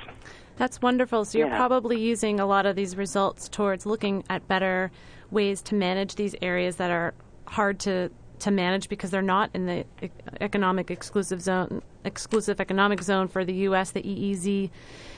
That's 0.56 0.80
wonderful. 0.80 1.24
So 1.24 1.38
you're 1.38 1.48
Yeah. 1.48 1.56
probably 1.56 1.98
using 1.98 2.38
a 2.38 2.46
lot 2.46 2.64
of 2.64 2.76
these 2.76 2.96
results 2.96 3.48
towards 3.48 3.86
looking 3.86 4.22
at 4.30 4.46
better 4.46 4.92
ways 5.30 5.62
to 5.62 5.74
manage 5.74 6.14
these 6.14 6.36
areas 6.40 6.76
that 6.76 6.92
are 6.92 7.12
hard 7.46 7.80
to 7.80 8.11
to 8.41 8.51
manage 8.51 8.88
because 8.88 9.11
they're 9.11 9.22
not 9.22 9.51
in 9.55 9.66
the 9.66 9.84
economic 10.41 10.91
exclusive 10.91 11.41
zone, 11.41 11.82
exclusive 12.05 12.61
economic 12.61 13.03
zone 13.03 13.28
for 13.28 13.45
the 13.45 13.55
U.S., 13.55 13.91
the 13.93 14.03
EEZ. 14.03 14.70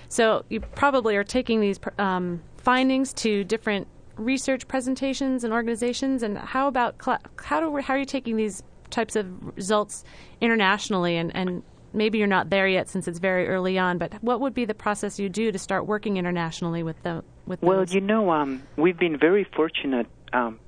So 0.08 0.44
you 0.48 0.60
probably 0.60 1.16
are 1.16 1.24
taking 1.24 1.60
these 1.60 1.80
um, 1.98 2.42
findings 2.56 3.12
to 3.14 3.44
different 3.44 3.88
research 4.16 4.68
presentations 4.68 5.44
and 5.44 5.52
organizations. 5.52 6.22
And 6.22 6.36
how 6.36 6.68
about 6.68 7.02
cl- 7.02 7.20
how 7.42 7.60
do 7.60 7.76
how 7.78 7.94
are 7.94 7.98
you 7.98 8.04
taking 8.04 8.36
these 8.36 8.62
types 8.90 9.16
of 9.16 9.56
results 9.56 10.04
internationally? 10.40 11.16
And, 11.16 11.34
and 11.34 11.62
maybe 11.92 12.18
you're 12.18 12.26
not 12.26 12.50
there 12.50 12.68
yet 12.68 12.88
since 12.88 13.08
it's 13.08 13.18
very 13.18 13.48
early 13.48 13.78
on. 13.78 13.98
But 13.98 14.22
what 14.22 14.40
would 14.40 14.54
be 14.54 14.64
the 14.64 14.74
process 14.74 15.18
you 15.18 15.28
do 15.28 15.52
to 15.52 15.58
start 15.58 15.86
working 15.86 16.16
internationally 16.16 16.82
with 16.82 17.02
the 17.02 17.24
with 17.46 17.62
Well, 17.62 17.78
those? 17.78 17.94
you 17.94 18.00
know, 18.00 18.30
um, 18.30 18.62
we've 18.76 18.98
been 18.98 19.18
very 19.18 19.44
fortunate 19.44 20.06
um, 20.32 20.58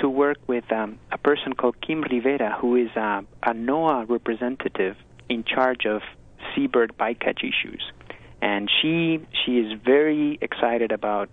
to 0.00 0.08
work 0.08 0.38
with 0.46 0.70
um, 0.72 0.98
a 1.12 1.18
person 1.18 1.52
called 1.52 1.80
Kim 1.80 2.02
Rivera, 2.02 2.56
who 2.60 2.76
is 2.76 2.90
uh, 2.96 3.22
a 3.42 3.52
NOAA 3.52 4.08
representative 4.08 4.96
in 5.28 5.44
charge 5.44 5.86
of 5.86 6.02
seabird 6.54 6.96
bycatch 6.98 7.38
issues, 7.44 7.82
and 8.42 8.70
she 8.80 9.20
she 9.44 9.58
is 9.58 9.78
very 9.84 10.38
excited 10.40 10.90
about 10.90 11.28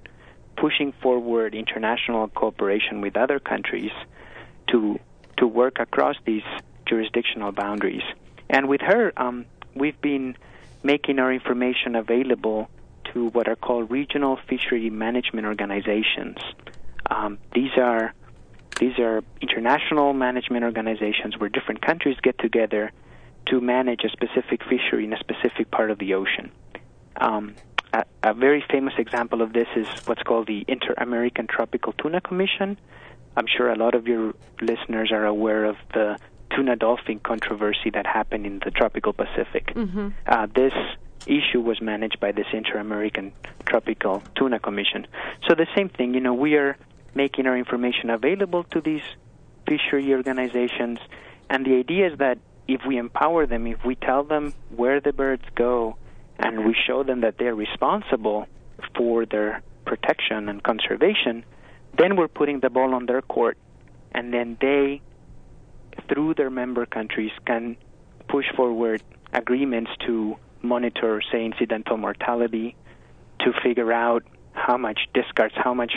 pushing 0.58 0.92
forward 1.02 1.56
international 1.56 2.28
cooperation 2.28 3.02
with 3.02 3.16
other 3.16 3.40
countries 3.40 3.92
to 4.70 5.00
to 5.38 5.48
work 5.48 5.80
across 5.80 6.16
these 6.26 6.44
jurisdictional 6.86 7.52
boundaries. 7.52 8.04
And 8.50 8.68
with 8.68 8.82
her, 8.82 9.14
um, 9.18 9.46
we've 9.76 10.00
been 10.02 10.36
making 10.84 11.20
our 11.20 11.32
information 11.32 11.96
available 11.96 12.70
to 13.14 13.30
what 13.30 13.48
are 13.48 13.56
called 13.56 13.90
regional 13.92 14.38
fishery 14.50 14.90
management 14.90 15.46
organizations. 15.48 16.38
Um, 17.10 17.38
these 17.54 17.72
are 17.78 18.14
these 18.80 18.98
are 19.00 19.24
international 19.42 20.14
management 20.14 20.64
organizations 20.64 21.38
where 21.38 21.50
different 21.50 21.82
countries 21.82 22.18
get 22.22 22.38
together 22.40 22.92
to 23.48 23.62
manage 23.62 24.04
a 24.04 24.10
specific 24.10 24.62
fishery 24.64 25.06
in 25.06 25.14
a 25.14 25.20
specific 25.20 25.72
part 25.72 25.90
of 25.92 26.00
the 26.00 26.14
ocean. 26.14 26.52
Um, 27.16 27.56
a, 27.94 28.04
a 28.24 28.34
very 28.34 28.64
famous 28.70 28.94
example 28.98 29.42
of 29.42 29.54
this 29.54 29.68
is 29.76 29.88
what's 30.06 30.22
called 30.24 30.48
the 30.48 30.66
Inter 30.68 30.94
American 30.98 31.48
Tropical 31.48 31.94
Tuna 31.94 32.22
Commission. 32.22 32.78
I'm 33.36 33.48
sure 33.48 33.72
a 33.72 33.76
lot 33.76 33.96
of 33.96 34.08
your 34.08 34.34
listeners 34.62 35.12
are 35.12 35.26
aware 35.26 35.66
of 35.66 35.78
the 35.94 36.18
tuna 36.56 36.76
dolphin 36.76 37.20
controversy 37.20 37.90
that 37.94 38.06
happened 38.06 38.46
in 38.46 38.60
the 38.64 38.72
tropical 38.72 39.14
Pacific. 39.14 39.74
Mhm. 39.76 40.14
Uh, 40.26 40.48
this 40.54 40.74
issue 41.26 41.62
was 41.62 41.82
managed 41.82 42.20
by 42.20 42.32
this 42.32 42.48
Inter 42.54 42.78
American 42.80 43.32
Tropical 43.66 44.24
Tuna 44.36 44.60
Commission. 44.60 45.08
So 45.48 45.56
the 45.56 45.68
same 45.76 45.90
thing, 45.90 46.14
you 46.14 46.22
know, 46.22 46.34
we 46.34 46.56
are 46.56 46.78
making 47.18 47.48
our 47.48 47.58
information 47.58 48.10
available 48.10 48.64
to 48.74 48.80
these 48.80 49.08
fishery 49.68 50.14
organizations, 50.14 51.00
and 51.50 51.66
the 51.66 51.76
idea 51.76 52.08
is 52.12 52.18
that 52.20 52.38
if 52.68 52.82
we 52.88 52.98
empower 52.98 53.46
them, 53.46 53.66
if 53.68 53.84
we 53.84 53.96
tell 53.96 54.24
them 54.24 54.54
where 54.82 55.00
the 55.02 55.12
birds 55.12 55.44
go, 55.56 55.98
and 56.40 56.66
we 56.66 56.76
show 56.88 57.04
them 57.04 57.22
that 57.22 57.36
they're 57.40 57.56
responsible 57.56 58.48
for 58.96 59.26
their 59.26 59.62
protection 59.86 60.48
and 60.50 60.62
conservation, 60.62 61.44
then 61.98 62.16
we're 62.16 62.28
putting 62.28 62.60
the 62.60 62.70
ball 62.70 62.94
on 62.94 63.06
their 63.08 63.22
court, 63.22 63.58
and 64.12 64.34
then 64.34 64.58
they, 64.62 65.02
through 66.08 66.36
their 66.36 66.50
member 66.50 66.86
countries, 66.86 67.32
can 67.46 67.76
push 68.30 68.46
forward 68.56 69.02
agreements 69.34 69.92
to 70.06 70.36
monitor, 70.62 71.22
say, 71.32 71.46
incidental 71.46 71.98
mortality, 71.98 72.76
to 73.40 73.52
figure 73.64 73.92
out 73.92 74.24
how 74.54 74.78
much 74.78 75.00
discards, 75.14 75.56
how 75.56 75.74
much 75.74 75.94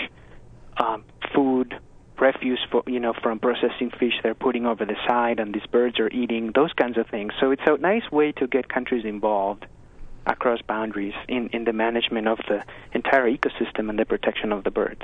um, 0.80 1.04
food, 1.34 1.78
refuse, 2.18 2.60
for, 2.70 2.82
you 2.86 3.00
know, 3.00 3.14
from 3.22 3.38
processing 3.38 3.90
fish 3.98 4.14
they're 4.22 4.34
putting 4.34 4.66
over 4.66 4.84
the 4.84 4.96
side, 5.06 5.38
and 5.38 5.54
these 5.54 5.66
birds 5.70 6.00
are 6.00 6.08
eating, 6.08 6.52
those 6.54 6.72
kinds 6.72 6.98
of 6.98 7.06
things. 7.08 7.32
So 7.40 7.50
it's 7.50 7.62
a 7.66 7.76
nice 7.76 8.10
way 8.10 8.32
to 8.32 8.46
get 8.46 8.68
countries 8.68 9.04
involved 9.04 9.66
across 10.26 10.60
boundaries 10.62 11.14
in, 11.28 11.48
in 11.52 11.64
the 11.64 11.72
management 11.72 12.28
of 12.28 12.38
the 12.48 12.62
entire 12.92 13.30
ecosystem 13.30 13.88
and 13.88 13.98
the 13.98 14.04
protection 14.04 14.52
of 14.52 14.64
the 14.64 14.70
birds. 14.70 15.02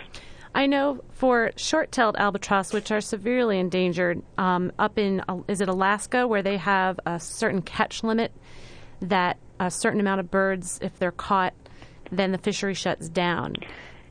I 0.54 0.66
know 0.66 1.02
for 1.10 1.52
short-tailed 1.56 2.16
albatross, 2.16 2.72
which 2.72 2.90
are 2.90 3.02
severely 3.02 3.58
endangered, 3.58 4.22
um, 4.38 4.72
up 4.78 4.98
in 4.98 5.22
uh, 5.28 5.40
is 5.48 5.60
it 5.60 5.68
Alaska, 5.68 6.26
where 6.26 6.42
they 6.42 6.56
have 6.56 6.98
a 7.04 7.20
certain 7.20 7.60
catch 7.60 8.02
limit 8.02 8.32
that 9.00 9.38
a 9.60 9.70
certain 9.70 10.00
amount 10.00 10.20
of 10.20 10.30
birds, 10.30 10.78
if 10.80 10.98
they're 10.98 11.12
caught, 11.12 11.52
then 12.10 12.32
the 12.32 12.38
fishery 12.38 12.74
shuts 12.74 13.08
down. 13.08 13.54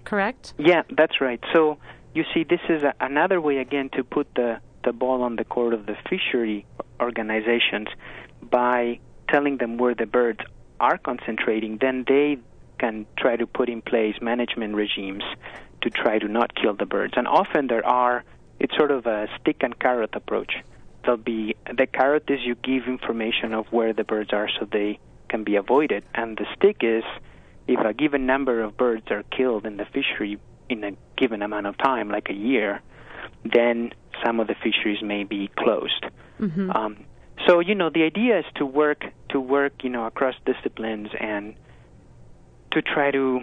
Correct? 0.05 0.53
Yeah, 0.57 0.83
that's 0.95 1.19
right. 1.19 1.41
So 1.53 1.77
you 2.13 2.23
see, 2.33 2.43
this 2.43 2.61
is 2.69 2.83
a, 2.83 2.93
another 2.99 3.41
way 3.41 3.57
again 3.57 3.89
to 3.93 4.03
put 4.03 4.27
the 4.35 4.59
the 4.83 4.93
ball 4.93 5.23
on 5.23 5.35
the 5.35 5.43
court 5.43 5.73
of 5.73 5.87
the 5.87 5.97
fishery 6.07 6.65
organizations 7.01 7.87
by 8.43 8.99
telling 9.27 9.57
them 9.57 9.77
where 9.77 9.95
the 9.95 10.05
birds 10.05 10.41
are 10.79 10.97
concentrating. 10.99 11.79
Then 11.81 12.05
they 12.07 12.37
can 12.77 13.07
try 13.17 13.35
to 13.35 13.47
put 13.47 13.67
in 13.67 13.81
place 13.81 14.15
management 14.21 14.75
regimes 14.75 15.23
to 15.81 15.89
try 15.89 16.19
to 16.19 16.27
not 16.27 16.55
kill 16.55 16.75
the 16.75 16.85
birds. 16.85 17.13
And 17.17 17.27
often 17.27 17.67
there 17.67 17.85
are 17.85 18.23
it's 18.59 18.75
sort 18.77 18.91
of 18.91 19.05
a 19.05 19.27
stick 19.39 19.57
and 19.61 19.77
carrot 19.79 20.11
approach. 20.13 20.53
There'll 21.03 21.17
be 21.17 21.55
the 21.65 21.87
carrot 21.87 22.29
is 22.29 22.39
you 22.43 22.55
give 22.55 22.87
information 22.87 23.53
of 23.53 23.65
where 23.71 23.93
the 23.93 24.03
birds 24.03 24.31
are 24.33 24.49
so 24.59 24.67
they 24.71 24.99
can 25.29 25.43
be 25.43 25.55
avoided, 25.55 26.03
and 26.13 26.37
the 26.37 26.45
stick 26.55 26.77
is 26.81 27.03
if 27.67 27.79
a 27.79 27.93
given 27.93 28.25
number 28.25 28.61
of 28.61 28.77
birds 28.77 29.05
are 29.09 29.23
killed 29.23 29.65
in 29.65 29.77
the 29.77 29.85
fishery 29.85 30.37
in 30.69 30.83
a 30.83 30.91
given 31.17 31.41
amount 31.41 31.67
of 31.67 31.77
time, 31.77 32.09
like 32.09 32.29
a 32.29 32.33
year, 32.33 32.81
then 33.43 33.91
some 34.23 34.39
of 34.39 34.47
the 34.47 34.55
fisheries 34.55 35.01
may 35.01 35.23
be 35.23 35.49
closed. 35.57 36.05
hmm 36.37 36.71
Um, 36.71 36.97
so 37.45 37.59
you 37.59 37.75
know 37.75 37.89
the 37.89 38.03
idea 38.03 38.39
is 38.39 38.45
to 38.55 38.65
work 38.65 39.03
to 39.29 39.39
work 39.39 39.83
you 39.83 39.89
know 39.89 40.05
across 40.05 40.35
disciplines 40.45 41.09
and 41.19 41.55
to 42.71 42.81
try 42.81 43.11
to, 43.11 43.41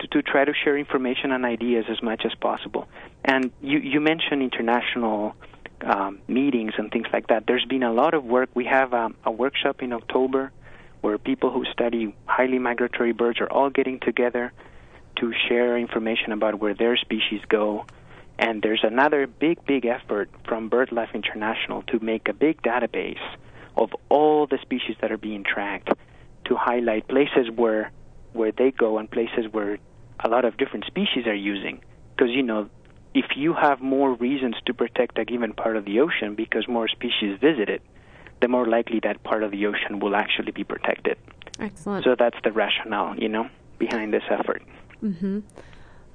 to 0.00 0.06
to 0.08 0.22
try 0.22 0.44
to 0.44 0.52
share 0.52 0.76
information 0.76 1.30
and 1.32 1.44
ideas 1.44 1.84
as 1.88 2.02
much 2.02 2.22
as 2.24 2.34
possible. 2.34 2.88
And 3.24 3.50
you 3.60 3.78
you 3.78 4.00
mentioned 4.00 4.42
international 4.42 5.34
um, 5.82 6.20
meetings 6.28 6.72
and 6.76 6.90
things 6.90 7.06
like 7.12 7.28
that. 7.28 7.46
There's 7.46 7.64
been 7.64 7.82
a 7.82 7.92
lot 7.92 8.14
of 8.14 8.24
work. 8.24 8.50
We 8.54 8.64
have 8.66 8.92
um, 8.92 9.16
a 9.24 9.30
workshop 9.30 9.82
in 9.82 9.92
October 9.92 10.52
where 11.00 11.18
people 11.18 11.50
who 11.50 11.64
study 11.72 12.14
highly 12.26 12.58
migratory 12.58 13.12
birds 13.12 13.40
are 13.40 13.50
all 13.50 13.70
getting 13.70 14.00
together 14.00 14.52
to 15.16 15.32
share 15.48 15.76
information 15.76 16.32
about 16.32 16.58
where 16.60 16.74
their 16.74 16.96
species 16.96 17.40
go. 17.48 17.84
And 18.38 18.62
there's 18.62 18.84
another 18.84 19.26
big, 19.26 19.64
big 19.66 19.84
effort 19.84 20.30
from 20.46 20.70
BirdLife 20.70 21.12
International 21.14 21.82
to 21.82 22.00
make 22.00 22.28
a 22.28 22.32
big 22.32 22.62
database 22.62 23.20
of 23.76 23.90
all 24.08 24.46
the 24.46 24.58
species 24.62 24.96
that 25.00 25.12
are 25.12 25.18
being 25.18 25.44
tracked 25.44 25.90
to 26.46 26.56
highlight 26.56 27.06
places 27.08 27.50
where 27.54 27.92
where 28.32 28.52
they 28.52 28.70
go 28.70 28.98
and 28.98 29.10
places 29.10 29.46
where 29.50 29.78
a 30.24 30.28
lot 30.28 30.44
of 30.44 30.56
different 30.56 30.84
species 30.84 31.26
are 31.26 31.34
using. 31.34 31.82
Because, 32.14 32.30
you 32.32 32.42
know, 32.42 32.68
if 33.14 33.36
you 33.36 33.54
have 33.54 33.80
more 33.80 34.14
reasons 34.14 34.54
to 34.66 34.74
protect 34.74 35.18
a 35.18 35.24
given 35.24 35.52
part 35.52 35.76
of 35.76 35.84
the 35.84 36.00
ocean 36.00 36.34
because 36.36 36.68
more 36.68 36.86
species 36.86 37.38
visit 37.40 37.68
it, 37.68 37.82
the 38.40 38.48
more 38.48 38.66
likely 38.66 39.00
that 39.02 39.22
part 39.22 39.42
of 39.42 39.50
the 39.50 39.66
ocean 39.66 40.00
will 40.00 40.16
actually 40.16 40.52
be 40.52 40.64
protected. 40.64 41.18
Excellent. 41.58 42.04
So 42.04 42.14
that's 42.18 42.38
the 42.42 42.52
rationale, 42.52 43.16
you 43.16 43.28
know, 43.28 43.48
behind 43.78 44.12
this 44.12 44.22
effort. 44.30 44.62
Mm-hmm. 45.02 45.40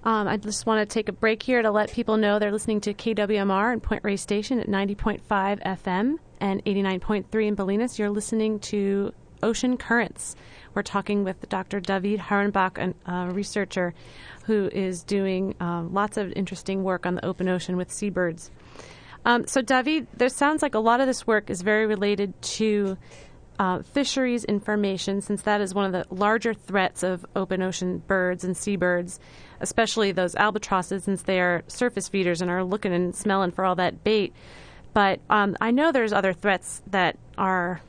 Um, 0.03 0.27
I 0.27 0.37
just 0.37 0.67
want 0.67 0.87
to 0.87 0.93
take 0.93 1.09
a 1.09 1.11
break 1.11 1.41
here 1.41 1.61
to 1.61 1.71
let 1.71 1.91
people 1.91 2.17
know 2.17 2.37
they're 2.37 2.51
listening 2.51 2.81
to 2.81 2.93
KWMR 2.93 3.73
and 3.73 3.81
Point 3.81 4.03
Reyes 4.03 4.21
Station 4.21 4.59
at 4.59 4.67
90.5 4.67 5.21
FM 5.27 6.15
and 6.39 6.63
89.3 6.63 7.47
in 7.47 7.55
Bolinas. 7.55 7.97
You're 7.97 8.11
listening 8.11 8.59
to 8.59 9.13
Ocean 9.41 9.77
Currents. 9.77 10.35
We're 10.75 10.83
talking 10.83 11.23
with 11.23 11.47
Dr. 11.49 11.79
David 11.79 12.19
Hyrenbach, 12.19 12.93
a 13.05 13.31
researcher 13.31 13.95
who 14.45 14.69
is 14.71 15.03
doing 15.03 15.55
uh, 15.59 15.83
lots 15.83 16.17
of 16.17 16.31
interesting 16.33 16.83
work 16.83 17.05
on 17.05 17.15
the 17.15 17.25
open 17.25 17.49
ocean 17.49 17.75
with 17.75 17.91
seabirds. 17.91 18.51
Um, 19.25 19.47
so, 19.47 19.61
David, 19.61 20.07
there 20.15 20.29
sounds 20.29 20.61
like 20.61 20.75
a 20.75 20.79
lot 20.79 21.01
of 21.01 21.07
this 21.07 21.25
work 21.25 21.49
is 21.49 21.61
very 21.61 21.87
related 21.87 22.39
to 22.41 22.97
uh, 23.57 23.81
fisheries 23.81 24.43
information, 24.45 25.21
since 25.21 25.41
that 25.43 25.61
is 25.61 25.73
one 25.73 25.85
of 25.85 25.91
the 25.91 26.13
larger 26.13 26.53
threats 26.53 27.03
of 27.03 27.25
open 27.35 27.61
ocean 27.61 28.03
birds 28.05 28.43
and 28.43 28.55
seabirds, 28.55 29.19
especially 29.61 30.11
those 30.11 30.35
albatrosses, 30.35 31.05
since 31.05 31.23
they 31.23 31.39
are 31.39 31.63
surface 31.67 32.07
feeders 32.07 32.41
and 32.41 32.51
are 32.51 32.63
looking 32.63 32.93
and 32.93 33.15
smelling 33.15 33.51
for 33.51 33.65
all 33.65 33.75
that 33.75 34.03
bait. 34.03 34.33
But 34.93 35.19
um, 35.29 35.57
I 35.59 35.71
know 35.71 35.91
there's 35.91 36.13
other 36.13 36.33
threats 36.33 36.81
that 36.87 37.17
are 37.37 37.81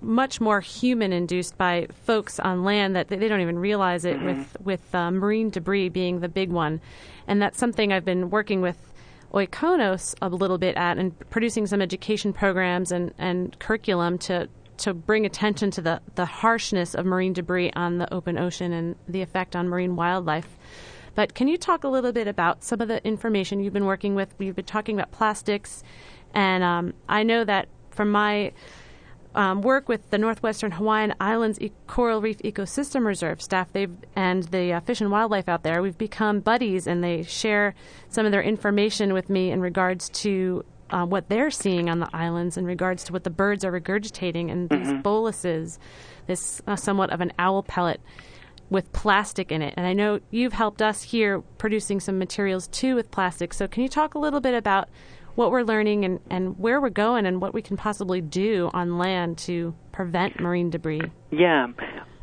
much 0.00 0.40
more 0.40 0.60
human 0.60 1.12
induced 1.12 1.56
by 1.56 1.88
folks 2.04 2.38
on 2.38 2.62
land 2.62 2.94
that 2.94 3.08
they 3.08 3.26
don't 3.26 3.40
even 3.40 3.58
realize 3.58 4.04
it. 4.04 4.16
Mm-hmm. 4.16 4.26
With 4.26 4.56
with 4.60 4.94
uh, 4.94 5.10
marine 5.10 5.50
debris 5.50 5.88
being 5.88 6.20
the 6.20 6.28
big 6.28 6.50
one, 6.50 6.80
and 7.26 7.42
that's 7.42 7.58
something 7.58 7.92
I've 7.92 8.04
been 8.04 8.30
working 8.30 8.60
with 8.60 8.93
Oikonos 9.34 10.14
a 10.22 10.28
little 10.28 10.58
bit 10.58 10.76
at 10.76 10.96
and 10.96 11.18
producing 11.28 11.66
some 11.66 11.82
education 11.82 12.32
programs 12.32 12.92
and, 12.92 13.12
and 13.18 13.58
curriculum 13.58 14.16
to 14.18 14.48
to 14.76 14.92
bring 14.92 15.24
attention 15.24 15.70
to 15.70 15.80
the, 15.80 16.00
the 16.16 16.24
harshness 16.24 16.94
of 16.96 17.06
marine 17.06 17.32
debris 17.32 17.70
on 17.76 17.98
the 17.98 18.12
open 18.12 18.36
ocean 18.36 18.72
and 18.72 18.96
the 19.06 19.22
effect 19.22 19.54
on 19.54 19.68
marine 19.68 19.94
wildlife. 19.94 20.56
But 21.14 21.34
can 21.34 21.46
you 21.46 21.56
talk 21.56 21.84
a 21.84 21.88
little 21.88 22.10
bit 22.10 22.26
about 22.26 22.64
some 22.64 22.80
of 22.80 22.88
the 22.88 23.04
information 23.06 23.60
you've 23.60 23.72
been 23.72 23.84
working 23.84 24.16
with? 24.16 24.34
We've 24.36 24.56
been 24.56 24.64
talking 24.64 24.96
about 24.96 25.12
plastics, 25.12 25.84
and 26.34 26.64
um, 26.64 26.94
I 27.08 27.22
know 27.22 27.44
that 27.44 27.68
from 27.90 28.10
my 28.10 28.52
um, 29.34 29.62
work 29.62 29.88
with 29.88 30.10
the 30.10 30.18
Northwestern 30.18 30.72
Hawaiian 30.72 31.14
Islands 31.20 31.60
e- 31.60 31.72
Coral 31.86 32.20
Reef 32.20 32.38
Ecosystem 32.38 33.04
Reserve 33.04 33.42
staff 33.42 33.72
they've, 33.72 33.96
and 34.14 34.44
the 34.44 34.74
uh, 34.74 34.80
fish 34.80 35.00
and 35.00 35.10
wildlife 35.10 35.48
out 35.48 35.62
there. 35.62 35.82
We've 35.82 35.98
become 35.98 36.40
buddies, 36.40 36.86
and 36.86 37.02
they 37.02 37.22
share 37.22 37.74
some 38.08 38.26
of 38.26 38.32
their 38.32 38.42
information 38.42 39.12
with 39.12 39.28
me 39.28 39.50
in 39.50 39.60
regards 39.60 40.08
to 40.10 40.64
uh, 40.90 41.04
what 41.06 41.28
they're 41.28 41.50
seeing 41.50 41.88
on 41.88 41.98
the 41.98 42.08
islands, 42.12 42.56
in 42.56 42.64
regards 42.66 43.02
to 43.04 43.12
what 43.12 43.24
the 43.24 43.30
birds 43.30 43.64
are 43.64 43.72
regurgitating, 43.72 44.50
and 44.52 44.68
these 44.68 44.86
Mm-hmm. 44.88 45.00
boluses, 45.00 45.78
this 46.26 46.62
uh, 46.66 46.76
somewhat 46.76 47.10
of 47.10 47.20
an 47.20 47.32
owl 47.38 47.62
pellet 47.62 48.00
with 48.70 48.92
plastic 48.92 49.52
in 49.52 49.62
it. 49.62 49.74
And 49.76 49.86
I 49.86 49.92
know 49.92 50.20
you've 50.30 50.52
helped 50.54 50.80
us 50.80 51.02
here 51.02 51.40
producing 51.58 52.00
some 52.00 52.18
materials 52.18 52.66
too 52.68 52.94
with 52.94 53.10
plastic. 53.10 53.52
So 53.52 53.66
can 53.66 53.82
you 53.82 53.88
talk 53.88 54.14
a 54.14 54.18
little 54.18 54.40
bit 54.40 54.54
about 54.54 54.88
what 55.34 55.50
we're 55.50 55.62
learning 55.62 56.04
and, 56.04 56.20
and 56.30 56.58
where 56.58 56.80
we're 56.80 56.90
going 56.90 57.26
and 57.26 57.40
what 57.40 57.54
we 57.54 57.62
can 57.62 57.76
possibly 57.76 58.20
do 58.20 58.70
on 58.72 58.98
land 58.98 59.38
to 59.38 59.74
prevent 59.92 60.40
marine 60.40 60.70
debris? 60.70 61.02
Yeah. 61.30 61.68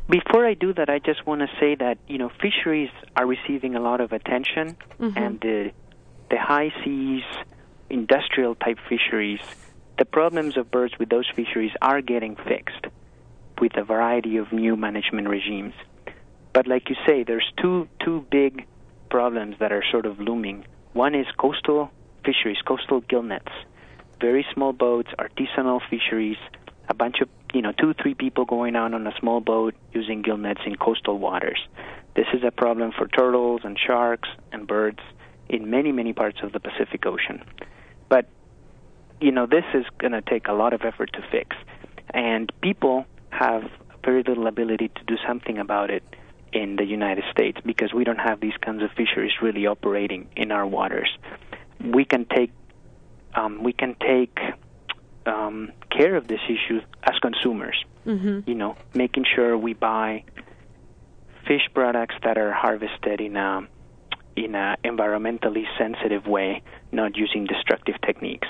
Before 0.08 0.46
I 0.46 0.54
do 0.54 0.74
that, 0.74 0.88
I 0.90 0.98
just 0.98 1.26
want 1.26 1.40
to 1.40 1.48
say 1.60 1.74
that 1.76 1.98
you 2.06 2.18
know 2.18 2.30
fisheries 2.40 2.90
are 3.16 3.26
receiving 3.26 3.74
a 3.74 3.80
lot 3.80 4.00
of 4.00 4.12
attention, 4.12 4.76
mm-hmm. 5.00 5.16
and 5.16 5.40
the 5.40 5.72
the 6.28 6.38
high 6.38 6.72
seas, 6.84 7.22
industrial 7.88 8.54
type 8.56 8.78
fisheries, 8.88 9.40
the 9.98 10.04
problems 10.04 10.56
of 10.56 10.70
birds 10.70 10.94
with 10.98 11.08
those 11.08 11.30
fisheries 11.34 11.70
are 11.80 12.02
getting 12.02 12.36
fixed 12.36 12.86
with 13.60 13.76
a 13.76 13.84
variety 13.84 14.38
of 14.38 14.52
new 14.52 14.76
management 14.76 15.28
regimes. 15.28 15.74
But 16.52 16.66
like 16.66 16.90
you 16.90 16.96
say, 17.06 17.22
there's 17.22 17.50
two 17.60 17.88
two 18.04 18.26
big 18.30 18.66
problems 19.08 19.56
that 19.60 19.72
are 19.72 19.84
sort 19.90 20.04
of 20.04 20.18
looming. 20.18 20.64
One 20.94 21.14
is 21.14 21.26
coastal 21.38 21.90
fisheries, 22.24 22.58
coastal 22.64 23.00
gill 23.00 23.22
nets, 23.22 23.52
very 24.20 24.46
small 24.54 24.72
boats, 24.72 25.10
artisanal 25.18 25.80
fisheries, 25.90 26.38
a 26.88 26.94
bunch 26.94 27.20
of 27.20 27.28
you 27.52 27.62
know 27.62 27.72
two 27.72 27.94
three 27.94 28.14
people 28.14 28.44
going 28.44 28.76
out 28.76 28.94
on 28.94 29.06
a 29.06 29.12
small 29.18 29.40
boat 29.40 29.74
using 29.92 30.22
gill 30.22 30.36
nets 30.36 30.60
in 30.66 30.76
coastal 30.76 31.18
waters. 31.18 31.60
This 32.14 32.26
is 32.34 32.42
a 32.44 32.50
problem 32.50 32.92
for 32.96 33.08
turtles 33.08 33.62
and 33.64 33.78
sharks 33.78 34.28
and 34.52 34.66
birds 34.66 35.00
in 35.48 35.70
many 35.70 35.92
many 35.92 36.12
parts 36.12 36.38
of 36.42 36.52
the 36.52 36.60
Pacific 36.60 37.04
Ocean. 37.06 37.42
But 38.08 38.28
you 39.20 39.32
know 39.32 39.46
this 39.46 39.64
is 39.74 39.84
going 39.98 40.12
to 40.12 40.22
take 40.22 40.48
a 40.48 40.52
lot 40.52 40.72
of 40.72 40.82
effort 40.82 41.12
to 41.14 41.22
fix, 41.30 41.56
and 42.12 42.52
people 42.60 43.06
have 43.30 43.64
very 44.04 44.22
little 44.22 44.46
ability 44.46 44.88
to 44.88 45.04
do 45.06 45.16
something 45.26 45.58
about 45.58 45.90
it 45.90 46.02
in 46.52 46.76
the 46.76 46.84
United 46.84 47.24
States 47.30 47.58
because 47.64 47.94
we 47.94 48.04
don't 48.04 48.20
have 48.20 48.40
these 48.40 48.56
kinds 48.60 48.82
of 48.82 48.90
fisheries 48.90 49.32
really 49.40 49.66
operating 49.66 50.28
in 50.36 50.52
our 50.52 50.66
waters. 50.66 51.08
We 51.84 52.04
can 52.04 52.26
take 52.26 52.52
um, 53.34 53.62
we 53.62 53.72
can 53.72 53.96
take 54.00 54.38
um, 55.26 55.72
care 55.90 56.16
of 56.16 56.28
this 56.28 56.40
issue 56.48 56.80
as 57.04 57.18
consumers. 57.20 57.82
Mm-hmm. 58.06 58.48
You 58.48 58.54
know, 58.54 58.76
making 58.94 59.24
sure 59.34 59.56
we 59.56 59.74
buy 59.74 60.24
fish 61.46 61.68
products 61.74 62.14
that 62.24 62.38
are 62.38 62.52
harvested 62.52 63.20
in 63.20 63.36
a 63.36 63.66
in 64.36 64.54
a 64.54 64.76
environmentally 64.84 65.64
sensitive 65.78 66.26
way, 66.26 66.62
not 66.90 67.16
using 67.16 67.44
destructive 67.44 67.96
techniques. 68.04 68.48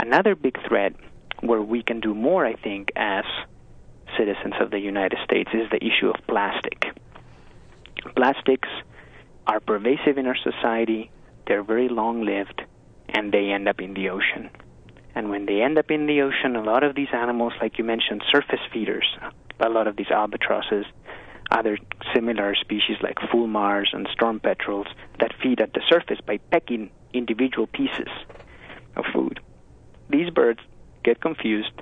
Another 0.00 0.34
big 0.34 0.56
threat 0.66 0.94
where 1.40 1.60
we 1.60 1.82
can 1.82 2.00
do 2.00 2.14
more, 2.14 2.46
I 2.46 2.54
think, 2.54 2.92
as 2.96 3.24
citizens 4.16 4.54
of 4.60 4.70
the 4.70 4.78
United 4.78 5.18
States 5.24 5.50
is 5.52 5.68
the 5.70 5.84
issue 5.84 6.08
of 6.08 6.16
plastic. 6.28 6.86
Plastics 8.14 8.68
are 9.46 9.60
pervasive 9.60 10.18
in 10.18 10.26
our 10.26 10.36
society, 10.36 11.10
they're 11.46 11.62
very 11.62 11.88
long 11.88 12.24
lived, 12.24 12.62
and 13.08 13.32
they 13.32 13.50
end 13.50 13.68
up 13.68 13.80
in 13.80 13.94
the 13.94 14.08
ocean. 14.08 14.50
And 15.14 15.28
when 15.30 15.46
they 15.46 15.60
end 15.60 15.78
up 15.78 15.90
in 15.90 16.06
the 16.06 16.22
ocean, 16.22 16.56
a 16.56 16.62
lot 16.62 16.82
of 16.82 16.94
these 16.94 17.12
animals, 17.12 17.52
like 17.60 17.78
you 17.78 17.84
mentioned, 17.84 18.22
surface 18.30 18.60
feeders, 18.72 19.06
a 19.60 19.68
lot 19.68 19.86
of 19.86 19.96
these 19.96 20.10
albatrosses, 20.10 20.86
other 21.50 21.78
similar 22.14 22.54
species 22.54 22.96
like 23.02 23.16
fulmars 23.16 23.92
and 23.92 24.08
storm 24.12 24.40
petrels 24.40 24.86
that 25.20 25.34
feed 25.42 25.60
at 25.60 25.74
the 25.74 25.82
surface 25.88 26.18
by 26.26 26.38
pecking 26.50 26.90
individual 27.12 27.66
pieces 27.66 28.08
of 28.96 29.04
food. 29.12 29.38
These 30.08 30.30
birds 30.30 30.60
get 31.04 31.20
confused. 31.20 31.72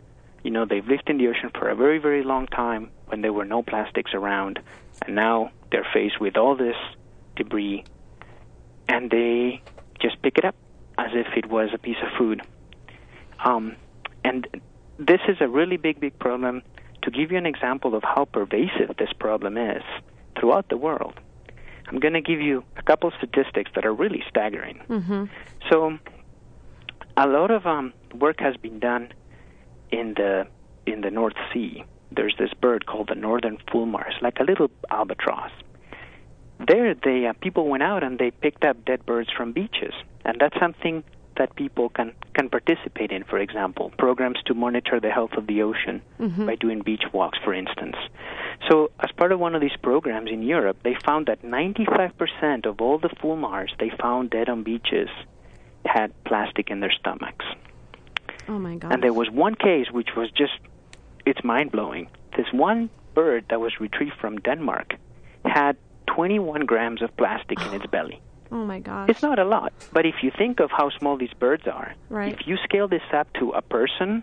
You 0.42 0.50
know, 0.50 0.64
they've 0.64 0.86
lived 0.86 1.08
in 1.08 1.18
the 1.18 1.28
ocean 1.28 1.50
for 1.56 1.68
a 1.68 1.76
very, 1.76 1.98
very 1.98 2.24
long 2.24 2.46
time 2.48 2.90
when 3.06 3.22
there 3.22 3.32
were 3.32 3.44
no 3.44 3.62
plastics 3.62 4.12
around, 4.14 4.58
and 5.06 5.14
now 5.14 5.50
they're 5.70 5.86
faced 5.92 6.20
with 6.20 6.36
all 6.36 6.56
this 6.56 6.76
debris, 7.36 7.84
and 8.90 9.10
they 9.10 9.62
just 10.00 10.20
pick 10.20 10.36
it 10.36 10.44
up 10.44 10.56
as 10.98 11.10
if 11.14 11.28
it 11.36 11.46
was 11.46 11.70
a 11.72 11.78
piece 11.78 11.96
of 12.02 12.08
food. 12.18 12.42
Um, 13.44 13.76
and 14.24 14.48
this 14.98 15.20
is 15.28 15.36
a 15.40 15.48
really 15.48 15.76
big, 15.76 16.00
big 16.00 16.18
problem. 16.18 16.62
To 17.02 17.10
give 17.10 17.30
you 17.30 17.38
an 17.38 17.46
example 17.46 17.94
of 17.94 18.02
how 18.02 18.26
pervasive 18.26 18.96
this 18.98 19.12
problem 19.18 19.56
is 19.56 19.82
throughout 20.38 20.68
the 20.68 20.76
world, 20.76 21.14
I'm 21.86 22.00
going 22.00 22.14
to 22.14 22.20
give 22.20 22.40
you 22.40 22.64
a 22.76 22.82
couple 22.82 23.10
statistics 23.16 23.70
that 23.74 23.86
are 23.86 23.94
really 23.94 24.22
staggering. 24.28 24.80
Mm-hmm. 24.88 25.24
So, 25.70 25.98
a 27.16 27.26
lot 27.26 27.50
of 27.50 27.66
um, 27.66 27.92
work 28.14 28.40
has 28.40 28.56
been 28.56 28.78
done 28.80 29.12
in 29.90 30.14
the 30.14 30.46
in 30.86 31.00
the 31.00 31.10
North 31.10 31.38
Sea. 31.52 31.84
There's 32.12 32.34
this 32.38 32.52
bird 32.60 32.86
called 32.86 33.08
the 33.08 33.14
northern 33.14 33.58
fulmar. 33.68 34.06
It's 34.10 34.20
like 34.20 34.38
a 34.40 34.44
little 34.44 34.70
albatross. 34.90 35.52
There, 36.66 36.94
they 36.94 37.26
uh, 37.26 37.32
people 37.40 37.68
went 37.68 37.82
out 37.82 38.02
and 38.02 38.18
they 38.18 38.30
picked 38.30 38.64
up 38.64 38.84
dead 38.84 39.04
birds 39.06 39.30
from 39.36 39.52
beaches, 39.52 39.94
and 40.24 40.38
that's 40.40 40.58
something 40.58 41.02
that 41.36 41.54
people 41.56 41.88
can 41.88 42.12
can 42.34 42.48
participate 42.50 43.10
in. 43.12 43.24
For 43.24 43.38
example, 43.38 43.92
programs 43.98 44.38
to 44.46 44.54
monitor 44.54 45.00
the 45.00 45.10
health 45.10 45.32
of 45.36 45.46
the 45.46 45.62
ocean 45.62 46.02
Mm-hmm. 46.20 46.46
by 46.46 46.54
doing 46.56 46.82
beach 46.82 47.04
walks, 47.12 47.38
for 47.42 47.54
instance. 47.54 47.96
So, 48.68 48.90
as 49.00 49.10
part 49.12 49.32
of 49.32 49.40
one 49.40 49.54
of 49.54 49.62
these 49.62 49.76
programs 49.82 50.30
in 50.30 50.42
Europe, 50.42 50.76
they 50.82 50.94
found 51.02 51.26
that 51.26 51.40
95% 51.42 52.66
of 52.66 52.80
all 52.82 52.98
the 52.98 53.08
fulmars 53.08 53.70
they 53.78 53.90
found 53.90 54.30
dead 54.30 54.48
on 54.50 54.62
beaches 54.62 55.08
had 55.86 56.12
plastic 56.24 56.70
in 56.70 56.80
their 56.80 56.92
stomachs. 56.92 57.46
Oh 58.48 58.58
my 58.58 58.76
God. 58.76 58.92
And 58.92 59.02
there 59.02 59.14
was 59.14 59.30
one 59.30 59.54
case 59.54 59.90
which 59.90 60.10
was 60.14 60.30
just, 60.30 60.52
it's 61.24 61.42
mind 61.42 61.72
blowing. 61.72 62.08
This 62.36 62.52
one 62.52 62.90
bird 63.14 63.46
that 63.48 63.60
was 63.60 63.80
retrieved 63.80 64.16
from 64.20 64.36
Denmark 64.40 64.94
had 65.44 65.76
21 66.20 66.66
grams 66.66 67.00
of 67.00 67.16
plastic 67.16 67.58
in 67.66 67.72
its 67.72 67.86
belly. 67.94 68.20
oh 68.52 68.64
my 68.72 68.78
gosh. 68.78 69.08
It's 69.08 69.22
not 69.22 69.38
a 69.38 69.44
lot, 69.44 69.72
but 69.90 70.04
if 70.04 70.16
you 70.22 70.30
think 70.36 70.60
of 70.60 70.70
how 70.70 70.90
small 70.98 71.16
these 71.16 71.32
birds 71.38 71.66
are, 71.66 71.94
Right. 72.10 72.32
if 72.34 72.46
you 72.46 72.58
scale 72.64 72.88
this 72.88 73.00
up 73.20 73.32
to 73.40 73.44
a 73.52 73.62
person, 73.62 74.22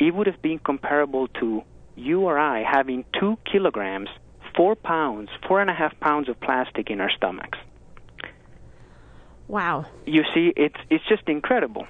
it 0.00 0.12
would 0.14 0.26
have 0.26 0.42
been 0.42 0.58
comparable 0.58 1.28
to 1.40 1.62
you 1.94 2.22
or 2.22 2.36
I 2.38 2.64
having 2.64 3.04
two 3.20 3.38
kilograms 3.50 4.08
four 4.56 4.74
pounds, 4.74 5.28
four 5.46 5.60
and 5.60 5.70
a 5.70 5.74
half 5.74 5.94
pounds 6.00 6.28
of 6.28 6.40
plastic 6.40 6.90
in 6.90 7.00
our 7.00 7.10
stomachs. 7.18 7.58
Wow. 9.46 9.86
You 10.06 10.22
see, 10.34 10.52
it's 10.56 10.80
it's 10.90 11.04
just 11.08 11.22
incredible. 11.28 11.86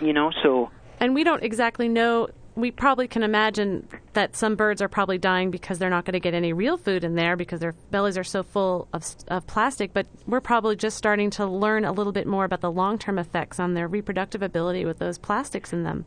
You 0.00 0.12
know, 0.14 0.32
so 0.42 0.70
And 1.00 1.14
we 1.14 1.22
don't 1.22 1.42
exactly 1.42 1.88
know. 1.88 2.28
We 2.56 2.70
probably 2.70 3.08
can 3.08 3.24
imagine 3.24 3.88
that 4.12 4.36
some 4.36 4.54
birds 4.54 4.80
are 4.80 4.88
probably 4.88 5.18
dying 5.18 5.50
because 5.50 5.78
they're 5.78 5.90
not 5.90 6.04
going 6.04 6.12
to 6.12 6.20
get 6.20 6.34
any 6.34 6.52
real 6.52 6.76
food 6.76 7.02
in 7.02 7.16
there 7.16 7.36
because 7.36 7.58
their 7.58 7.74
bellies 7.90 8.16
are 8.16 8.24
so 8.24 8.44
full 8.44 8.86
of, 8.92 9.04
of 9.26 9.46
plastic. 9.48 9.92
But 9.92 10.06
we're 10.26 10.40
probably 10.40 10.76
just 10.76 10.96
starting 10.96 11.30
to 11.30 11.46
learn 11.46 11.84
a 11.84 11.90
little 11.92 12.12
bit 12.12 12.26
more 12.28 12.44
about 12.44 12.60
the 12.60 12.70
long 12.70 12.98
term 12.98 13.18
effects 13.18 13.58
on 13.58 13.74
their 13.74 13.88
reproductive 13.88 14.40
ability 14.42 14.84
with 14.84 14.98
those 14.98 15.18
plastics 15.18 15.72
in 15.72 15.82
them. 15.82 16.04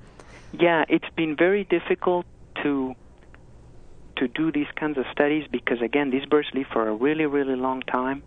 yeah, 0.53 0.85
it's 0.87 1.09
been 1.15 1.35
very 1.35 1.63
difficult 1.65 2.25
to 2.63 2.95
to 4.17 4.27
do 4.27 4.51
these 4.51 4.67
kinds 4.75 4.97
of 4.97 5.05
studies 5.11 5.47
because 5.51 5.79
again, 5.81 6.09
these 6.09 6.25
birds 6.25 6.47
live 6.53 6.65
for 6.73 6.87
a 6.87 6.95
really 6.95 7.25
really 7.25 7.55
long 7.55 7.81
time, 7.81 8.23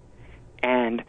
and 0.62 1.02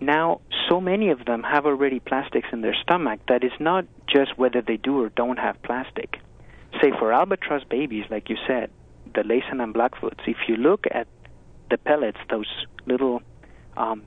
now 0.00 0.40
so 0.68 0.80
many 0.80 1.10
of 1.10 1.24
them 1.24 1.42
have 1.42 1.66
already 1.66 2.00
plastics 2.00 2.48
in 2.52 2.60
their 2.60 2.74
stomach 2.82 3.20
that 3.28 3.42
it's 3.42 3.58
not 3.60 3.86
just 4.06 4.36
whether 4.38 4.60
they 4.60 4.76
do 4.76 5.02
or 5.02 5.08
don't 5.08 5.38
have 5.38 5.60
plastic. 5.62 6.18
Say 6.80 6.90
for 6.98 7.12
albatross 7.12 7.64
babies, 7.64 8.04
like 8.10 8.28
you 8.28 8.36
said, 8.46 8.70
the 9.14 9.22
Laysan 9.22 9.62
and 9.62 9.74
Blackfoots, 9.74 10.20
if 10.26 10.36
you 10.48 10.56
look 10.56 10.84
at 10.90 11.06
the 11.70 11.78
pellets, 11.78 12.18
those 12.30 12.46
little 12.86 13.22
um, 13.76 14.02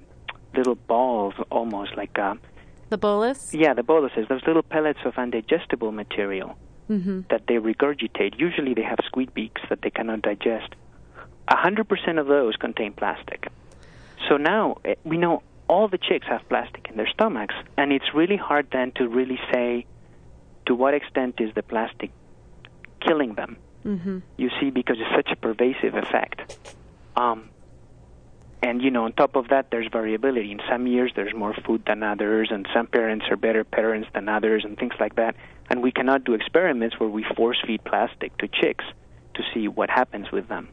little 0.56 0.76
balls, 0.76 1.34
almost 1.50 1.96
like 1.98 2.18
uh, 2.20 2.36
The 2.90 2.98
bolus? 2.98 3.54
yeah, 3.54 3.74
the 3.74 3.84
boluses, 3.84 4.28
those 4.28 4.42
little 4.46 4.64
pellets 4.64 5.00
of 5.06 5.16
undigestible 5.16 5.94
material 5.94 6.58
Mm-hmm. 6.90 7.22
that 7.30 7.44
they 7.48 7.54
regurgitate. 7.54 8.38
Usually 8.38 8.74
they 8.74 8.82
have 8.82 9.00
squid 9.06 9.34
beaks 9.34 9.62
that 9.70 9.82
they 9.82 9.90
cannot 9.92 10.24
digest. 10.24 10.76
A 11.48 11.56
hundred 11.56 11.88
percent 11.88 12.20
of 12.20 12.28
those 12.28 12.58
contain 12.58 12.92
plastic. 12.92 13.48
So 14.28 14.36
now 14.36 14.76
eh, 14.84 14.96
we 15.06 15.16
know 15.18 15.42
all 15.70 15.88
the 15.88 15.98
chicks 15.98 16.28
have 16.28 16.42
plastic 16.50 16.88
in 16.90 16.98
their 16.98 17.08
stomachs, 17.08 17.56
and 17.78 17.94
it's 17.94 18.14
really 18.14 18.36
hard 18.36 18.68
then 18.74 18.92
to 18.98 19.08
really 19.08 19.40
say 19.54 19.86
to 20.66 20.76
what 20.76 20.94
extent 20.94 21.36
is 21.40 21.54
the 21.56 21.64
plastic 21.64 22.12
killing 23.06 23.34
them. 23.36 23.58
Mm-hmm. 23.86 24.20
You 24.38 24.50
see, 24.60 24.70
because 24.70 24.98
it's 25.00 25.16
such 25.16 25.32
a 25.32 25.36
pervasive 25.36 25.96
effect. 25.96 26.58
Um, 27.16 27.50
and 28.64 28.82
you 28.82 28.92
know, 28.92 29.06
on 29.06 29.14
top 29.14 29.36
of 29.36 29.48
that, 29.50 29.72
there's 29.72 29.88
variability. 29.92 30.52
In 30.52 30.62
some 30.70 30.86
years, 30.86 31.12
there's 31.16 31.34
more 31.34 31.54
food 31.66 31.84
than 31.88 32.04
others, 32.04 32.50
and 32.52 32.68
some 32.74 32.88
parents 32.88 33.26
are 33.30 33.36
better 33.38 33.64
parents 33.64 34.08
than 34.14 34.30
others, 34.30 34.64
and 34.64 34.78
things 34.78 34.94
like 35.00 35.16
that. 35.16 35.36
And 35.70 35.82
we 35.82 35.92
cannot 35.92 36.24
do 36.26 36.34
experiments 36.34 37.00
where 37.00 37.10
we 37.10 37.26
force 37.36 37.58
feed 37.66 37.84
plastic 37.84 38.38
to 38.38 38.48
chicks 38.48 38.86
to 39.34 39.44
see 39.54 39.68
what 39.68 39.90
happens 39.90 40.32
with 40.32 40.48
them. 40.48 40.70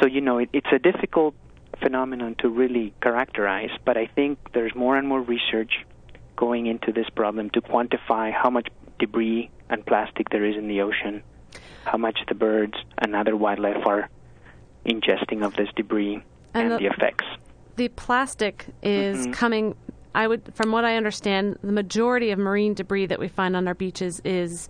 So 0.00 0.06
you 0.06 0.20
know, 0.20 0.38
it, 0.38 0.48
it's 0.52 0.72
a 0.72 0.78
difficult 0.78 1.34
phenomenon 1.80 2.34
to 2.40 2.48
really 2.48 2.92
characterize. 3.00 3.70
But 3.84 3.96
I 3.96 4.06
think 4.06 4.38
there's 4.52 4.74
more 4.74 4.96
and 4.96 5.06
more 5.06 5.20
research 5.20 5.84
going 6.34 6.66
into 6.66 6.92
this 6.92 7.08
problem 7.10 7.50
to 7.50 7.60
quantify 7.60 8.32
how 8.32 8.50
much 8.50 8.68
debris 8.98 9.50
and 9.68 9.84
plastic 9.84 10.28
there 10.30 10.44
is 10.44 10.56
in 10.56 10.68
the 10.68 10.80
ocean, 10.82 11.22
how 11.84 11.98
much 11.98 12.18
the 12.28 12.34
birds 12.34 12.74
and 12.98 13.14
other 13.14 13.36
wildlife 13.36 13.86
are 13.86 14.08
ingesting 14.84 15.44
of 15.44 15.54
this 15.56 15.68
debris 15.76 16.14
And 16.54 16.64
and, 16.64 16.70
the- 16.72 16.78
the 16.78 16.86
effects. 16.86 17.24
The 17.76 17.88
plastic 17.88 18.66
is 18.82 19.26
Mhm. 19.26 19.32
coming. 19.34 19.74
I 20.14 20.26
would, 20.26 20.54
from 20.54 20.72
what 20.72 20.84
I 20.84 20.96
understand, 20.96 21.58
the 21.62 21.72
majority 21.72 22.30
of 22.30 22.38
marine 22.38 22.72
debris 22.74 23.06
that 23.06 23.18
we 23.18 23.28
find 23.28 23.54
on 23.54 23.68
our 23.68 23.74
beaches 23.74 24.20
is 24.24 24.68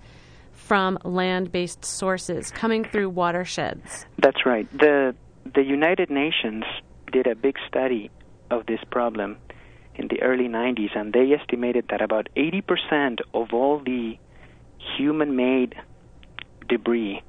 from 0.53 0.99
land-based 1.05 1.85
sources 1.85 2.51
coming 2.51 2.83
through 2.83 3.11
watersheds. 3.11 4.07
That's 4.19 4.45
right. 4.45 4.67
The 4.77 5.15
the 5.55 5.63
United 5.63 6.11
Nations 6.11 6.65
did 7.13 7.29
a 7.29 7.37
big 7.37 7.57
study 7.69 8.11
of 8.51 8.67
this 8.67 8.81
problem 8.91 9.37
in 9.95 10.09
the 10.09 10.21
early 10.23 10.49
90s 10.49 10.91
and 10.97 11.13
they 11.13 11.33
estimated 11.33 11.87
that 11.91 12.01
about 12.03 12.29
80% 12.35 13.21
of 13.33 13.55
all 13.55 13.79
the 13.79 14.19
human-made 14.97 15.77
debris 16.69 17.23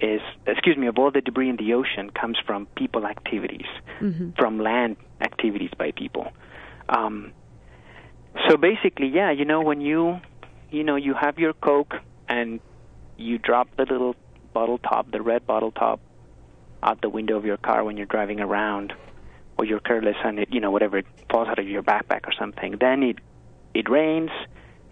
is 0.00 0.20
excuse 0.46 0.76
me 0.76 0.86
of 0.88 0.98
all 0.98 1.10
the 1.10 1.20
debris 1.20 1.48
in 1.48 1.56
the 1.56 1.74
ocean 1.74 2.10
comes 2.10 2.38
from 2.46 2.66
people 2.76 3.06
activities 3.06 3.66
Mm-hmm. 4.00 4.30
from 4.36 4.58
land 4.58 4.96
activities 5.20 5.70
by 5.78 5.92
people 5.92 6.32
um, 6.88 7.32
so 8.48 8.56
basically 8.56 9.06
yeah 9.08 9.30
you 9.30 9.44
know 9.44 9.60
when 9.60 9.80
you 9.80 10.20
you 10.70 10.82
know 10.82 10.96
you 10.96 11.14
have 11.14 11.38
your 11.38 11.52
coke 11.52 11.94
and 12.28 12.58
you 13.16 13.38
drop 13.38 13.68
the 13.76 13.82
little 13.84 14.16
bottle 14.52 14.78
top 14.78 15.10
the 15.12 15.22
red 15.22 15.46
bottle 15.46 15.70
top 15.70 16.00
out 16.82 17.00
the 17.00 17.08
window 17.08 17.36
of 17.36 17.44
your 17.44 17.56
car 17.58 17.84
when 17.84 17.96
you're 17.96 18.06
driving 18.06 18.40
around 18.40 18.92
or 19.58 19.64
you're 19.64 19.78
careless 19.80 20.16
and 20.24 20.38
it 20.40 20.48
you 20.50 20.58
know 20.60 20.70
whatever 20.72 20.98
it 20.98 21.06
falls 21.30 21.46
out 21.46 21.58
of 21.60 21.68
your 21.68 21.82
backpack 21.82 22.26
or 22.26 22.32
something 22.36 22.76
then 22.80 23.02
it 23.04 23.16
it 23.74 23.88
rains 23.88 24.30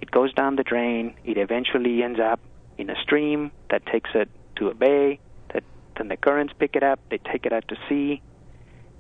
it 0.01 0.11
goes 0.13 0.33
down 0.35 0.55
the 0.55 0.63
drain 0.63 1.15
it 1.25 1.37
eventually 1.37 2.03
ends 2.05 2.21
up 2.21 2.39
in 2.79 2.89
a 2.91 2.95
stream 3.03 3.51
that 3.71 3.85
takes 3.87 4.11
it 4.15 4.29
to 4.57 4.69
a 4.69 4.75
bay 4.75 5.19
that 5.53 5.65
then 5.97 6.09
the 6.09 6.17
currents 6.17 6.53
pick 6.59 6.77
it 6.77 6.83
up 6.83 6.99
they 7.11 7.19
take 7.19 7.47
it 7.47 7.53
out 7.53 7.67
to 7.69 7.77
sea 7.89 8.21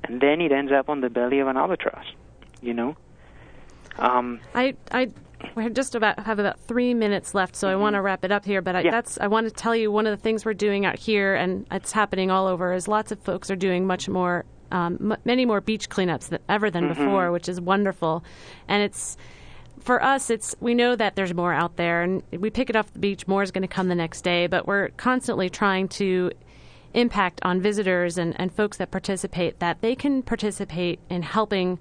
and 0.04 0.20
then 0.20 0.40
it 0.40 0.52
ends 0.52 0.72
up 0.72 0.88
on 0.88 1.00
the 1.00 1.10
belly 1.10 1.38
of 1.40 1.48
an 1.48 1.56
albatross 1.56 2.06
you 2.62 2.72
know 2.74 2.96
um 3.98 4.40
I, 4.54 4.74
I, 4.92 5.10
we 5.54 5.68
just 5.70 5.94
about 5.94 6.18
have 6.20 6.38
about 6.38 6.60
three 6.60 6.94
minutes 6.94 7.34
left, 7.34 7.56
so 7.56 7.68
I 7.68 7.74
want 7.74 7.94
to 7.94 8.02
wrap 8.02 8.24
it 8.24 8.30
up 8.30 8.44
here. 8.44 8.62
But 8.62 8.76
I, 8.76 8.80
Yeah. 8.82 8.90
that's 8.90 9.18
I 9.18 9.26
want 9.26 9.46
to 9.48 9.50
tell 9.50 9.74
you 9.74 9.90
one 9.90 10.06
of 10.06 10.16
the 10.16 10.22
things 10.22 10.44
we're 10.44 10.54
doing 10.54 10.84
out 10.86 10.98
here, 10.98 11.34
and 11.34 11.66
it's 11.72 11.92
happening 11.92 12.30
all 12.30 12.46
over. 12.46 12.72
Is 12.72 12.86
lots 12.88 13.10
of 13.10 13.18
folks 13.20 13.50
are 13.50 13.56
doing 13.56 13.86
much 13.86 14.08
more, 14.08 14.44
um, 14.70 14.96
m- 15.12 15.16
many 15.24 15.44
more 15.46 15.60
beach 15.60 15.88
cleanups 15.88 16.28
than 16.28 16.40
ever 16.48 16.70
than 16.70 16.88
before, 16.88 17.32
which 17.32 17.48
is 17.48 17.60
wonderful, 17.60 18.22
and 18.68 18.82
it's. 18.82 19.16
For 19.80 20.02
us, 20.02 20.30
it's 20.30 20.54
we 20.60 20.74
know 20.74 20.94
that 20.96 21.16
there's 21.16 21.32
more 21.34 21.52
out 21.52 21.76
there, 21.76 22.02
and 22.02 22.22
we 22.32 22.50
pick 22.50 22.68
it 22.70 22.76
off 22.76 22.92
the 22.92 22.98
beach. 22.98 23.26
More 23.26 23.42
is 23.42 23.50
going 23.50 23.62
to 23.62 23.68
come 23.68 23.88
the 23.88 23.94
next 23.94 24.22
day, 24.22 24.46
but 24.46 24.66
we're 24.66 24.88
constantly 24.90 25.48
trying 25.50 25.88
to 25.88 26.30
impact 26.92 27.40
on 27.42 27.60
visitors 27.60 28.18
and, 28.18 28.38
and 28.38 28.52
folks 28.52 28.76
that 28.78 28.90
participate 28.90 29.58
that 29.60 29.80
they 29.80 29.94
can 29.94 30.22
participate 30.22 30.98
in 31.08 31.22
helping 31.22 31.78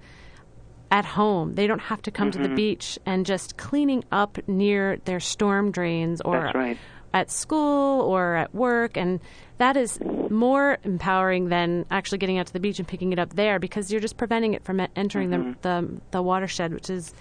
at 0.91 1.03
home. 1.03 1.55
They 1.55 1.67
don't 1.67 1.79
have 1.81 2.01
to 2.03 2.11
come 2.11 2.31
Mm-hmm. 2.31 2.43
to 2.43 2.49
the 2.49 2.55
beach 2.55 2.97
and 3.05 3.25
just 3.25 3.57
cleaning 3.57 4.03
up 4.11 4.37
near 4.47 4.97
their 5.05 5.19
storm 5.19 5.71
drains 5.71 6.21
or 6.21 6.51
right. 6.53 6.77
at 7.13 7.29
school 7.31 8.01
or 8.01 8.35
at 8.35 8.53
work. 8.55 8.97
And 8.97 9.19
that 9.57 9.75
is 9.77 9.99
more 10.29 10.77
empowering 10.83 11.49
than 11.49 11.85
actually 11.91 12.19
getting 12.19 12.37
out 12.37 12.47
to 12.47 12.53
the 12.53 12.59
beach 12.59 12.79
and 12.79 12.87
picking 12.87 13.11
it 13.11 13.19
up 13.19 13.35
there 13.35 13.59
because 13.59 13.91
you're 13.91 14.01
just 14.01 14.15
preventing 14.17 14.53
it 14.53 14.63
from 14.63 14.79
entering 14.95 15.31
Mm-hmm. 15.31 15.51
the, 15.61 15.81
the 15.81 16.01
the 16.11 16.21
watershed, 16.21 16.71
which 16.73 16.89
is 16.89 17.13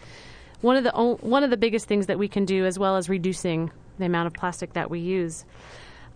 one 0.60 0.76
of 0.76 0.84
the 0.84 0.90
one 0.92 1.44
of 1.44 1.50
the 1.50 1.56
biggest 1.56 1.86
things 1.86 2.06
that 2.06 2.18
we 2.18 2.28
can 2.28 2.44
do, 2.44 2.64
as 2.66 2.78
well 2.78 2.96
as 2.96 3.08
reducing 3.08 3.70
the 3.98 4.06
amount 4.06 4.26
of 4.26 4.34
plastic 4.34 4.72
that 4.72 4.90
we 4.90 5.00
use. 5.00 5.44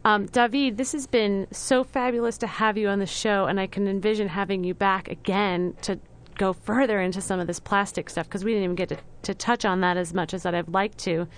Um, 0.04 0.26
David, 0.26 0.76
this 0.78 0.92
has 0.92 1.06
been 1.06 1.46
so 1.52 1.84
fabulous 1.84 2.36
to 2.38 2.46
have 2.46 2.76
you 2.76 2.88
on 2.88 2.98
the 2.98 3.06
show, 3.06 3.46
and 3.46 3.60
I 3.60 3.68
can 3.68 3.86
envision 3.86 4.28
having 4.28 4.64
you 4.64 4.74
back 4.74 5.08
again 5.08 5.74
to 5.82 5.98
go 6.36 6.52
further 6.52 7.00
into 7.00 7.20
some 7.20 7.38
of 7.38 7.46
this 7.46 7.60
plastic 7.60 8.10
stuff 8.10 8.26
because 8.26 8.44
we 8.44 8.52
didn't 8.52 8.64
even 8.64 8.74
get 8.76 8.88
to, 8.88 8.98
to 9.22 9.34
touch 9.34 9.64
on 9.64 9.80
that 9.82 9.96
as 9.96 10.12
much 10.12 10.34
as 10.34 10.42
that 10.42 10.54
I'd 10.54 10.68
like 10.68 10.96
to. 10.98 11.28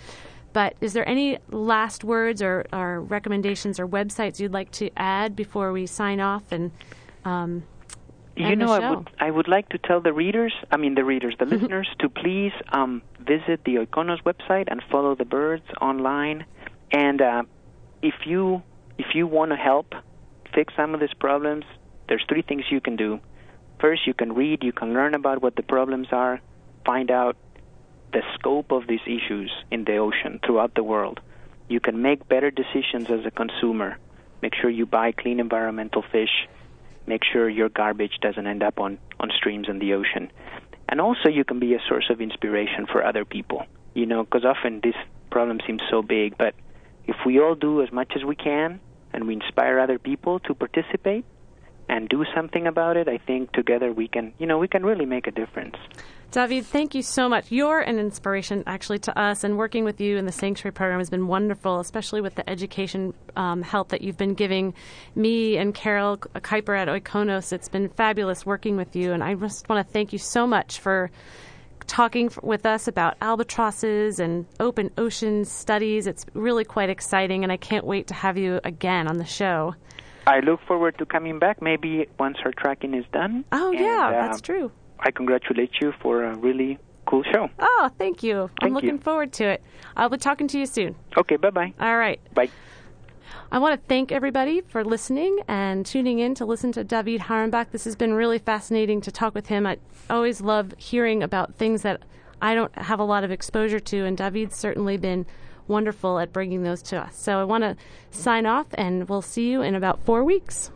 But 0.55 0.77
is 0.81 0.93
there 0.93 1.07
any 1.07 1.39
last 1.51 2.05
words 2.05 2.41
or, 2.41 2.65
or 2.73 3.01
recommendations 3.01 3.81
or 3.81 3.89
websites 3.89 4.39
you'd 4.39 4.53
like 4.53 4.71
to 4.73 4.89
add 4.97 5.35
before 5.35 5.73
we 5.73 5.85
sign 5.85 6.21
off? 6.21 6.53
And 6.53 6.71
um, 7.25 7.65
You 8.37 8.57
know, 8.57 8.73
I 8.73 8.91
would 8.91 9.11
I 9.21 9.31
would 9.31 9.49
like 9.49 9.69
to 9.71 9.79
tell 9.79 10.01
the 10.01 10.13
readers, 10.13 10.53
I 10.71 10.77
mean 10.77 10.95
the 10.95 11.05
readers, 11.05 11.37
the 11.39 11.45
listeners, 11.45 11.89
to 12.01 12.09
please 12.09 12.53
um, 12.73 13.03
visit 13.21 13.61
the 13.65 13.77
Oikonos 13.77 14.23
website 14.23 14.65
and 14.69 14.83
follow 14.91 15.15
the 15.15 15.25
birds 15.25 15.65
online. 15.81 16.45
And 16.91 17.23
uh, 17.23 17.43
if 18.03 18.15
you 18.27 18.63
if 18.99 19.15
you 19.15 19.27
want 19.29 19.53
to 19.53 19.57
help 19.57 19.95
fix 20.53 20.75
some 20.77 20.95
of 20.95 21.01
these 21.01 21.15
problems, 21.15 21.65
there's 22.09 22.25
three 22.29 22.43
things 22.43 22.65
you 22.71 22.81
can 22.81 22.97
do. 22.97 23.21
First, 23.81 24.07
you 24.07 24.15
can 24.15 24.33
read, 24.33 24.65
you 24.65 24.73
can 24.73 24.95
learn 24.95 25.15
about 25.15 25.43
what 25.43 25.57
the 25.57 25.63
problems 25.63 26.09
are, 26.11 26.41
find 26.85 27.11
out 27.11 27.37
the 28.13 28.23
scope 28.35 28.73
of 28.73 28.87
these 28.87 29.01
issues 29.07 29.53
in 29.71 29.85
the 29.85 29.97
ocean 29.97 30.41
throughout 30.45 30.75
the 30.75 30.83
world. 30.83 31.21
You 31.69 31.81
can 31.81 32.03
make 32.03 32.29
better 32.29 32.51
decisions 32.51 33.11
as 33.11 33.25
a 33.27 33.31
consumer. 33.31 33.99
Make 34.43 34.55
sure 34.55 34.71
you 34.71 34.87
buy 34.87 35.13
clean 35.13 35.41
environmental 35.41 36.03
fish 36.03 36.49
make 37.07 37.23
sure 37.25 37.49
your 37.49 37.69
garbage 37.69 38.19
doesn't 38.21 38.47
end 38.47 38.63
up 38.63 38.79
on, 38.81 38.99
on 39.21 39.31
streams 39.37 39.69
in 39.69 39.79
the 39.79 39.95
ocean. 39.95 40.31
And 40.89 41.01
also, 41.01 41.29
you 41.29 41.45
can 41.45 41.59
be 41.59 41.75
a 41.75 41.81
source 41.89 42.11
of 42.11 42.21
inspiration 42.21 42.87
for 42.91 43.05
other 43.05 43.25
people. 43.25 43.67
You 43.95 44.07
know, 44.07 44.25
because 44.25 44.45
often 44.45 44.81
this 44.83 44.95
problem 45.31 45.61
seems 45.67 45.83
so 45.91 46.03
big, 46.03 46.37
but 46.37 46.55
if 47.07 47.17
we 47.27 47.41
all 47.41 47.55
do 47.55 47.83
as 47.83 47.93
much 47.93 48.13
as 48.17 48.25
we 48.25 48.37
can 48.37 48.81
and 49.13 49.27
we 49.27 49.35
inspire 49.35 49.79
other 49.79 49.99
people 49.99 50.41
to 50.41 50.55
participate, 50.55 51.25
and 51.89 52.09
do 52.09 52.25
something 52.35 52.67
about 52.67 52.97
it, 52.97 53.09
I 53.09 53.19
think 53.19 53.53
together 53.53 53.93
we 53.93 54.09
can, 54.09 54.33
you 54.39 54.47
know, 54.47 54.59
we 54.59 54.69
can 54.69 54.85
really 54.85 55.07
make 55.07 55.27
a 55.27 55.31
difference. 55.31 55.77
David, 56.31 56.67
thank 56.67 56.97
you 56.97 57.03
so 57.03 57.29
much. 57.29 57.53
You're 57.53 57.79
an 57.79 58.01
inspiration 58.01 58.65
actually 58.67 58.99
to 59.01 59.17
us, 59.17 59.45
and 59.45 59.57
working 59.57 59.85
with 59.85 60.01
you 60.01 60.17
in 60.17 60.27
the 60.27 60.33
Sanctuary 60.33 60.73
program 60.73 60.99
has 60.99 61.09
been 61.09 61.29
wonderful, 61.29 61.79
especially 61.79 62.21
with 62.21 62.35
the 62.35 62.49
education 62.51 63.15
um, 63.37 63.63
help 63.63 63.91
that 63.91 64.01
you've 64.01 64.17
been 64.17 64.35
giving 64.35 64.75
me 65.15 65.57
and 65.57 65.73
Carol 65.75 66.17
Keiper 66.17 66.77
at 66.77 66.89
Oikonos. 66.89 67.53
It's 67.53 67.69
been 67.69 67.89
fabulous 67.89 68.45
working 68.45 68.77
with 68.77 68.97
you, 68.97 69.13
and 69.13 69.23
I 69.23 69.35
just 69.35 69.69
want 69.69 69.87
to 69.87 69.93
thank 69.93 70.13
you 70.13 70.19
so 70.19 70.45
much 70.45 70.81
for 70.81 71.13
talking 71.87 72.31
with 72.43 72.67
us 72.67 72.89
about 72.89 73.17
albatrosses 73.21 74.19
and 74.19 74.47
open 74.59 74.91
ocean 74.99 75.45
studies. 75.45 76.09
It's 76.09 76.27
really 76.35 76.65
quite 76.65 76.91
exciting, 76.91 77.45
and 77.45 77.53
I 77.53 77.59
can't 77.59 77.85
wait 77.85 78.09
to 78.09 78.15
have 78.15 78.37
you 78.37 78.61
again 78.65 79.07
on 79.07 79.19
the 79.19 79.25
show. 79.25 79.77
I 80.27 80.41
look 80.41 80.61
forward 80.67 80.99
to 80.99 81.07
coming 81.07 81.39
back, 81.39 81.61
maybe 81.61 82.07
once 82.19 82.39
her 82.43 82.53
tracking 82.53 82.95
is 82.95 83.05
done. 83.13 83.45
Oh, 83.53 83.71
and, 83.71 83.81
yeah, 83.81 84.09
uh, 84.09 84.11
that's 84.11 84.41
true. 84.41 84.73
I 85.01 85.11
congratulate 85.11 85.73
you 85.81 85.93
for 86.01 86.25
a 86.25 86.37
really 86.37 86.79
cool 87.07 87.23
show. 87.25 87.49
Oh, 87.59 87.91
thank 87.99 88.23
you. 88.23 88.51
I'm 88.63 88.73
looking 88.73 88.91
you. 88.91 88.99
forward 88.99 89.33
to 89.35 89.45
it. 89.45 89.63
I'll 89.97 90.09
be 90.09 90.17
talking 90.17 90.49
to 90.49 90.59
you 90.59 90.67
soon. 90.67 90.97
Okay, 91.17 91.37
bye 91.37 91.51
bye. 91.51 91.75
All 91.79 91.99
right. 91.99 92.21
Bye. 92.33 92.49
I 93.53 93.59
want 93.59 93.81
to 93.81 93.87
thank 93.87 94.11
everybody 94.11 94.63
for 94.63 94.85
listening 94.85 95.41
and 95.47 95.85
tuning 95.85 96.19
in 96.19 96.35
to 96.37 96.45
listen 96.45 96.73
to 96.73 96.85
David 96.85 97.23
Hyrenbach. 97.23 97.71
This 97.71 97.85
has 97.85 97.95
been 97.95 98.15
really 98.15 98.39
fascinating 98.39 99.01
to 99.03 99.13
talk 99.13 99.35
with 99.35 99.47
him. 99.47 99.67
I 99.67 99.79
always 100.09 100.41
love 100.41 100.75
hearing 100.79 101.23
about 101.23 101.55
things 101.55 101.83
that 101.83 102.03
I 102.41 102.55
don't 102.55 102.77
have 102.77 102.99
a 102.99 103.05
lot 103.05 103.25
of 103.25 103.31
exposure 103.31 103.81
to, 103.81 104.05
and 104.05 104.17
David's 104.17 104.57
certainly 104.57 104.97
been 104.97 105.27
wonderful 105.69 106.19
at 106.19 106.33
bringing 106.33 106.63
those 106.63 106.83
to 106.83 106.99
us. 106.99 107.17
So 107.17 107.39
I 107.39 107.45
want 107.45 107.63
to 107.63 107.77
sign 108.11 108.47
off, 108.47 108.67
and 108.75 109.09
we'll 109.09 109.23
see 109.23 109.51
you 109.51 109.63
in 109.63 109.75
about 109.75 110.05
four 110.05 110.25
weeks. 110.25 110.71